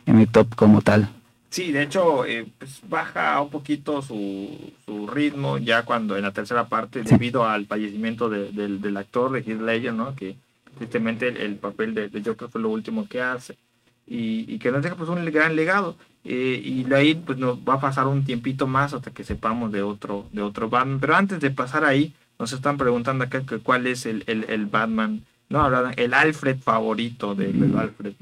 en 0.06 0.16
mi 0.16 0.26
top 0.26 0.54
como 0.54 0.80
tal. 0.80 1.08
Sí, 1.52 1.70
de 1.70 1.82
hecho, 1.82 2.24
eh, 2.24 2.46
pues 2.58 2.80
baja 2.88 3.38
un 3.42 3.50
poquito 3.50 4.00
su, 4.00 4.72
su 4.86 5.06
ritmo 5.06 5.58
ya 5.58 5.82
cuando 5.82 6.16
en 6.16 6.22
la 6.22 6.32
tercera 6.32 6.66
parte, 6.66 7.02
debido 7.02 7.44
al 7.44 7.66
fallecimiento 7.66 8.30
de- 8.30 8.50
del, 8.52 8.80
del 8.80 8.96
actor 8.96 9.30
de 9.32 9.40
Heath 9.40 9.60
Ledger, 9.60 9.92
¿no? 9.92 10.14
Que 10.16 10.36
tristemente 10.78 11.28
el, 11.28 11.36
el 11.36 11.56
papel 11.56 11.92
de, 11.94 12.08
de 12.08 12.22
Joker 12.24 12.48
fue 12.48 12.62
lo 12.62 12.70
último 12.70 13.06
que 13.06 13.20
hace 13.20 13.58
y, 14.06 14.46
y 14.50 14.58
que 14.58 14.72
nos 14.72 14.82
deja 14.82 14.96
pues 14.96 15.10
un 15.10 15.22
gran 15.26 15.54
legado. 15.54 15.96
Eh, 16.24 16.58
y 16.64 16.84
de 16.84 16.96
ahí 16.96 17.14
pues 17.16 17.36
nos 17.36 17.58
va 17.58 17.74
a 17.74 17.80
pasar 17.80 18.06
un 18.06 18.24
tiempito 18.24 18.66
más 18.66 18.94
hasta 18.94 19.10
que 19.10 19.22
sepamos 19.22 19.70
de 19.72 19.82
otro, 19.82 20.26
de 20.32 20.40
otro 20.40 20.70
Batman. 20.70 21.00
Pero 21.00 21.16
antes 21.16 21.38
de 21.40 21.50
pasar 21.50 21.84
ahí, 21.84 22.14
nos 22.38 22.54
están 22.54 22.78
preguntando 22.78 23.24
acá 23.24 23.42
que 23.44 23.58
cuál 23.58 23.86
es 23.86 24.06
el, 24.06 24.24
el, 24.26 24.44
el 24.48 24.64
Batman, 24.66 25.20
no, 25.50 25.68
el 25.90 26.14
Alfred 26.14 26.60
favorito 26.60 27.34
de, 27.34 27.52
de 27.52 27.78
Alfred. 27.78 28.14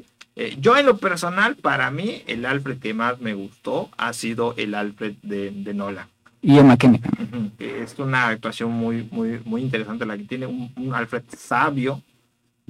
Eh, 0.42 0.56
yo 0.58 0.76
en 0.78 0.86
lo 0.86 0.96
personal, 0.96 1.56
para 1.56 1.90
mí, 1.90 2.22
el 2.26 2.46
Alfred 2.46 2.78
que 2.78 2.94
más 2.94 3.20
me 3.20 3.34
gustó 3.34 3.90
ha 3.98 4.12
sido 4.14 4.54
el 4.56 4.74
Alfred 4.74 5.14
de, 5.22 5.50
de 5.50 5.74
Nolan. 5.74 6.06
Y. 6.40 6.58
Ujú, 6.58 7.50
que 7.58 7.82
Es 7.82 7.98
una 7.98 8.28
actuación 8.28 8.70
muy, 8.72 9.06
muy, 9.10 9.40
muy 9.44 9.60
interesante 9.60 10.06
la 10.06 10.16
que 10.16 10.24
tiene 10.24 10.46
un, 10.46 10.72
un 10.76 10.94
Alfred 10.94 11.24
sabio 11.36 12.02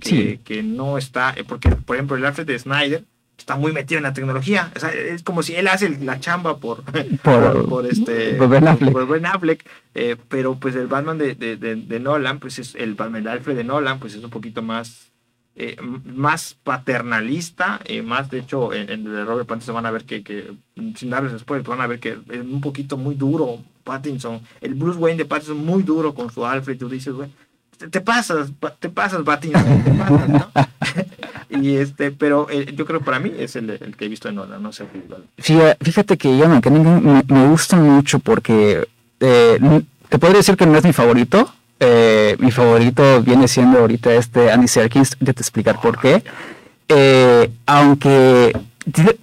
que, 0.01 0.09
Sí. 0.09 0.41
que 0.45 0.63
no 0.65 0.99
está, 0.99 1.33
eh, 1.37 1.45
porque 1.47 1.69
por 1.71 1.95
ejemplo 1.95 2.17
el 2.17 2.25
Alfred 2.25 2.47
de 2.47 2.59
Snyder 2.59 3.05
está 3.39 3.55
muy 3.57 3.73
metido 3.73 3.99
en 3.99 4.03
la 4.03 4.13
tecnología, 4.13 4.73
o 4.75 4.81
sea, 4.81 4.91
es 4.93 5.23
como 5.23 5.43
si 5.45 5.55
él 5.55 5.69
hace 5.69 5.89
la 6.01 6.19
chamba 6.21 6.57
por, 6.61 6.83
por, 7.23 7.69
por 7.69 7.87
este 7.87 8.33
por 8.35 8.49
Ben 8.49 8.67
Affleck. 8.67 8.93
por 8.93 9.07
Ben 9.07 9.27
Affleck, 9.27 9.65
eh, 9.95 10.17
pero 10.29 10.57
pues 10.59 10.75
el 10.75 10.89
Batman 10.89 11.19
de, 11.19 11.35
de, 11.37 11.57
de, 11.57 11.77
de 11.77 12.01
Nolan, 12.01 12.41
pues 12.41 12.59
es 12.59 12.75
el 12.75 12.95
Batman 12.95 13.23
el 13.23 13.29
Alfred 13.29 13.57
de 13.57 13.65
Nolan, 13.65 14.01
pues 14.01 14.15
es 14.15 14.25
un 14.25 14.31
poquito 14.31 14.61
más 14.63 15.10
eh, 15.63 15.77
más 16.05 16.57
paternalista, 16.65 17.81
eh, 17.85 18.03
más 18.03 18.31
de 18.31 18.39
hecho 18.41 18.73
en, 18.73 18.91
en 18.91 19.07
el 19.07 19.27
Robert 19.27 19.47
Pattinson 19.49 19.75
van 19.75 19.87
a 19.87 19.91
ver 19.91 20.05
que, 20.05 20.23
que 20.23 20.53
sin 20.97 21.11
darles 21.11 21.33
después 21.33 21.63
van 21.65 21.81
a 21.81 21.87
ver 21.87 22.01
que 22.01 22.11
es 22.31 22.41
un 22.41 22.61
poquito 22.61 22.97
muy 22.97 23.15
duro 23.15 23.59
Pattinson, 23.85 24.41
el 24.61 24.75
Bruce 24.75 24.99
Wayne 24.99 25.19
de 25.19 25.25
Pattinson 25.25 25.65
muy 25.65 25.83
duro 25.83 26.15
con 26.15 26.31
su 26.33 26.45
Alfred, 26.47 26.79
tú 26.79 26.89
dices, 26.89 27.13
güey, 27.15 27.31
te, 27.91 28.01
pasas, 28.01 28.51
pa- 28.59 28.75
te 28.75 28.89
pasas 28.91 29.23
Pattinson, 29.23 29.85
te 29.85 29.91
pasas, 29.93 30.29
¿no? 30.29 30.51
y 31.63 31.77
este, 31.77 32.11
pero 32.13 32.47
eh, 32.51 32.73
yo 32.77 32.85
creo 32.87 33.01
que 33.01 33.05
para 33.05 33.19
mí 33.19 33.33
es 33.39 33.57
el, 33.57 33.71
el 33.71 33.97
que 33.97 34.05
he 34.05 34.09
visto 34.09 34.29
en 34.29 34.37
Nolan, 34.37 34.63
no 34.63 34.73
sé. 34.73 34.87
igual. 34.95 35.25
Fíjate, 35.81 36.17
que 36.17 36.29
McKellen 36.29 37.05
me, 37.05 37.23
me 37.27 37.49
gusta 37.49 37.77
mucho 37.77 38.19
porque 38.19 38.87
eh, 39.21 39.59
te 40.09 40.19
podría 40.19 40.39
decir 40.39 40.57
que 40.57 40.67
no 40.67 40.77
es 40.79 40.85
mi 40.85 40.93
favorito. 40.93 41.53
Eh, 41.81 42.37
mi 42.39 42.51
favorito 42.51 43.23
viene 43.23 43.49
siendo 43.49 43.79
ahorita 43.79 44.13
este 44.13 44.51
Andy 44.53 44.69
Serkis, 44.69 45.17
de 45.19 45.33
te 45.33 45.41
explicar 45.41 45.81
por 45.81 45.99
qué. 45.99 46.23
Eh, 46.89 47.51
aunque 47.67 48.53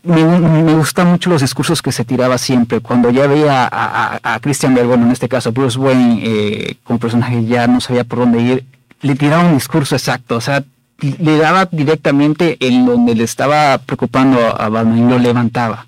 me, 0.04 0.24
me 0.24 0.74
gustan 0.74 1.08
mucho 1.08 1.30
los 1.30 1.42
discursos 1.42 1.82
que 1.82 1.92
se 1.92 2.04
tiraba 2.06 2.38
siempre. 2.38 2.80
Cuando 2.80 3.10
ya 3.12 3.28
veía 3.28 3.66
a, 3.66 4.20
a- 4.24 4.34
a 4.36 4.40
Christian 4.40 4.74
Bale, 4.74 4.88
bueno, 4.88 5.06
en 5.06 5.12
este 5.12 5.30
caso 5.30 5.52
Bruce 5.52 5.78
Wayne, 5.78 6.20
eh, 6.24 6.78
como 6.84 7.00
personaje 7.00 7.46
ya 7.46 7.68
no 7.68 7.80
sabía 7.82 8.04
por 8.04 8.20
dónde 8.20 8.42
ir, 8.42 8.66
le 9.02 9.16
tiraba 9.16 9.44
un 9.44 9.54
discurso 9.56 9.96
exacto. 9.96 10.38
O 10.38 10.42
sea, 10.42 10.64
le 11.00 11.38
daba 11.38 11.68
directamente 11.72 12.58
en 12.60 12.86
donde 12.86 13.14
le 13.14 13.24
estaba 13.24 13.78
preocupando 13.78 14.40
a 14.60 14.68
Batman 14.70 14.98
y 14.98 15.10
lo 15.12 15.20
levantaba. 15.20 15.86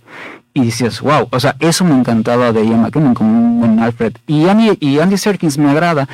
Y 0.54 0.66
decías, 0.66 1.00
wow, 1.02 1.28
o 1.32 1.40
sea, 1.40 1.56
eso 1.60 1.86
me 1.86 1.94
encantaba 1.96 2.52
de 2.52 2.66
Ian 2.66 2.82
McKellen 2.82 3.14
como 3.14 3.32
un 3.32 3.60
buen 3.60 3.80
Alfred. 3.80 4.14
Y 4.28 4.48
Andy, 4.48 4.78
y 4.80 5.00
Andy 5.00 5.18
Serkins 5.18 5.58
me 5.58 5.70
agrada 5.72 6.08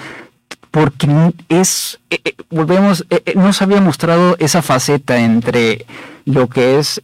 porque 0.75 1.07
es, 1.47 1.99
eh, 2.09 2.19
eh, 2.25 2.33
volvemos, 2.49 3.05
eh, 3.09 3.23
eh, 3.27 3.33
no 3.37 3.53
se 3.53 3.63
había 3.63 3.79
mostrado 3.79 4.35
esa 4.39 4.61
faceta 4.61 5.17
entre 5.17 5.85
lo 6.25 6.49
que 6.49 6.79
es 6.79 7.01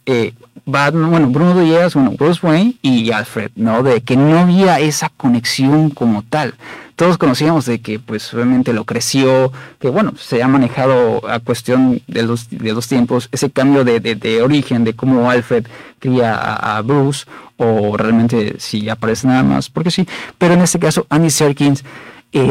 Batman, 0.65 1.09
bueno, 1.09 1.27
Bruno 1.29 1.57
Díaz, 1.57 1.93
bueno, 1.93 2.11
Bruce 2.19 2.45
Wayne 2.45 2.73
y 2.81 3.11
Alfred, 3.11 3.51
¿no? 3.55 3.81
De 3.81 4.01
que 4.01 4.17
no 4.17 4.37
había 4.37 4.81
esa 4.81 5.07
conexión 5.07 5.89
como 5.89 6.21
tal. 6.21 6.55
Todos 6.97 7.17
conocíamos 7.17 7.65
de 7.65 7.79
que, 7.79 7.97
pues, 7.97 8.33
obviamente 8.33 8.73
lo 8.73 8.83
creció, 8.83 9.53
que, 9.79 9.87
bueno, 9.87 10.15
se 10.19 10.43
ha 10.43 10.49
manejado 10.49 11.25
a 11.29 11.39
cuestión 11.39 12.01
de 12.07 12.23
los, 12.23 12.49
de 12.49 12.73
los 12.73 12.89
tiempos, 12.89 13.29
ese 13.31 13.51
cambio 13.51 13.85
de, 13.85 14.01
de- 14.01 14.41
origen, 14.41 14.83
de 14.83 14.97
cómo 14.97 15.31
Alfred 15.31 15.65
cría 15.99 16.35
a, 16.35 16.81
Bruce, 16.81 17.23
o 17.55 17.95
realmente 17.95 18.55
si 18.59 18.89
aparece 18.89 19.27
nada 19.27 19.43
más, 19.43 19.69
porque 19.69 19.91
sí. 19.91 20.05
Pero 20.37 20.55
en 20.55 20.61
este 20.61 20.77
caso, 20.77 21.05
Andy 21.09 21.29
Serkins 21.29 21.85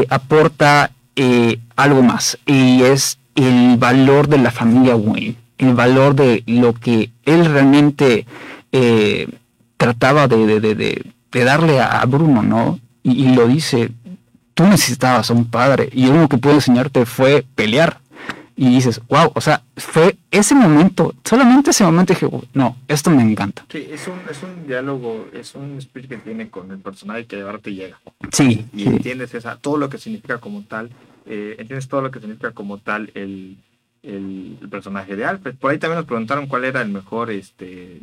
aporta 0.09 0.89
eh, 1.23 1.59
algo 1.75 2.01
más 2.01 2.37
y 2.45 2.81
es 2.83 3.17
el 3.35 3.77
valor 3.77 4.27
de 4.27 4.37
la 4.39 4.51
familia 4.51 4.95
Wayne, 4.95 5.35
el 5.57 5.73
valor 5.73 6.15
de 6.15 6.43
lo 6.47 6.73
que 6.73 7.11
él 7.25 7.45
realmente 7.45 8.25
eh, 8.71 9.27
trataba 9.77 10.27
de, 10.27 10.45
de- 10.45 10.59
de- 10.59 10.75
de- 10.75 11.05
de 11.31 11.43
darle 11.43 11.79
a 11.79 12.03
Bruno, 12.05 12.41
¿no? 12.41 12.79
Y, 13.03 13.11
y 13.25 13.35
lo 13.35 13.47
dice, 13.47 13.89
tú 14.53 14.63
necesitabas 14.65 15.29
a 15.29 15.33
un 15.33 15.45
padre 15.45 15.89
y 15.93 16.05
lo 16.07 16.11
único 16.13 16.29
que 16.29 16.37
pude 16.39 16.53
enseñarte 16.55 17.05
fue 17.05 17.45
pelear. 17.55 17.99
Y 18.53 18.69
dices, 18.69 19.01
wow, 19.09 19.31
o 19.33 19.41
sea, 19.41 19.63
fue 19.77 20.17
ese 20.29 20.53
momento, 20.53 21.15
solamente 21.23 21.71
ese 21.71 21.83
momento 21.83 22.13
dije, 22.13 22.27
no, 22.53 22.75
esto 22.87 23.09
me 23.09 23.23
encanta. 23.23 23.65
Sí, 23.71 23.87
es 23.89 24.07
un, 24.07 24.19
es 24.29 24.43
un 24.43 24.67
diálogo, 24.67 25.25
es 25.33 25.55
un 25.55 25.81
speech 25.81 26.07
que 26.07 26.17
tiene 26.17 26.49
con 26.49 26.69
el 26.69 26.77
personaje 26.79 27.25
que 27.25 27.37
de 27.37 27.43
verdad 27.43 27.61
te 27.61 27.73
llega. 27.73 27.97
Sí, 28.31 28.65
y 28.73 28.83
sí. 28.83 28.87
entiendes 28.89 29.33
esa, 29.33 29.55
todo 29.55 29.77
lo 29.77 29.89
que 29.89 29.97
significa 29.97 30.37
como 30.37 30.61
tal, 30.63 30.91
eh, 31.25 31.55
entiendes 31.59 31.87
todo 31.87 32.01
lo 32.01 32.11
que 32.11 32.19
significa 32.19 32.51
como 32.51 32.77
tal 32.77 33.11
el, 33.13 33.57
el, 34.03 34.57
el 34.61 34.69
personaje 34.69 35.15
de 35.15 35.25
Alfred. 35.25 35.55
Por 35.55 35.71
ahí 35.71 35.77
también 35.77 35.97
nos 35.97 36.05
preguntaron 36.05 36.47
cuál 36.47 36.65
era 36.65 36.81
el 36.81 36.89
mejor 36.89 37.31
este 37.31 38.01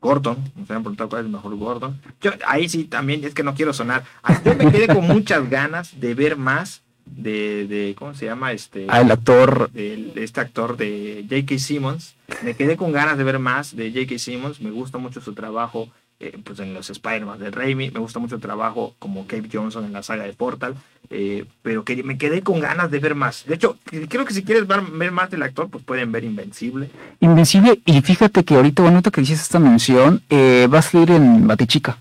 Gordon, 0.00 0.36
nos 0.56 0.68
habían 0.68 0.82
preguntado 0.82 1.08
cuál 1.08 1.20
es 1.22 1.26
el 1.26 1.32
mejor 1.32 1.56
Gordon. 1.56 2.00
Yo 2.20 2.32
ahí 2.46 2.68
sí 2.68 2.84
también 2.84 3.24
es 3.24 3.34
que 3.34 3.44
no 3.44 3.54
quiero 3.54 3.72
sonar. 3.72 4.04
Yo 4.44 4.54
me 4.56 4.70
quedé 4.70 4.88
con 4.88 5.06
muchas 5.06 5.48
ganas 5.48 5.98
de 6.00 6.14
ver 6.14 6.36
más 6.36 6.82
de, 7.06 7.66
de 7.66 7.94
¿cómo 7.96 8.14
se 8.14 8.26
llama? 8.26 8.52
Este 8.52 8.86
Ah, 8.88 9.00
el 9.00 9.10
actor, 9.10 9.70
de, 9.70 10.12
de 10.14 10.24
este 10.24 10.40
actor 10.40 10.76
de 10.76 11.24
J.K. 11.28 11.58
Simmons. 11.58 12.16
Me 12.42 12.54
quedé 12.54 12.76
con 12.76 12.92
ganas 12.92 13.16
de 13.16 13.24
ver 13.24 13.38
más 13.38 13.76
de 13.76 13.92
J.K. 13.92 14.18
Simmons. 14.18 14.60
Me 14.60 14.70
gusta 14.70 14.98
mucho 14.98 15.20
su 15.20 15.34
trabajo 15.34 15.88
eh, 16.20 16.38
pues 16.42 16.58
en 16.60 16.74
los 16.74 16.90
Spider-Man 16.90 17.38
de 17.38 17.50
Raimi. 17.50 17.90
Me 17.90 18.00
gusta 18.00 18.18
mucho 18.18 18.36
el 18.36 18.40
trabajo 18.40 18.94
como 18.98 19.26
Cave 19.26 19.48
Johnson 19.52 19.84
en 19.84 19.92
la 19.92 20.02
saga 20.02 20.24
de 20.24 20.32
Portal. 20.32 20.74
Eh, 21.10 21.44
pero 21.62 21.84
que 21.84 22.02
me 22.02 22.16
quedé 22.18 22.42
con 22.42 22.60
ganas 22.60 22.90
de 22.90 22.98
ver 22.98 23.14
más. 23.14 23.44
De 23.46 23.54
hecho, 23.54 23.76
creo 24.08 24.24
que 24.24 24.34
si 24.34 24.42
quieres 24.42 24.66
ver, 24.66 24.82
más 25.12 25.30
del 25.30 25.42
actor, 25.42 25.68
pues 25.68 25.84
pueden 25.84 26.12
ver 26.12 26.24
Invencible. 26.24 26.90
Invencible, 27.20 27.80
y 27.84 28.00
fíjate 28.00 28.44
que 28.44 28.54
ahorita, 28.54 28.82
bonito 28.82 29.10
que 29.10 29.20
hiciste 29.20 29.42
esta 29.42 29.58
mención, 29.58 30.22
eh, 30.30 30.68
va 30.72 30.78
a 30.78 30.82
salir 30.82 31.10
en 31.10 31.46
Batichica, 31.46 31.98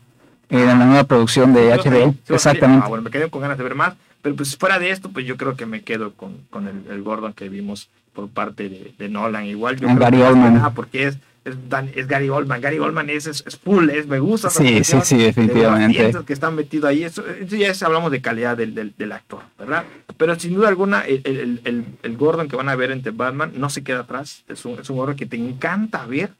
en 0.49 0.65
la 0.65 0.75
nueva 0.75 1.03
producción 1.03 1.53
de 1.53 1.69
HBO. 1.73 2.11
sí. 2.25 2.33
Exactamente. 2.33 2.85
Ah, 2.85 2.89
bueno, 2.89 3.03
me 3.03 3.11
quedé 3.11 3.29
con 3.29 3.41
ganas 3.41 3.57
de 3.57 3.63
ver 3.63 3.75
más. 3.75 3.93
Pero 4.21 4.35
pues 4.35 4.55
fuera 4.55 4.77
de 4.77 4.91
esto, 4.91 5.09
pues 5.09 5.25
yo 5.25 5.35
creo 5.35 5.55
que 5.55 5.65
me 5.65 5.81
quedo 5.81 6.13
con, 6.13 6.37
con 6.51 6.67
el, 6.67 6.83
el 6.91 7.01
Gordon 7.01 7.33
que 7.33 7.49
vimos 7.49 7.89
por 8.13 8.29
parte 8.29 8.69
de, 8.69 8.93
de 8.97 9.09
Nolan. 9.09 9.45
Igual 9.45 9.77
yo 9.77 9.89
Ah, 9.89 9.95
creo 9.95 10.33
que 10.33 10.75
porque 10.75 11.07
es, 11.07 11.17
es, 11.43 11.55
Dan- 11.69 11.91
es 11.95 12.07
Gary 12.07 12.29
Oldman. 12.29 12.61
Gary 12.61 12.79
Oldman 12.79 13.09
es, 13.09 13.25
es, 13.27 13.43
es 13.47 13.57
full, 13.57 13.89
es, 13.89 14.07
me 14.07 14.19
gusta. 14.19 14.49
Sí, 14.49 14.83
sí, 14.83 14.97
sí, 15.03 15.17
de 15.17 15.23
definitivamente. 15.25 15.99
dientes 15.99 16.23
que 16.23 16.33
están 16.33 16.55
metidos 16.55 16.85
ahí. 16.89 17.03
Eso, 17.03 17.25
eso 17.27 17.55
ya 17.55 17.69
es, 17.69 17.81
hablamos 17.83 18.11
de 18.11 18.21
calidad 18.21 18.55
del, 18.57 18.75
del, 18.75 18.93
del 18.97 19.11
actor, 19.11 19.41
¿verdad? 19.57 19.85
Pero 20.17 20.39
sin 20.39 20.53
duda 20.53 20.67
alguna, 20.67 21.01
el, 21.01 21.21
el, 21.25 21.61
el, 21.63 21.85
el- 22.03 22.17
Gordon 22.17 22.47
que 22.47 22.55
van 22.55 22.69
a 22.69 22.75
ver 22.75 22.91
entre 22.91 23.11
Batman 23.11 23.53
no 23.55 23.69
se 23.69 23.83
queda 23.83 24.01
atrás. 24.01 24.43
Es 24.47 24.65
un, 24.65 24.79
es 24.79 24.89
un 24.89 24.97
Gordon 24.97 25.15
que 25.15 25.25
te 25.25 25.37
encanta 25.37 26.05
ver, 26.05 26.31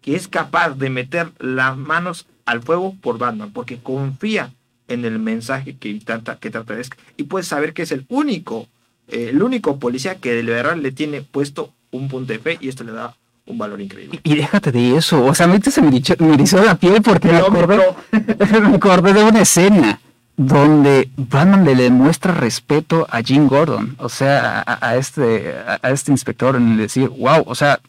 que 0.00 0.14
es 0.14 0.28
capaz 0.28 0.70
de 0.76 0.90
meter 0.90 1.32
las 1.38 1.76
manos 1.76 2.26
al 2.44 2.62
fuego 2.62 2.94
por 3.00 3.18
Batman, 3.18 3.50
porque 3.52 3.78
confía 3.78 4.52
en 4.86 5.04
el 5.06 5.18
mensaje 5.18 5.76
que 5.76 5.98
trata, 6.04 6.38
que 6.38 6.50
trata 6.50 6.74
de 6.74 6.86
y 7.16 7.22
puedes 7.24 7.48
saber 7.48 7.72
que 7.72 7.82
es 7.82 7.90
el 7.90 8.04
único, 8.08 8.68
eh, 9.08 9.30
el 9.30 9.42
único 9.42 9.78
policía 9.78 10.16
que 10.16 10.34
de 10.34 10.42
verdad 10.42 10.76
le 10.76 10.92
tiene 10.92 11.22
puesto 11.22 11.72
un 11.90 12.08
punto 12.08 12.32
de 12.34 12.38
fe 12.38 12.58
y 12.60 12.68
esto 12.68 12.84
le 12.84 12.92
da 12.92 13.16
un 13.46 13.58
valor 13.58 13.80
increíble. 13.80 14.20
Y, 14.22 14.32
y 14.32 14.36
déjate 14.36 14.72
de 14.72 14.96
eso, 14.96 15.24
o 15.24 15.34
sea, 15.34 15.46
ahorita 15.46 15.70
se 15.70 15.82
me 15.82 15.88
erizó, 15.88 16.14
me 16.18 16.34
erizó 16.34 16.62
la 16.64 16.74
piel 16.76 17.02
porque 17.02 17.28
me 17.28 17.38
acordé, 17.38 17.78
me 18.60 18.76
acordé 18.76 19.12
de 19.12 19.24
una 19.24 19.40
escena 19.40 20.00
donde 20.36 21.10
Batman 21.16 21.64
le 21.64 21.74
demuestra 21.76 22.32
respeto 22.32 23.06
a 23.10 23.22
Jim 23.22 23.46
Gordon, 23.46 23.96
o 23.98 24.08
sea, 24.08 24.62
a, 24.66 24.88
a 24.88 24.96
este, 24.96 25.54
a, 25.66 25.78
a 25.80 25.90
este 25.90 26.10
inspector 26.10 26.56
en 26.56 26.76
decir, 26.76 27.08
wow, 27.08 27.44
o 27.46 27.54
sea, 27.54 27.80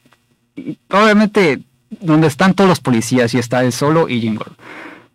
obviamente 0.90 1.62
donde 2.02 2.28
están 2.28 2.54
todos 2.54 2.70
los 2.70 2.80
policías 2.80 3.34
y 3.34 3.38
está 3.38 3.64
él 3.64 3.72
solo 3.72 4.10
y 4.10 4.22
Jim 4.22 4.36
Gordon. 4.36 4.58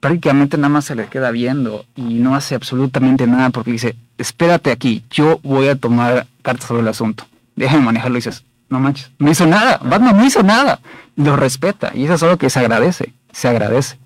Prácticamente 0.01 0.57
nada 0.57 0.71
más 0.71 0.87
se 0.87 0.95
le 0.95 1.07
queda 1.09 1.31
viendo 1.31 1.85
y 1.95 2.15
no 2.15 2.35
hace 2.35 2.55
absolutamente 2.55 3.27
nada 3.27 3.51
porque 3.51 3.73
dice, 3.73 3.97
espérate 4.17 4.71
aquí, 4.71 5.05
yo 5.11 5.41
voy 5.43 5.69
a 5.69 5.77
tomar 5.77 6.27
cartas 6.43 6.69
sobre 6.69 6.81
el 6.83 6.89
asunto. 6.89 7.27
Déjame 7.55 7.85
manejarlo 7.85 8.17
y 8.17 8.21
dices, 8.21 8.45
no 8.71 8.81
manches, 8.81 9.11
no 9.19 9.31
hizo 9.31 9.47
nada, 9.47 9.79
Batman 9.83 10.17
no 10.17 10.25
hizo 10.25 10.43
nada. 10.43 10.81
Lo 11.17 11.37
respeta 11.37 11.91
y 11.95 12.05
eso 12.05 12.15
es 12.15 12.23
algo 12.23 12.39
que 12.39 12.49
se 12.49 12.61
agradece, 12.61 13.13
se 13.33 13.49
agradece. 13.49 13.99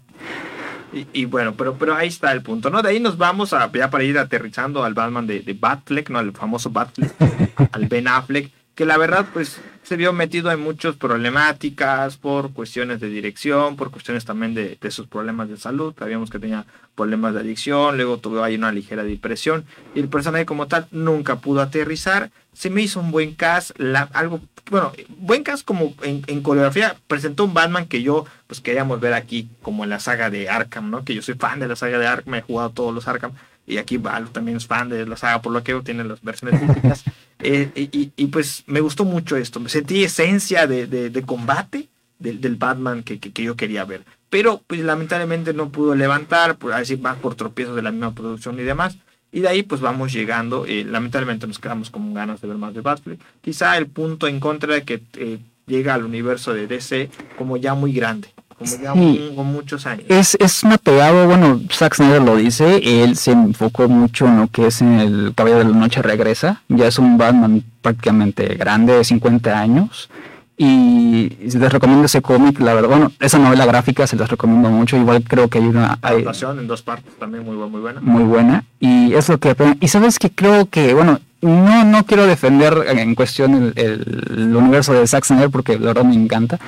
Y, 0.93 1.07
y 1.13 1.25
bueno, 1.27 1.55
pero, 1.55 1.75
pero 1.75 1.95
ahí 1.95 2.09
está 2.09 2.33
el 2.33 2.43
punto, 2.43 2.71
¿no? 2.71 2.83
De 2.83 2.89
ahí 2.89 3.01
nos 3.01 3.19
vamos 3.19 3.53
a, 3.53 3.71
ya 3.73 3.91
para 3.91 4.05
ir 4.05 4.19
aterrizando 4.19 4.83
al 4.85 4.95
Batman 4.95 5.27
de, 5.27 5.41
de 5.41 5.53
Batfleck, 5.53 6.11
¿no? 6.11 6.19
Al 6.19 6.33
famoso 6.33 6.71
Batfleck, 6.71 7.13
al 7.73 7.87
Ben 7.87 8.09
Affleck, 8.09 8.51
que 8.75 8.85
la 8.85 8.97
verdad, 8.99 9.27
pues, 9.33 9.61
se 9.83 9.97
vio 9.97 10.13
metido 10.13 10.51
en 10.51 10.61
muchas 10.61 10.97
problemáticas 10.97 12.17
por 12.17 12.53
cuestiones 12.53 13.01
de 13.01 13.09
dirección, 13.09 13.77
por 13.77 13.91
cuestiones 13.91 14.25
también 14.25 14.55
de, 14.55 14.79
de 14.81 14.91
sus 14.91 15.07
problemas 15.07 15.49
de 15.49 15.57
salud. 15.57 15.95
Sabíamos 15.99 16.31
que 16.31 16.39
tenía 16.39 16.67
problemas 16.95 17.35
de 17.35 17.41
adicción, 17.41 17.97
luego 17.97 18.19
tuvo 18.19 18.43
ahí 18.43 18.57
una 18.57 18.73
ligera 18.73 19.05
depresión, 19.05 19.65
y 19.95 20.01
el 20.01 20.09
personaje 20.09 20.47
como 20.47 20.67
tal 20.67 20.87
nunca 20.91 21.37
pudo 21.37 21.61
aterrizar. 21.61 22.31
Se 22.53 22.71
me 22.71 22.83
hizo 22.83 23.01
un 23.01 23.11
buen 23.11 23.35
cast, 23.35 23.79
la, 23.79 24.03
algo, 24.13 24.41
bueno, 24.71 24.93
buen 25.19 25.43
cast 25.43 25.65
como 25.65 25.95
en, 26.03 26.23
en 26.27 26.43
coreografía, 26.43 26.97
presentó 27.07 27.45
un 27.45 27.55
Batman 27.55 27.87
que 27.87 28.03
yo, 28.03 28.27
pues, 28.47 28.61
queríamos 28.61 29.01
ver 29.01 29.13
aquí, 29.13 29.49
como 29.63 29.85
en 29.85 29.91
la 29.91 30.01
saga 30.01 30.31
de 30.31 30.49
Arkham, 30.49 30.91
¿no? 30.91 31.05
Que 31.05 31.15
yo 31.15 31.23
soy 31.23 31.35
fan 31.35 31.61
de 31.61 31.69
la 31.69 31.77
saga 31.77 31.99
de 31.99 32.07
Arkham, 32.07 32.35
he 32.35 32.43
jugado 32.43 32.71
todos 32.71 32.95
los 32.95 33.07
Arkham, 33.07 33.33
y 33.67 33.77
aquí 33.79 33.97
Val 33.97 34.31
también 34.31 34.57
es 34.57 34.67
fan 34.67 34.89
de 34.89 35.07
la 35.07 35.17
saga, 35.17 35.41
por 35.43 35.53
lo 35.53 35.63
que 35.63 35.75
tiene 35.83 36.05
las 36.05 36.21
versiones 36.23 36.61
físicas. 36.61 37.05
Eh, 37.41 37.69
y, 38.17 38.27
pues 38.29 38.63
me 38.69 38.81
gustó 38.81 39.05
mucho 39.05 39.37
esto, 39.37 39.59
me 39.61 39.69
sentí 39.69 40.03
esencia 40.05 40.67
de, 40.69 40.87
de- 40.87 41.11
de 41.11 41.23
combate 41.23 41.89
del, 42.19 42.41
del 42.41 42.55
Batman 42.57 43.03
que, 43.03 43.19
que- 43.19 43.33
que 43.33 43.43
yo 43.43 43.57
quería 43.57 43.85
ver. 43.85 44.05
Pero 44.31 44.63
pues 44.67 44.81
lamentablemente 44.81 45.53
no 45.53 45.69
pudo 45.69 45.95
levantar, 45.95 46.57
por 46.57 46.73
así 46.73 46.97
más 46.97 47.19
por 47.19 47.35
tropiezos 47.35 47.75
de 47.77 47.83
la 47.83 47.91
misma 47.91 48.15
producción 48.15 48.59
y 48.59 48.63
demás. 48.63 48.97
Y 49.33 49.41
de 49.41 49.49
ahí 49.49 49.63
pues 49.65 49.81
vamos 49.83 50.13
llegando, 50.13 50.65
eh, 50.65 50.85
lamentablemente 50.85 51.47
nos 51.47 51.59
quedamos 51.59 51.91
con 51.91 52.15
ganas 52.15 52.41
de 52.41 52.49
ver 52.49 52.57
más 52.57 52.73
de 52.73 52.81
Batman. 52.81 53.19
Quizá 53.43 53.77
el 53.77 53.89
punto 53.89 54.27
en 54.29 54.39
contra 54.41 54.73
de 54.73 54.83
que 54.85 55.03
eh, 55.19 55.39
llega 55.67 55.93
al 55.93 56.05
universo 56.05 56.55
de 56.55 56.67
DC 56.69 57.11
como 57.37 57.57
ya 57.59 57.75
muy 57.75 57.93
grande, 57.93 58.29
como 58.59 58.71
ya 58.83 58.93
Sí. 58.95 59.33
con 59.37 59.47
muchos 59.53 59.87
años. 59.87 60.05
Es, 60.09 60.37
es 60.41 60.63
un 60.63 60.73
apegado, 60.73 61.27
bueno, 61.27 61.61
Zack 61.71 61.95
Snyder 61.95 62.23
lo 62.23 62.37
dice, 62.37 63.03
él 63.03 63.17
se 63.17 63.33
enfocó 63.33 63.89
mucho 63.89 64.27
en 64.27 64.41
lo 64.41 64.47
que 64.49 64.67
es 64.67 64.81
en 64.83 64.95
el 65.01 65.33
Caballero 65.35 65.65
de 65.65 65.71
la 65.71 65.77
Noche 65.77 66.03
Regresa, 66.03 66.63
ya 66.69 66.87
es 66.87 66.99
un 66.99 67.19
Batman 67.19 67.63
prácticamente 67.83 68.47
grande, 68.55 68.95
de 68.95 69.05
50 69.05 69.59
años, 69.59 70.09
y 70.57 71.31
les 71.41 71.73
recomiendo 71.73 72.07
ese 72.07 72.23
cómic, 72.23 72.61
la 72.61 72.75
verdad, 72.75 72.89
bueno, 72.89 73.13
esa 73.21 73.39
novela 73.39 73.67
gráfica 73.67 74.07
se 74.07 74.15
les 74.17 74.29
recomiendo 74.29 74.71
mucho, 74.71 74.97
igual 74.97 75.25
creo 75.25 75.49
que 75.49 75.59
hay 75.59 75.65
una... 75.67 75.99
hay- 76.01 76.25
en 76.25 76.67
dos 76.69 76.83
partes 76.83 77.13
también 77.19 77.45
muy, 77.45 77.57
muy 77.57 77.81
buena. 77.81 78.01
muy 78.01 78.23
buena 78.23 78.65
y 78.79 79.15
es 79.15 79.29
lo 79.29 79.39
que 79.39 79.55
y 79.81 79.89
sabes 79.89 80.19
que 80.19 80.31
creo 80.31 80.67
que 80.67 80.95
bueno 80.95 81.19
no 81.41 81.85
no 81.85 82.05
quiero 82.07 82.27
defender 82.27 82.85
en 82.89 83.15
cuestión 83.15 83.55
el, 83.55 83.73
el- 83.77 84.25
el 84.39 84.57
universo 84.57 84.93
de 84.93 85.07
Zack 85.07 85.25
Snyder 85.25 85.51
porque 85.51 85.79
la 85.79 85.87
verdad 85.89 86.05
me 86.05 86.15
encanta 86.15 86.59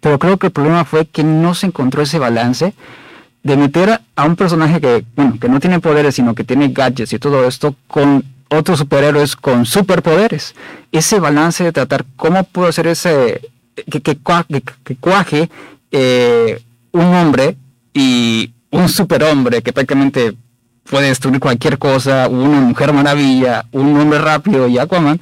pero 0.00 0.18
creo 0.18 0.36
que 0.36 0.48
el 0.48 0.52
problema 0.52 0.84
fue 0.84 1.06
que 1.06 1.24
no 1.24 1.54
se 1.54 1.66
encontró 1.66 2.02
ese 2.02 2.18
balance 2.18 2.74
de 3.42 3.56
meter 3.56 4.00
a 4.16 4.24
un 4.24 4.36
personaje 4.36 4.80
que 4.80 5.04
bueno 5.14 5.38
que 5.40 5.48
no 5.48 5.60
tiene 5.60 5.78
poderes 5.80 6.14
sino 6.16 6.34
que 6.34 6.44
tiene 6.44 6.68
gadgets 6.68 7.12
y 7.12 7.18
todo 7.18 7.46
esto 7.46 7.74
con 7.86 8.24
otros 8.48 8.78
superhéroes 8.78 9.34
con 9.36 9.66
superpoderes. 9.66 10.54
Ese 10.92 11.18
balance 11.18 11.64
de 11.64 11.72
tratar 11.72 12.04
cómo 12.16 12.44
puedo 12.44 12.68
hacer 12.68 12.86
ese 12.86 13.40
que, 13.90 14.00
que, 14.00 14.18
cua- 14.20 14.46
que- 14.48 14.62
que 14.84 14.96
cuaje 14.96 15.48
eh, 15.90 16.62
un 16.92 17.04
hombre 17.14 17.56
y 17.92 18.52
un 18.70 18.88
superhombre 18.88 19.62
que 19.62 19.72
prácticamente 19.72 20.34
puede 20.88 21.08
destruir 21.08 21.40
cualquier 21.40 21.78
cosa, 21.78 22.28
una 22.28 22.60
mujer 22.60 22.92
maravilla, 22.92 23.64
un 23.72 23.98
hombre 23.98 24.20
rápido 24.20 24.68
y 24.68 24.78
Aquaman 24.78 25.20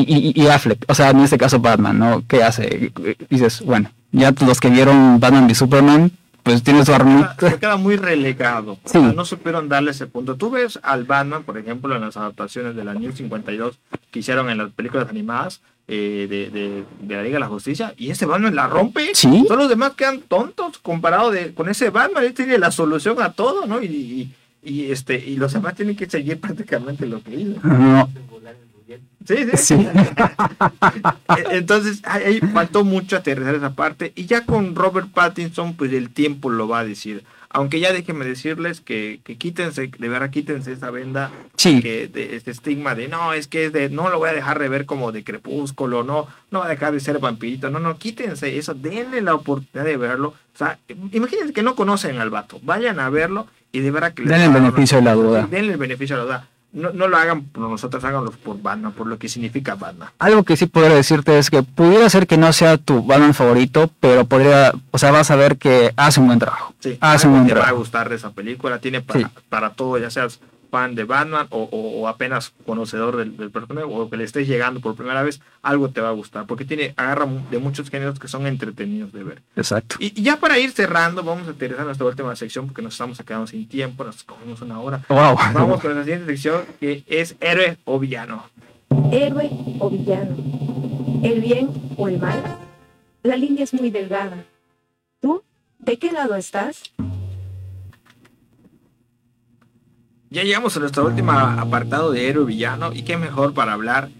y, 0.00 0.32
y, 0.36 0.42
y 0.42 0.46
Affleck, 0.48 0.84
o 0.88 0.94
sea, 0.94 1.10
en 1.10 1.20
este 1.20 1.38
caso 1.38 1.60
Batman, 1.60 1.98
¿no? 1.98 2.22
¿Qué 2.26 2.42
hace? 2.42 2.92
Dices, 3.30 3.62
bueno, 3.62 3.90
ya 4.12 4.32
los 4.44 4.60
que 4.60 4.70
vieron 4.70 5.20
Batman 5.20 5.48
y 5.50 5.54
Superman, 5.54 6.10
pues 6.42 6.62
tienes 6.62 6.86
su 6.86 6.94
armita. 6.94 7.34
se 7.38 7.58
queda 7.58 7.76
muy 7.76 7.96
relegado. 7.96 8.78
Sí. 8.84 8.98
O 8.98 9.02
sea, 9.02 9.12
no 9.12 9.24
supieron 9.24 9.68
darle 9.68 9.90
ese 9.90 10.06
punto. 10.06 10.36
Tú 10.36 10.50
ves 10.50 10.78
al 10.82 11.04
Batman, 11.04 11.42
por 11.42 11.58
ejemplo, 11.58 11.94
en 11.94 12.02
las 12.02 12.16
adaptaciones 12.16 12.76
de 12.76 12.84
la 12.84 12.94
New 12.94 13.12
52 13.12 13.78
que 14.10 14.20
hicieron 14.20 14.48
en 14.48 14.58
las 14.58 14.70
películas 14.70 15.08
animadas 15.08 15.60
eh, 15.88 16.26
de, 16.28 16.50
de, 16.50 16.84
de 17.00 17.14
la 17.14 17.22
Liga 17.22 17.34
de 17.34 17.40
la 17.40 17.48
Justicia, 17.48 17.94
y 17.96 18.10
ese 18.10 18.26
Batman 18.26 18.54
la 18.54 18.66
rompe. 18.66 19.10
Sí. 19.14 19.44
Todos 19.46 19.60
los 19.60 19.68
demás 19.68 19.92
quedan 19.92 20.20
tontos 20.20 20.78
comparado 20.78 21.30
de, 21.30 21.54
con 21.54 21.68
ese 21.68 21.90
Batman. 21.90 22.24
Él 22.24 22.34
tiene 22.34 22.58
la 22.58 22.70
solución 22.70 23.20
a 23.22 23.32
todo, 23.32 23.66
¿no? 23.66 23.82
Y, 23.82 23.86
y, 23.86 24.34
y, 24.64 24.90
este, 24.90 25.16
y 25.16 25.36
los 25.36 25.52
demás 25.52 25.74
tienen 25.74 25.96
que 25.96 26.10
seguir 26.10 26.40
prácticamente 26.40 27.06
lo 27.06 27.22
que 27.22 27.34
hizo. 27.36 27.60
No, 27.62 28.08
Sí, 29.26 29.36
sí. 29.50 29.56
sí. 29.56 29.88
Eh, 31.36 31.44
Entonces, 31.50 32.00
ahí 32.04 32.40
faltó 32.40 32.84
mucho 32.84 33.16
aterrizar 33.16 33.54
esa 33.54 33.74
parte. 33.74 34.12
Y 34.14 34.26
ya 34.26 34.46
con 34.46 34.74
Robert 34.74 35.08
Pattinson, 35.12 35.74
pues 35.74 35.92
el 35.92 36.10
tiempo 36.10 36.50
lo 36.50 36.68
va 36.68 36.80
a 36.80 36.84
decir. 36.84 37.24
Aunque 37.50 37.80
ya 37.80 37.92
déjenme 37.92 38.24
decirles 38.24 38.80
que, 38.80 39.20
que 39.24 39.36
quítense, 39.36 39.90
de 39.98 40.08
verdad 40.08 40.30
quítense 40.30 40.72
esa 40.72 40.90
venda, 40.90 41.30
Sí. 41.56 41.80
que 41.80 42.06
de 42.06 42.36
este 42.36 42.50
estigma 42.50 42.94
de 42.94 43.08
no, 43.08 43.32
es 43.32 43.48
que 43.48 43.66
es 43.66 43.72
de 43.72 43.88
no 43.88 44.10
lo 44.10 44.18
voy 44.18 44.28
a 44.28 44.34
dejar 44.34 44.58
de 44.58 44.68
ver 44.68 44.84
como 44.84 45.10
de 45.10 45.24
crepúsculo, 45.24 46.02
no, 46.02 46.26
no 46.50 46.58
va 46.60 46.66
a 46.66 46.68
dejar 46.68 46.92
de 46.92 47.00
ser 47.00 47.18
vampirito, 47.18 47.70
no, 47.70 47.78
no, 47.78 47.96
quítense 47.96 48.58
eso, 48.58 48.74
denle 48.74 49.22
la 49.22 49.34
oportunidad 49.34 49.84
de 49.84 49.96
verlo. 49.96 50.28
O 50.54 50.58
sea, 50.58 50.78
imagínense 51.12 51.54
que 51.54 51.62
no 51.62 51.76
conocen 51.76 52.18
al 52.18 52.30
vato, 52.30 52.60
vayan 52.62 53.00
a 53.00 53.08
verlo 53.10 53.46
y 53.72 53.80
de 53.80 53.90
verdad 53.90 54.12
que 54.12 54.22
les 54.22 54.30
Denle 54.32 54.46
el 54.46 54.52
beneficio 54.52 54.98
de 54.98 55.04
la 55.04 55.14
duda. 55.14 55.48
Denle 55.50 55.72
el 55.72 55.78
beneficio 55.78 56.16
de 56.16 56.22
la 56.22 56.26
duda. 56.26 56.48
No, 56.76 56.92
no 56.92 57.08
lo 57.08 57.16
hagan 57.16 57.42
por 57.44 57.68
nosotros, 57.70 58.04
háganlo 58.04 58.30
por 58.30 58.60
Batman, 58.60 58.92
por 58.92 59.06
lo 59.06 59.18
que 59.18 59.30
significa 59.30 59.76
Batman. 59.76 60.10
Algo 60.18 60.42
que 60.44 60.58
sí 60.58 60.66
podría 60.66 60.94
decirte 60.94 61.38
es 61.38 61.48
que 61.48 61.62
pudiera 61.62 62.08
ser 62.10 62.26
que 62.26 62.36
no 62.36 62.52
sea 62.52 62.76
tu 62.76 63.02
Batman 63.02 63.32
favorito, 63.32 63.90
pero 63.98 64.26
podría, 64.26 64.72
o 64.90 64.98
sea, 64.98 65.10
vas 65.10 65.30
a 65.30 65.36
ver 65.36 65.56
que 65.56 65.94
hace 65.96 66.20
un 66.20 66.26
buen 66.26 66.38
trabajo. 66.38 66.74
Sí, 66.80 66.98
hace 67.00 67.26
un 67.28 67.32
buen 67.32 67.46
te 67.46 67.54
va 67.54 67.68
a 67.68 67.72
gustar 67.72 68.10
de 68.10 68.16
esa 68.16 68.30
película. 68.32 68.78
Tiene 68.78 69.00
para, 69.00 69.20
Sí. 69.20 69.26
para 69.48 69.70
todo, 69.70 69.96
ya 69.96 70.10
seas 70.10 70.38
fan 70.76 70.94
de 70.94 71.04
Batman 71.04 71.46
o, 71.50 71.62
o- 71.62 72.00
o 72.00 72.08
apenas 72.08 72.52
conocedor 72.66 73.16
del, 73.16 73.36
del 73.36 73.50
personaje 73.50 73.86
o 73.90 74.10
que 74.10 74.16
le 74.18 74.24
estés 74.24 74.46
llegando 74.46 74.80
por 74.80 74.94
primera 74.94 75.22
vez, 75.22 75.40
algo 75.62 75.88
te 75.88 76.02
va 76.02 76.08
a 76.10 76.12
gustar. 76.12 76.46
Porque 76.46 76.64
tiene, 76.66 76.92
agarra 76.96 77.26
de 77.50 77.58
muchos 77.58 77.88
géneros 77.88 78.18
que 78.18 78.28
son 78.28 78.46
entretenidos 78.46 79.10
de 79.12 79.24
ver. 79.24 79.42
Exacto. 79.56 79.96
Y, 79.98 80.12
y 80.20 80.22
ya 80.22 80.36
para 80.38 80.58
ir 80.58 80.70
cerrando, 80.72 81.22
vamos 81.22 81.48
a 81.48 81.52
aterrizar 81.52 81.86
nuestra 81.86 82.06
última 82.06 82.36
sección 82.36 82.66
porque 82.66 82.82
nos 82.82 82.92
estamos 82.92 83.18
quedando 83.26 83.46
sin 83.46 83.66
tiempo, 83.66 84.04
nos 84.04 84.22
comimos 84.22 84.60
una 84.60 84.78
hora. 84.80 85.00
Wow. 85.08 85.36
Vamos 85.54 85.80
con 85.80 85.94
la 85.94 86.02
siguiente 86.04 86.26
sección 86.26 86.62
que 86.78 87.02
es 87.06 87.36
héroe 87.40 87.78
o 87.84 87.98
villano. 87.98 88.44
héroe 89.12 89.48
o 89.78 89.88
villano, 89.88 90.36
el 91.22 91.40
bien 91.40 91.70
o 91.96 92.06
el 92.08 92.18
mal. 92.18 92.42
La 93.22 93.36
línea 93.36 93.64
es 93.64 93.72
muy 93.72 93.88
delgada. 93.90 94.44
¿Tú? 95.22 95.42
¿De 95.78 95.96
qué 95.98 96.12
lado 96.12 96.34
estás? 96.36 96.92
Ya 100.36 100.44
llegamos 100.44 100.76
a 100.76 100.80
nuestro 100.80 101.06
último 101.06 101.32
apartado 101.32 102.12
de 102.12 102.28
héroe 102.28 102.44
villano 102.44 102.92
y 102.92 103.04
qué 103.04 103.16
mejor 103.16 103.54
para 103.54 103.72
hablar 103.72 104.10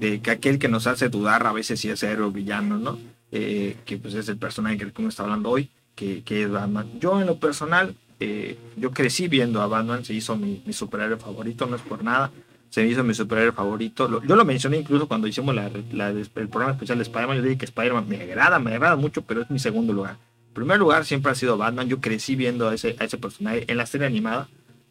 de 0.00 0.22
que 0.22 0.30
aquel 0.30 0.58
que 0.58 0.68
nos 0.68 0.86
hace 0.86 1.10
dudar 1.10 1.46
a 1.46 1.52
veces 1.52 1.78
si 1.78 1.90
es 1.90 2.02
héroe 2.02 2.28
o 2.28 2.30
villano, 2.30 2.78
¿no? 2.78 2.98
Eh, 3.30 3.76
que 3.84 3.98
pues 3.98 4.14
es 4.14 4.26
el 4.30 4.38
personaje 4.38 4.78
que 4.78 4.90
como 4.90 5.08
está 5.08 5.24
hablando 5.24 5.50
hoy, 5.50 5.68
que, 5.94 6.22
que, 6.24 6.44
es 6.44 6.50
Batman. 6.50 6.98
Yo 6.98 7.20
en 7.20 7.26
lo 7.26 7.38
personal, 7.38 7.94
eh, 8.20 8.56
yo 8.78 8.92
crecí 8.92 9.28
viendo 9.28 9.60
a 9.60 9.66
Batman, 9.66 10.02
se 10.02 10.14
hizo 10.14 10.34
mi, 10.34 10.62
mi, 10.64 10.72
superhéroe 10.72 11.18
favorito, 11.18 11.66
no 11.66 11.76
es 11.76 11.82
por 11.82 12.02
nada, 12.02 12.30
se 12.70 12.86
hizo 12.86 13.04
mi 13.04 13.12
superhéroe 13.12 13.52
favorito. 13.52 14.08
Lo, 14.08 14.24
yo 14.24 14.34
lo 14.34 14.46
mencioné 14.46 14.78
incluso 14.78 15.06
cuando 15.06 15.26
hicimos 15.26 15.54
la, 15.54 15.70
la, 15.92 16.08
el 16.08 16.48
programa 16.48 16.72
especial 16.72 16.96
de 16.96 17.02
Spider-Man, 17.02 17.36
yo 17.36 17.42
dije 17.42 17.58
que 17.58 17.66
Spider-Man 17.66 18.08
me 18.08 18.22
agrada, 18.22 18.58
me 18.58 18.70
agrada 18.70 18.96
mucho, 18.96 19.20
pero 19.26 19.42
es 19.42 19.50
mi 19.50 19.58
segundo 19.58 19.92
lugar. 19.92 20.16
En 20.48 20.54
primer 20.54 20.78
lugar 20.78 21.04
siempre 21.04 21.32
ha 21.32 21.34
sido 21.34 21.58
Batman, 21.58 21.86
yo 21.86 22.00
crecí 22.00 22.34
viendo 22.34 22.66
a 22.66 22.74
ese, 22.74 22.96
a 22.98 23.04
ese 23.04 23.18
personaje 23.18 23.70
en 23.70 23.76
la 23.76 23.84
serie 23.84 24.06
animada. 24.06 24.48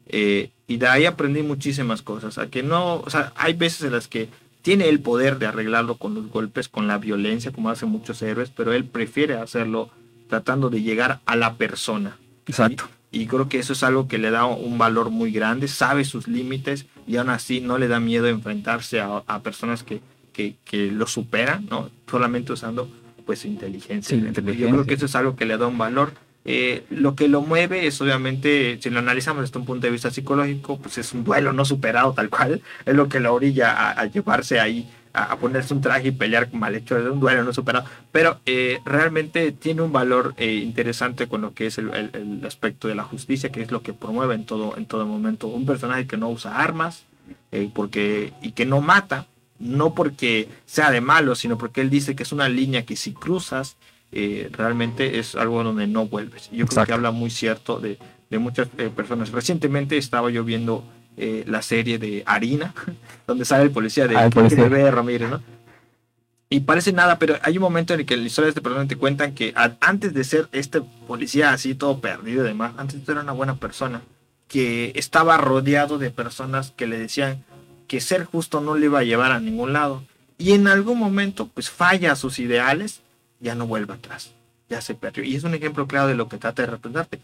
Eh, 0.07 0.51
y 0.67 0.77
de 0.77 0.87
ahí 0.87 1.05
aprendí 1.05 1.43
muchísimas 1.43 2.01
cosas. 2.01 2.37
A 2.37 2.47
que 2.47 2.63
no, 2.63 2.97
o 2.97 3.09
sea, 3.09 3.33
hay 3.35 3.53
veces 3.53 3.83
en 3.83 3.91
las 3.91 4.07
que 4.07 4.29
tiene 4.61 4.89
el 4.89 4.99
poder 4.99 5.37
de 5.37 5.45
arreglarlo 5.45 5.97
con 5.97 6.15
los 6.15 6.29
golpes, 6.29 6.69
con 6.69 6.87
la 6.87 6.97
violencia, 6.97 7.51
como 7.51 7.69
hacen 7.69 7.89
muchos 7.89 8.21
héroes, 8.21 8.49
pero 8.49 8.73
él 8.73 8.85
prefiere 8.85 9.35
hacerlo 9.35 9.91
tratando 10.27 10.69
de 10.69 10.81
llegar 10.81 11.21
a 11.25 11.35
la 11.35 11.55
persona. 11.55 12.17
Exacto. 12.47 12.89
Y, 13.11 13.21
y 13.21 13.27
creo 13.27 13.47
que 13.47 13.59
eso 13.59 13.73
es 13.73 13.83
algo 13.83 14.07
que 14.07 14.17
le 14.17 14.31
da 14.31 14.45
un 14.45 14.77
valor 14.77 15.11
muy 15.11 15.31
grande, 15.31 15.67
sabe 15.67 16.03
sus 16.03 16.27
límites 16.27 16.87
y 17.07 17.17
aún 17.17 17.29
así 17.29 17.61
no 17.61 17.77
le 17.77 17.87
da 17.87 17.99
miedo 17.99 18.27
enfrentarse 18.27 18.99
a, 18.99 19.23
a 19.27 19.43
personas 19.43 19.83
que, 19.83 20.01
que, 20.33 20.55
que, 20.65 20.91
lo 20.91 21.07
superan, 21.07 21.67
¿no? 21.69 21.91
Solamente 22.09 22.51
usando 22.51 22.89
pues 23.25 23.39
su 23.39 23.47
inteligencia. 23.47 24.17
Sí, 24.17 24.25
inteligencia. 24.25 24.67
Yo 24.67 24.73
creo 24.73 24.85
que 24.85 24.95
eso 24.95 25.05
es 25.05 25.15
algo 25.15 25.35
que 25.35 25.45
le 25.45 25.57
da 25.57 25.67
un 25.67 25.77
valor. 25.77 26.13
Eh, 26.47 26.85
lo 26.91 27.15
que 27.15 27.27
lo 27.27 27.41
mueve 27.41 27.87
es 27.87 27.99
obviamente, 28.01 28.77
si 28.79 28.91
lo 28.91 28.99
analizamos 28.99 29.41
desde 29.41 29.57
un 29.57 29.65
punto 29.65 29.87
de 29.87 29.91
vista 29.91 30.11
psicológico, 30.11 30.77
pues 30.77 30.99
es 30.99 31.11
un 31.13 31.23
duelo 31.23 31.53
no 31.53 31.65
superado 31.65 32.13
tal 32.13 32.29
cual, 32.29 32.61
es 32.85 32.95
lo 32.95 33.09
que 33.09 33.19
lo 33.19 33.33
orilla 33.33 33.91
a, 33.91 34.05
llevarse 34.05 34.59
ahí, 34.59 34.87
a, 35.13 35.35
ponerse 35.37 35.73
un 35.73 35.81
traje 35.81 36.09
y 36.09 36.11
pelear 36.11 36.53
mal 36.53 36.75
hecho, 36.75 36.99
es 36.99 37.05
un 37.07 37.19
duelo 37.19 37.43
no 37.43 37.51
superado, 37.51 37.87
pero 38.11 38.41
eh, 38.45 38.79
realmente 38.85 39.53
tiene 39.53 39.81
un 39.81 39.91
valor 39.91 40.35
eh, 40.37 40.53
interesante 40.53 41.27
con 41.27 41.41
lo 41.41 41.55
que 41.55 41.65
es 41.65 41.79
el, 41.79 41.89
el, 42.13 42.45
aspecto 42.45 42.87
de 42.87 42.93
la 42.93 43.03
justicia, 43.03 43.51
que 43.51 43.63
es 43.63 43.71
lo 43.71 43.81
que 43.81 43.93
promueve 43.93 44.35
en 44.35 44.45
todo, 44.45 44.77
en 44.77 44.85
todo 44.85 45.07
momento, 45.07 45.47
un 45.47 45.65
personaje 45.65 46.05
que 46.05 46.17
no 46.17 46.29
usa 46.29 46.59
armas 46.61 47.05
porque, 47.73 48.33
y 48.41 48.51
que 48.51 48.65
no 48.65 48.81
mata, 48.81 49.27
no 49.59 49.93
porque 49.93 50.49
sea 50.65 50.91
de 50.91 51.01
malo, 51.01 51.35
sino 51.35 51.57
porque 51.57 51.81
él 51.81 51.89
dice 51.89 52.15
que 52.15 52.23
es 52.23 52.31
una 52.31 52.49
línea 52.49 52.85
que 52.85 52.95
si 52.95 53.13
cruzas, 53.13 53.77
eh, 54.15 54.49
realmente 54.51 55.19
es 55.19 55.35
algo 55.35 55.61
donde 55.61 55.87
no 55.87 56.07
vuelves. 56.07 56.49
Yo 56.49 56.63
Exacto. 56.63 56.73
creo 56.73 56.85
que 56.85 56.93
habla 56.93 57.11
muy 57.11 57.29
cierto 57.29 57.81
de, 57.81 57.99
de 58.29 58.39
muchas 58.39 58.69
eh, 58.77 58.89
personas. 58.89 59.31
Recientemente 59.31 59.97
estaba 59.97 60.29
yo 60.31 60.45
viendo 60.45 60.85
eh, 61.17 61.43
la 61.47 61.61
serie 61.61 61.99
de 61.99 62.23
Harina, 62.25 62.73
donde 63.27 63.43
sale 63.43 63.63
el 63.63 63.71
policía 63.71 64.07
de, 64.07 64.15
ah, 64.15 64.25
el 64.25 64.31
policía. 64.31 64.69
de 64.69 64.91
Ramírez, 64.91 65.29
¿no? 65.29 65.41
Y 66.49 66.61
parece 66.61 66.93
nada, 66.93 67.19
pero 67.19 67.35
hay 67.41 67.57
un 67.57 67.63
momento 67.63 67.93
en 67.93 68.01
el 68.01 68.05
que 68.05 68.15
la 68.15 68.23
historia 68.23 68.45
de 68.45 68.49
este 68.51 68.61
personaje 68.61 68.87
te 68.87 68.95
cuentan 68.95 69.33
que 69.33 69.51
a, 69.55 69.75
antes 69.81 70.13
de 70.13 70.23
ser 70.23 70.47
este 70.51 70.81
policía 71.07 71.51
así 71.51 71.75
todo 71.75 71.99
perdido 71.99 72.45
y 72.45 72.47
demás, 72.47 72.73
antes 72.77 73.07
era 73.09 73.21
una 73.21 73.33
buena 73.33 73.55
persona, 73.55 74.01
que 74.47 74.93
estaba 74.95 75.37
rodeado 75.37 75.97
de 75.97 76.11
personas 76.11 76.71
que 76.71 76.87
le 76.87 76.99
decían 76.99 77.43
que 77.87 77.99
ser 77.99 78.25
justo 78.25 78.61
no 78.61 78.75
le 78.75 78.85
iba 78.85 78.99
a 78.99 79.03
llevar 79.03 79.31
a 79.31 79.39
ningún 79.39 79.73
lado. 79.73 80.03
Y 80.37 80.51
en 80.51 80.67
algún 80.67 80.99
momento, 80.99 81.49
pues 81.53 81.69
falla 81.69 82.15
sus 82.15 82.39
ideales 82.39 83.01
ya 83.45 83.55
no 83.55 83.67
vuelve 83.67 83.93
atrás, 83.93 84.33
ya 84.69 84.81
se 84.81 84.95
perdió. 84.95 85.23
Y 85.23 85.35
es 85.35 85.43
un 85.43 85.53
ejemplo 85.53 85.87
claro 85.87 86.07
de 86.07 86.15
lo 86.15 86.27
que 86.27 86.37
trata 86.37 86.63
de 86.63 86.67
representarte. 86.71 87.19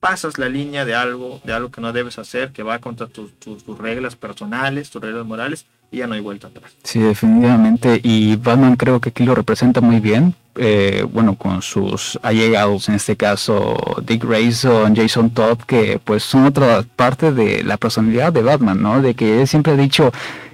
Pasas 0.00 0.38
la 0.38 0.48
línea 0.48 0.84
de 0.84 0.94
algo, 0.94 1.40
de 1.44 1.52
algo 1.52 1.70
que 1.70 1.80
no 1.80 1.92
debes 1.92 2.18
hacer, 2.18 2.52
que 2.52 2.62
va 2.62 2.78
contra 2.80 3.06
tus, 3.06 3.38
tus, 3.38 3.78
reglas 3.78 4.16
personales, 4.16 4.90
tus 4.90 5.00
reglas 5.00 5.24
morales, 5.26 5.66
y 5.92 5.98
ya 5.98 6.06
no 6.06 6.14
hay 6.14 6.20
vuelta 6.20 6.48
atrás. 6.48 6.72
Sí, 6.82 6.98
definitivamente. 6.98 8.00
Y 8.02 8.36
Batman 8.36 8.76
creo 8.76 9.00
que 9.00 9.10
aquí 9.10 9.24
lo 9.24 9.34
representa 9.34 9.80
muy 9.80 10.00
bien. 10.00 10.34
Eh, 10.56 11.06
bueno, 11.12 11.36
con 11.36 11.62
sus 11.62 12.18
allegados, 12.22 12.88
en 12.88 12.96
este 12.96 13.16
caso 13.16 13.76
Dick 14.04 14.24
Grayson, 14.24 14.96
Jason 14.96 15.30
Todd, 15.30 15.58
que 15.58 16.00
pues 16.02 16.24
son 16.24 16.44
otra 16.44 16.82
parte 16.96 17.30
de 17.32 17.62
la 17.62 17.76
personalidad 17.76 18.32
de 18.32 18.42
Batman, 18.42 18.82
¿no? 18.82 19.00
De 19.00 19.14
que 19.14 19.46
siempre 19.46 19.74
ha 19.74 19.76
dicho, 19.76 20.12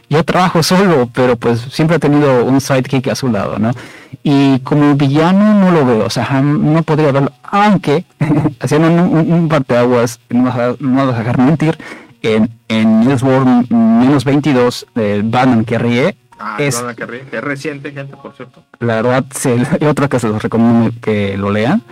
yo 0.09 0.25
trabajo 0.25 0.63
solo, 0.63 1.09
pero 1.13 1.37
pues 1.37 1.61
siempre 1.61 1.97
ha 1.97 2.01
tenido 2.01 2.45
un 2.45 2.61
sidekick 2.61 3.09
a 3.09 3.15
su 3.15 3.29
lado, 3.29 3.59
¿no? 3.59 3.73
Y 4.23 4.61
como 4.61 4.95
villano 4.95 5.55
no 5.55 5.71
lo 5.71 5.85
veo, 5.85 6.07
o 6.07 6.11
sea, 6.11 6.41
no 6.43 6.83
podría 6.83 7.13
verlo, 7.13 7.33
aunque 7.43 8.05
haciendo 8.61 8.89
un, 8.89 8.99
un, 8.99 9.33
un 9.33 9.49
parteaguas, 9.49 10.21
no 10.31 10.45
vas 10.45 10.57
a, 10.57 10.75
no 10.79 11.07
vas 11.07 11.15
a 11.15 11.19
dejar 11.19 11.39
mentir, 11.39 11.79
en, 12.23 12.51
en 12.69 13.01
Newsworld 13.01 13.71
menos 13.71 14.25
22, 14.25 14.87
de 14.95 15.23
Batman 15.23 15.65
que 15.65 15.79
ríe, 15.79 16.17
Ah, 16.39 16.57
es, 16.59 16.85
que, 16.97 17.07
ríe, 17.07 17.23
que 17.23 17.39
es 17.39 17.45
reciente, 17.45 17.93
gente, 17.93 18.15
por 18.17 18.35
cierto. 18.35 18.63
La 18.79 18.97
verdad, 18.97 19.25
se, 19.31 19.57
otra 19.87 20.09
que 20.09 20.21
se 20.21 20.29
los 20.29 20.43
recomiendo 20.43 20.93
que 21.01 21.37
lo 21.39 21.51
lean, 21.51 21.83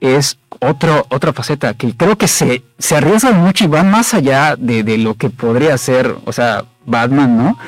es 0.00 0.38
otro, 0.60 1.06
otra 1.10 1.32
faceta 1.32 1.74
que 1.74 1.96
creo 1.96 2.16
que 2.16 2.28
se, 2.28 2.62
se 2.78 2.96
arriesga 2.96 3.32
mucho 3.32 3.64
y 3.64 3.68
van 3.68 3.90
más 3.90 4.14
allá 4.14 4.56
de, 4.56 4.82
de 4.82 4.98
lo 4.98 5.14
que 5.14 5.30
podría 5.30 5.76
ser, 5.78 6.16
o 6.24 6.32
sea, 6.32 6.64
Batman, 6.84 7.36
¿no? 7.36 7.58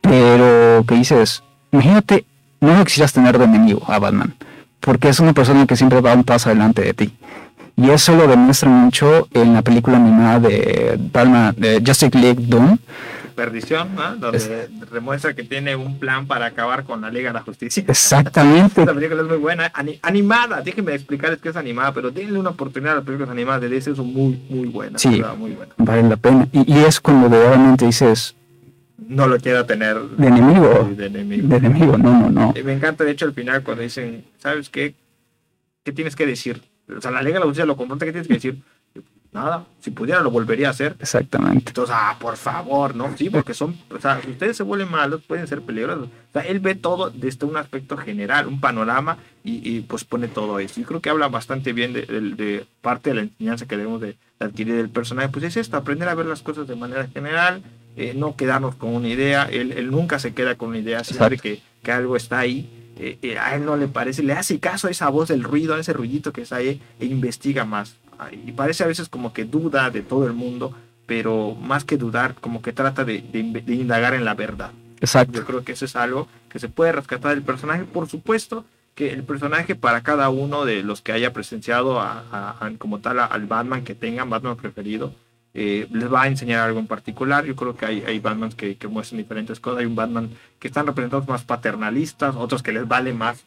Pero 0.00 0.84
que 0.86 0.94
dices, 0.94 1.42
imagínate, 1.72 2.24
no 2.60 2.84
quisieras 2.84 3.12
tener 3.12 3.38
de 3.38 3.44
enemigo 3.44 3.82
a 3.86 3.98
Batman, 3.98 4.34
porque 4.80 5.08
es 5.08 5.20
una 5.20 5.32
persona 5.32 5.66
que 5.66 5.76
siempre 5.76 6.00
va 6.00 6.14
un 6.14 6.24
paso 6.24 6.48
adelante 6.48 6.82
de 6.82 6.94
ti. 6.94 7.12
Y 7.78 7.90
eso 7.90 8.16
lo 8.16 8.26
demuestra 8.26 8.68
mucho 8.68 9.28
en 9.32 9.54
la 9.54 9.62
película 9.62 9.98
animada 9.98 10.40
de 10.40 10.98
Batman, 11.12 11.54
de 11.56 11.80
Justice 11.86 12.18
League 12.18 12.44
Doom. 12.46 12.76
Perdición, 13.36 13.94
¿no? 13.94 14.16
donde 14.16 14.38
es... 14.38 14.50
demuestra 14.92 15.32
que 15.32 15.44
tiene 15.44 15.76
un 15.76 15.96
plan 16.00 16.26
para 16.26 16.46
acabar 16.46 16.82
con 16.82 17.00
la 17.00 17.08
Liga 17.08 17.28
de 17.28 17.34
la 17.34 17.42
Justicia. 17.42 17.84
Exactamente. 17.86 18.80
Esta 18.80 18.92
película 18.92 19.22
es 19.22 19.28
muy 19.28 19.36
buena, 19.36 19.70
animada, 20.02 20.60
déjenme 20.60 20.92
explicarles 20.92 21.40
que 21.40 21.50
es 21.50 21.56
animada, 21.56 21.94
pero 21.94 22.10
denle 22.10 22.36
una 22.36 22.50
oportunidad 22.50 22.94
a 22.94 22.96
las 22.96 23.04
películas 23.04 23.30
animadas 23.30 23.60
de 23.60 23.68
DC, 23.68 23.94
son 23.94 24.12
muy, 24.12 24.42
muy 24.50 24.66
buenas. 24.66 25.00
Sí, 25.00 25.22
muy 25.38 25.52
buenas. 25.52 25.76
vale 25.78 26.02
la 26.02 26.16
pena. 26.16 26.48
Y, 26.50 26.74
y 26.74 26.78
es 26.78 26.98
cuando 26.98 27.30
verdaderamente 27.30 27.86
dices, 27.86 28.34
no 29.06 29.28
lo 29.28 29.38
quiera 29.38 29.64
tener 29.64 30.00
de 30.00 30.26
enemigo. 30.26 30.90
De 30.96 31.06
enemigo. 31.06 31.46
De 31.46 31.56
enemigo, 31.58 31.96
no, 31.96 32.22
no, 32.22 32.28
no. 32.28 32.54
Me 32.64 32.72
encanta, 32.72 33.04
de 33.04 33.12
hecho, 33.12 33.24
al 33.24 33.34
final 33.34 33.62
cuando 33.62 33.84
dicen, 33.84 34.24
¿sabes 34.38 34.68
qué? 34.68 34.96
¿Qué 35.84 35.92
tienes 35.92 36.16
que 36.16 36.26
decir? 36.26 36.60
O 36.96 37.00
sea, 37.00 37.10
la 37.10 37.22
Liga 37.22 37.34
de 37.34 37.40
la 37.40 37.46
Justicia 37.46 37.66
lo 37.66 37.76
confronta, 37.76 38.04
¿qué 38.04 38.12
tienes 38.12 38.28
que 38.28 38.34
decir? 38.34 38.62
Nada, 39.30 39.66
si 39.80 39.90
pudiera 39.90 40.22
lo 40.22 40.30
volvería 40.30 40.68
a 40.68 40.70
hacer. 40.70 40.96
Exactamente. 40.98 41.68
Entonces, 41.68 41.94
ah, 41.96 42.16
por 42.18 42.36
favor, 42.38 42.94
¿no? 42.94 43.14
Sí, 43.16 43.28
porque 43.28 43.52
son, 43.52 43.76
o 43.94 44.00
sea, 44.00 44.22
si 44.22 44.30
ustedes 44.30 44.56
se 44.56 44.62
vuelven 44.62 44.90
malos, 44.90 45.20
pueden 45.22 45.46
ser 45.46 45.60
peligrosos. 45.60 46.08
O 46.08 46.32
sea, 46.32 46.42
él 46.42 46.60
ve 46.60 46.74
todo 46.74 47.10
desde 47.10 47.44
un 47.44 47.58
aspecto 47.58 47.98
general, 47.98 48.46
un 48.46 48.58
panorama, 48.58 49.18
y, 49.44 49.76
y 49.76 49.80
pues 49.80 50.04
pone 50.04 50.28
todo 50.28 50.58
eso. 50.58 50.80
Y 50.80 50.84
creo 50.84 51.00
que 51.00 51.10
habla 51.10 51.28
bastante 51.28 51.74
bien 51.74 51.92
de, 51.92 52.02
de, 52.06 52.20
de, 52.20 52.66
parte 52.80 53.10
de 53.10 53.16
la 53.16 53.22
enseñanza 53.22 53.66
que 53.66 53.76
debemos 53.76 54.00
de 54.00 54.16
adquirir 54.38 54.76
del 54.76 54.88
personaje. 54.88 55.28
Pues 55.28 55.44
es 55.44 55.58
esto, 55.58 55.76
aprender 55.76 56.08
a 56.08 56.14
ver 56.14 56.26
las 56.26 56.40
cosas 56.40 56.66
de 56.66 56.76
manera 56.76 57.06
general, 57.08 57.62
eh, 57.96 58.14
no 58.16 58.34
quedarnos 58.34 58.76
con 58.76 58.94
una 58.94 59.08
idea. 59.08 59.44
Él, 59.44 59.72
él, 59.72 59.90
nunca 59.90 60.18
se 60.18 60.32
queda 60.32 60.54
con 60.54 60.70
una 60.70 60.78
idea, 60.78 61.04
siempre 61.04 61.36
que, 61.36 61.60
que 61.82 61.92
algo 61.92 62.16
está 62.16 62.38
ahí. 62.38 62.77
Eh, 62.98 63.18
eh, 63.22 63.38
a 63.38 63.54
él 63.54 63.64
no 63.64 63.76
le 63.76 63.88
parece, 63.88 64.22
le 64.22 64.32
hace 64.32 64.58
caso 64.58 64.88
a 64.88 64.90
esa 64.90 65.08
voz 65.08 65.28
del 65.28 65.44
ruido, 65.44 65.74
a 65.74 65.80
ese 65.80 65.92
ruidito 65.92 66.32
que 66.32 66.44
ahí, 66.50 66.82
e 66.98 67.06
investiga 67.06 67.64
más 67.64 67.96
y 68.32 68.52
parece 68.52 68.84
a 68.84 68.86
veces 68.86 69.08
como 69.08 69.32
que 69.32 69.44
duda 69.44 69.90
de 69.90 70.02
todo 70.02 70.26
el 70.26 70.32
mundo, 70.32 70.74
pero 71.06 71.54
más 71.54 71.84
que 71.84 71.96
dudar, 71.96 72.34
como 72.34 72.62
que 72.62 72.72
trata 72.72 73.04
de, 73.04 73.22
de, 73.22 73.62
de, 73.64 73.74
indagar 73.74 74.14
en 74.14 74.24
la 74.24 74.34
verdad. 74.34 74.72
Exacto. 75.00 75.38
Yo 75.38 75.46
creo 75.46 75.64
que 75.64 75.72
eso 75.72 75.84
es 75.84 75.96
algo 75.96 76.28
que 76.48 76.58
se 76.58 76.68
puede 76.68 76.92
rescatar 76.92 77.34
del 77.34 77.42
personaje. 77.42 77.84
Por 77.84 78.08
supuesto 78.08 78.64
que 78.94 79.12
el 79.12 79.22
personaje 79.22 79.76
para 79.76 80.02
cada 80.02 80.28
uno 80.28 80.64
de 80.64 80.82
los 80.82 81.00
que 81.00 81.12
haya 81.12 81.32
presenciado 81.32 82.00
a, 82.00 82.24
a, 82.32 82.66
a 82.66 82.70
como 82.78 82.98
tal 82.98 83.20
a, 83.20 83.26
al 83.26 83.46
Batman 83.46 83.84
que 83.84 83.94
tengan 83.94 84.28
Batman 84.28 84.56
preferido, 84.56 85.14
eh, 85.54 85.88
les 85.90 86.12
va 86.12 86.22
a 86.22 86.28
enseñar 86.28 86.60
algo 86.60 86.78
en 86.78 86.86
particular. 86.86 87.44
Yo 87.44 87.56
creo 87.56 87.76
que 87.76 87.86
hay, 87.86 88.02
hay 88.06 88.18
Batmans 88.20 88.54
que, 88.54 88.76
que 88.76 88.88
muestran 88.88 89.18
diferentes 89.18 89.60
cosas. 89.60 89.80
Hay 89.80 89.86
un 89.86 89.96
Batman 89.96 90.30
que 90.58 90.68
están 90.68 90.86
representados 90.86 91.26
más 91.28 91.44
paternalistas, 91.44 92.36
otros 92.36 92.62
que 92.62 92.72
les 92.72 92.86
vale 92.86 93.12
más 93.12 93.44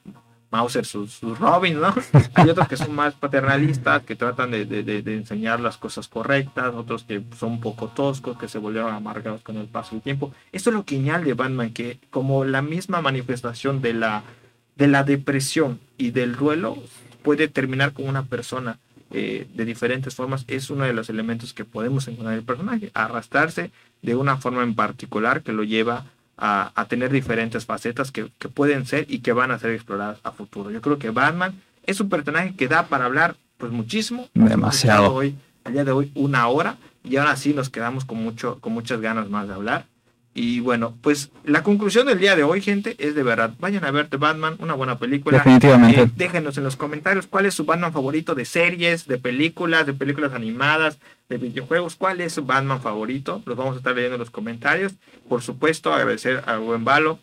Mauser 0.51 0.85
sus, 0.85 1.13
sus 1.13 1.39
Robin, 1.39 1.79
¿no? 1.79 1.95
Hay 2.33 2.49
otros 2.49 2.67
que 2.67 2.75
son 2.75 2.93
más 2.93 3.13
paternalistas, 3.13 4.03
que 4.03 4.17
tratan 4.17 4.51
de, 4.51 4.65
de, 4.65 4.83
de, 4.83 5.15
enseñar 5.15 5.61
las 5.61 5.77
cosas 5.77 6.09
correctas, 6.09 6.75
otros 6.75 7.03
que 7.03 7.23
son 7.39 7.53
un 7.53 7.61
poco 7.61 7.87
toscos, 7.87 8.37
que 8.37 8.49
se 8.49 8.57
volvieron 8.57 8.93
amargados 8.93 9.41
con 9.43 9.55
el 9.55 9.67
paso 9.67 9.91
del 9.91 10.01
tiempo. 10.01 10.33
Esto 10.51 10.69
es 10.69 10.75
lo 10.75 10.83
que 10.83 10.99
de 10.99 11.33
Batman, 11.33 11.71
que 11.71 11.99
como 12.09 12.43
la 12.43 12.61
misma 12.61 13.01
manifestación 13.01 13.81
de 13.81 13.93
la, 13.93 14.23
de 14.75 14.87
la 14.87 15.05
depresión 15.05 15.79
y 15.97 16.11
del 16.11 16.35
duelo 16.35 16.77
puede 17.23 17.47
terminar 17.47 17.93
con 17.93 18.09
una 18.09 18.23
persona 18.25 18.77
eh, 19.11 19.47
de 19.53 19.65
diferentes 19.65 20.15
formas, 20.15 20.45
es 20.47 20.69
uno 20.69 20.85
de 20.85 20.93
los 20.93 21.09
elementos 21.09 21.53
que 21.53 21.65
podemos 21.65 22.07
encontrar 22.07 22.33
en 22.33 22.39
el 22.39 22.45
personaje, 22.45 22.91
arrastrarse 22.93 23.71
de 24.01 24.15
una 24.15 24.37
forma 24.37 24.63
en 24.63 24.75
particular 24.75 25.41
que 25.41 25.51
lo 25.51 25.63
lleva 25.63 26.05
a, 26.37 26.71
a, 26.75 26.85
tener 26.85 27.11
diferentes 27.11 27.65
facetas 27.65 28.11
que, 28.11 28.31
que, 28.39 28.49
pueden 28.49 28.85
ser 28.85 29.05
y 29.07 29.19
que 29.19 29.33
van 29.33 29.51
a 29.51 29.59
ser 29.59 29.71
exploradas 29.71 30.19
a 30.23 30.31
futuro. 30.31 30.71
Yo 30.71 30.81
creo 30.81 30.97
que 30.97 31.11
Batman 31.11 31.53
es 31.85 31.99
un 31.99 32.09
personaje 32.09 32.55
que 32.55 32.67
da 32.67 32.87
para 32.87 33.05
hablar 33.05 33.35
pues 33.57 33.71
muchísimo. 33.71 34.27
Demasiado. 34.33 35.13
Hoy, 35.13 35.35
al 35.63 35.73
día 35.73 35.83
de 35.83 35.91
hoy 35.91 36.11
una 36.15 36.47
hora, 36.47 36.77
y 37.03 37.15
aún 37.17 37.27
así 37.27 37.53
nos 37.53 37.69
quedamos 37.69 38.05
con, 38.05 38.17
mucho, 38.17 38.59
con 38.59 38.73
muchas 38.73 39.01
ganas 39.01 39.29
más 39.29 39.47
de 39.47 39.53
hablar. 39.53 39.85
Y 40.33 40.61
bueno, 40.61 40.95
pues 41.01 41.29
la 41.43 41.61
conclusión 41.61 42.07
del 42.07 42.19
día 42.19 42.37
de 42.37 42.43
hoy, 42.43 42.61
gente, 42.61 42.95
es 42.99 43.15
de 43.15 43.23
verdad, 43.23 43.53
vayan 43.59 43.83
a 43.83 43.91
ver 43.91 44.07
The 44.07 44.15
Batman, 44.15 44.55
una 44.59 44.75
buena 44.75 44.97
película. 44.97 45.39
Definitivamente. 45.39 46.03
Eh, 46.03 46.11
déjenos 46.15 46.57
en 46.57 46.63
los 46.63 46.77
comentarios 46.77 47.27
cuál 47.27 47.45
es 47.45 47.53
su 47.53 47.65
Batman 47.65 47.91
favorito 47.91 48.33
de 48.33 48.45
series, 48.45 49.07
de 49.07 49.17
películas, 49.17 49.85
de 49.85 49.93
películas 49.93 50.33
animadas, 50.33 50.99
de 51.27 51.37
videojuegos, 51.37 51.97
cuál 51.97 52.21
es 52.21 52.33
su 52.33 52.45
Batman 52.45 52.81
favorito. 52.81 53.41
Los 53.45 53.57
vamos 53.57 53.75
a 53.75 53.77
estar 53.79 53.93
leyendo 53.93 54.15
en 54.15 54.19
los 54.19 54.29
comentarios. 54.29 54.93
Por 55.27 55.41
supuesto, 55.41 55.93
agradecer 55.93 56.43
a 56.45 56.57
Buen 56.57 56.85
Balo. 56.85 57.19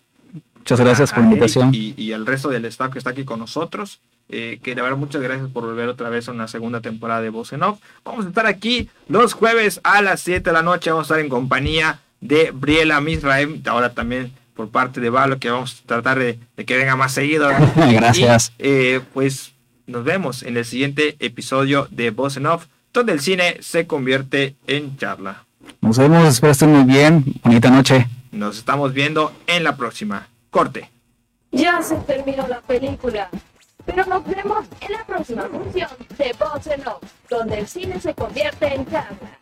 Muchas 0.58 0.80
gracias 0.80 1.10
por 1.10 1.20
la 1.20 1.30
invitación. 1.30 1.70
Y, 1.72 1.94
y 1.96 2.12
al 2.12 2.26
resto 2.26 2.50
del 2.50 2.66
staff 2.66 2.92
que 2.92 2.98
está 2.98 3.10
aquí 3.10 3.24
con 3.24 3.38
nosotros. 3.38 4.00
Eh, 4.30 4.60
que 4.62 4.74
de 4.74 4.82
verdad 4.82 4.98
muchas 4.98 5.22
gracias 5.22 5.48
por 5.48 5.64
volver 5.64 5.88
otra 5.88 6.10
vez 6.10 6.28
a 6.28 6.32
una 6.32 6.48
segunda 6.48 6.82
temporada 6.82 7.22
de 7.22 7.30
Voz 7.30 7.54
en 7.54 7.62
Off. 7.62 7.80
Vamos 8.04 8.26
a 8.26 8.28
estar 8.28 8.44
aquí 8.44 8.90
los 9.08 9.32
jueves 9.32 9.80
a 9.84 10.02
las 10.02 10.20
7 10.20 10.50
de 10.50 10.52
la 10.52 10.60
noche. 10.60 10.90
Vamos 10.90 11.10
a 11.10 11.14
estar 11.14 11.24
en 11.24 11.30
compañía 11.30 12.00
de 12.20 12.50
Briela 12.50 13.00
Misraem, 13.00 13.62
ahora 13.66 13.94
también 13.94 14.32
por 14.54 14.70
parte 14.70 15.00
de 15.00 15.08
Valo, 15.08 15.38
que 15.38 15.50
vamos 15.50 15.82
a 15.82 15.86
tratar 15.86 16.18
de, 16.18 16.38
de 16.56 16.64
que 16.64 16.76
venga 16.76 16.96
más 16.96 17.12
seguido. 17.12 17.48
Gracias. 17.76 18.52
Y, 18.58 18.62
eh, 18.66 19.00
pues 19.14 19.52
nos 19.86 20.04
vemos 20.04 20.42
en 20.42 20.56
el 20.56 20.64
siguiente 20.64 21.16
episodio 21.20 21.86
de 21.90 22.10
Voz 22.10 22.36
en 22.36 22.46
Off, 22.46 22.66
donde 22.92 23.12
el 23.12 23.20
cine 23.20 23.58
se 23.60 23.86
convierte 23.86 24.56
en 24.66 24.96
charla. 24.96 25.44
Nos 25.80 25.98
vemos, 25.98 26.26
espero 26.28 26.52
estén 26.52 26.72
muy 26.72 26.84
bien. 26.84 27.24
Bonita 27.44 27.70
noche. 27.70 28.08
Nos 28.32 28.58
estamos 28.58 28.92
viendo 28.92 29.32
en 29.46 29.64
la 29.64 29.76
próxima. 29.76 30.28
Corte. 30.50 30.90
Ya 31.52 31.80
se 31.82 31.96
terminó 31.96 32.46
la 32.48 32.60
película. 32.60 33.30
Pero 33.86 34.04
nos 34.04 34.26
vemos 34.26 34.66
en 34.80 34.92
la 34.92 35.04
próxima 35.06 35.44
función 35.44 35.88
de 36.18 36.34
Voz 36.38 36.66
en 36.66 36.86
Off, 36.86 37.02
donde 37.30 37.60
el 37.60 37.68
cine 37.68 38.00
se 38.00 38.12
convierte 38.12 38.74
en 38.74 38.84
charla. 38.86 39.37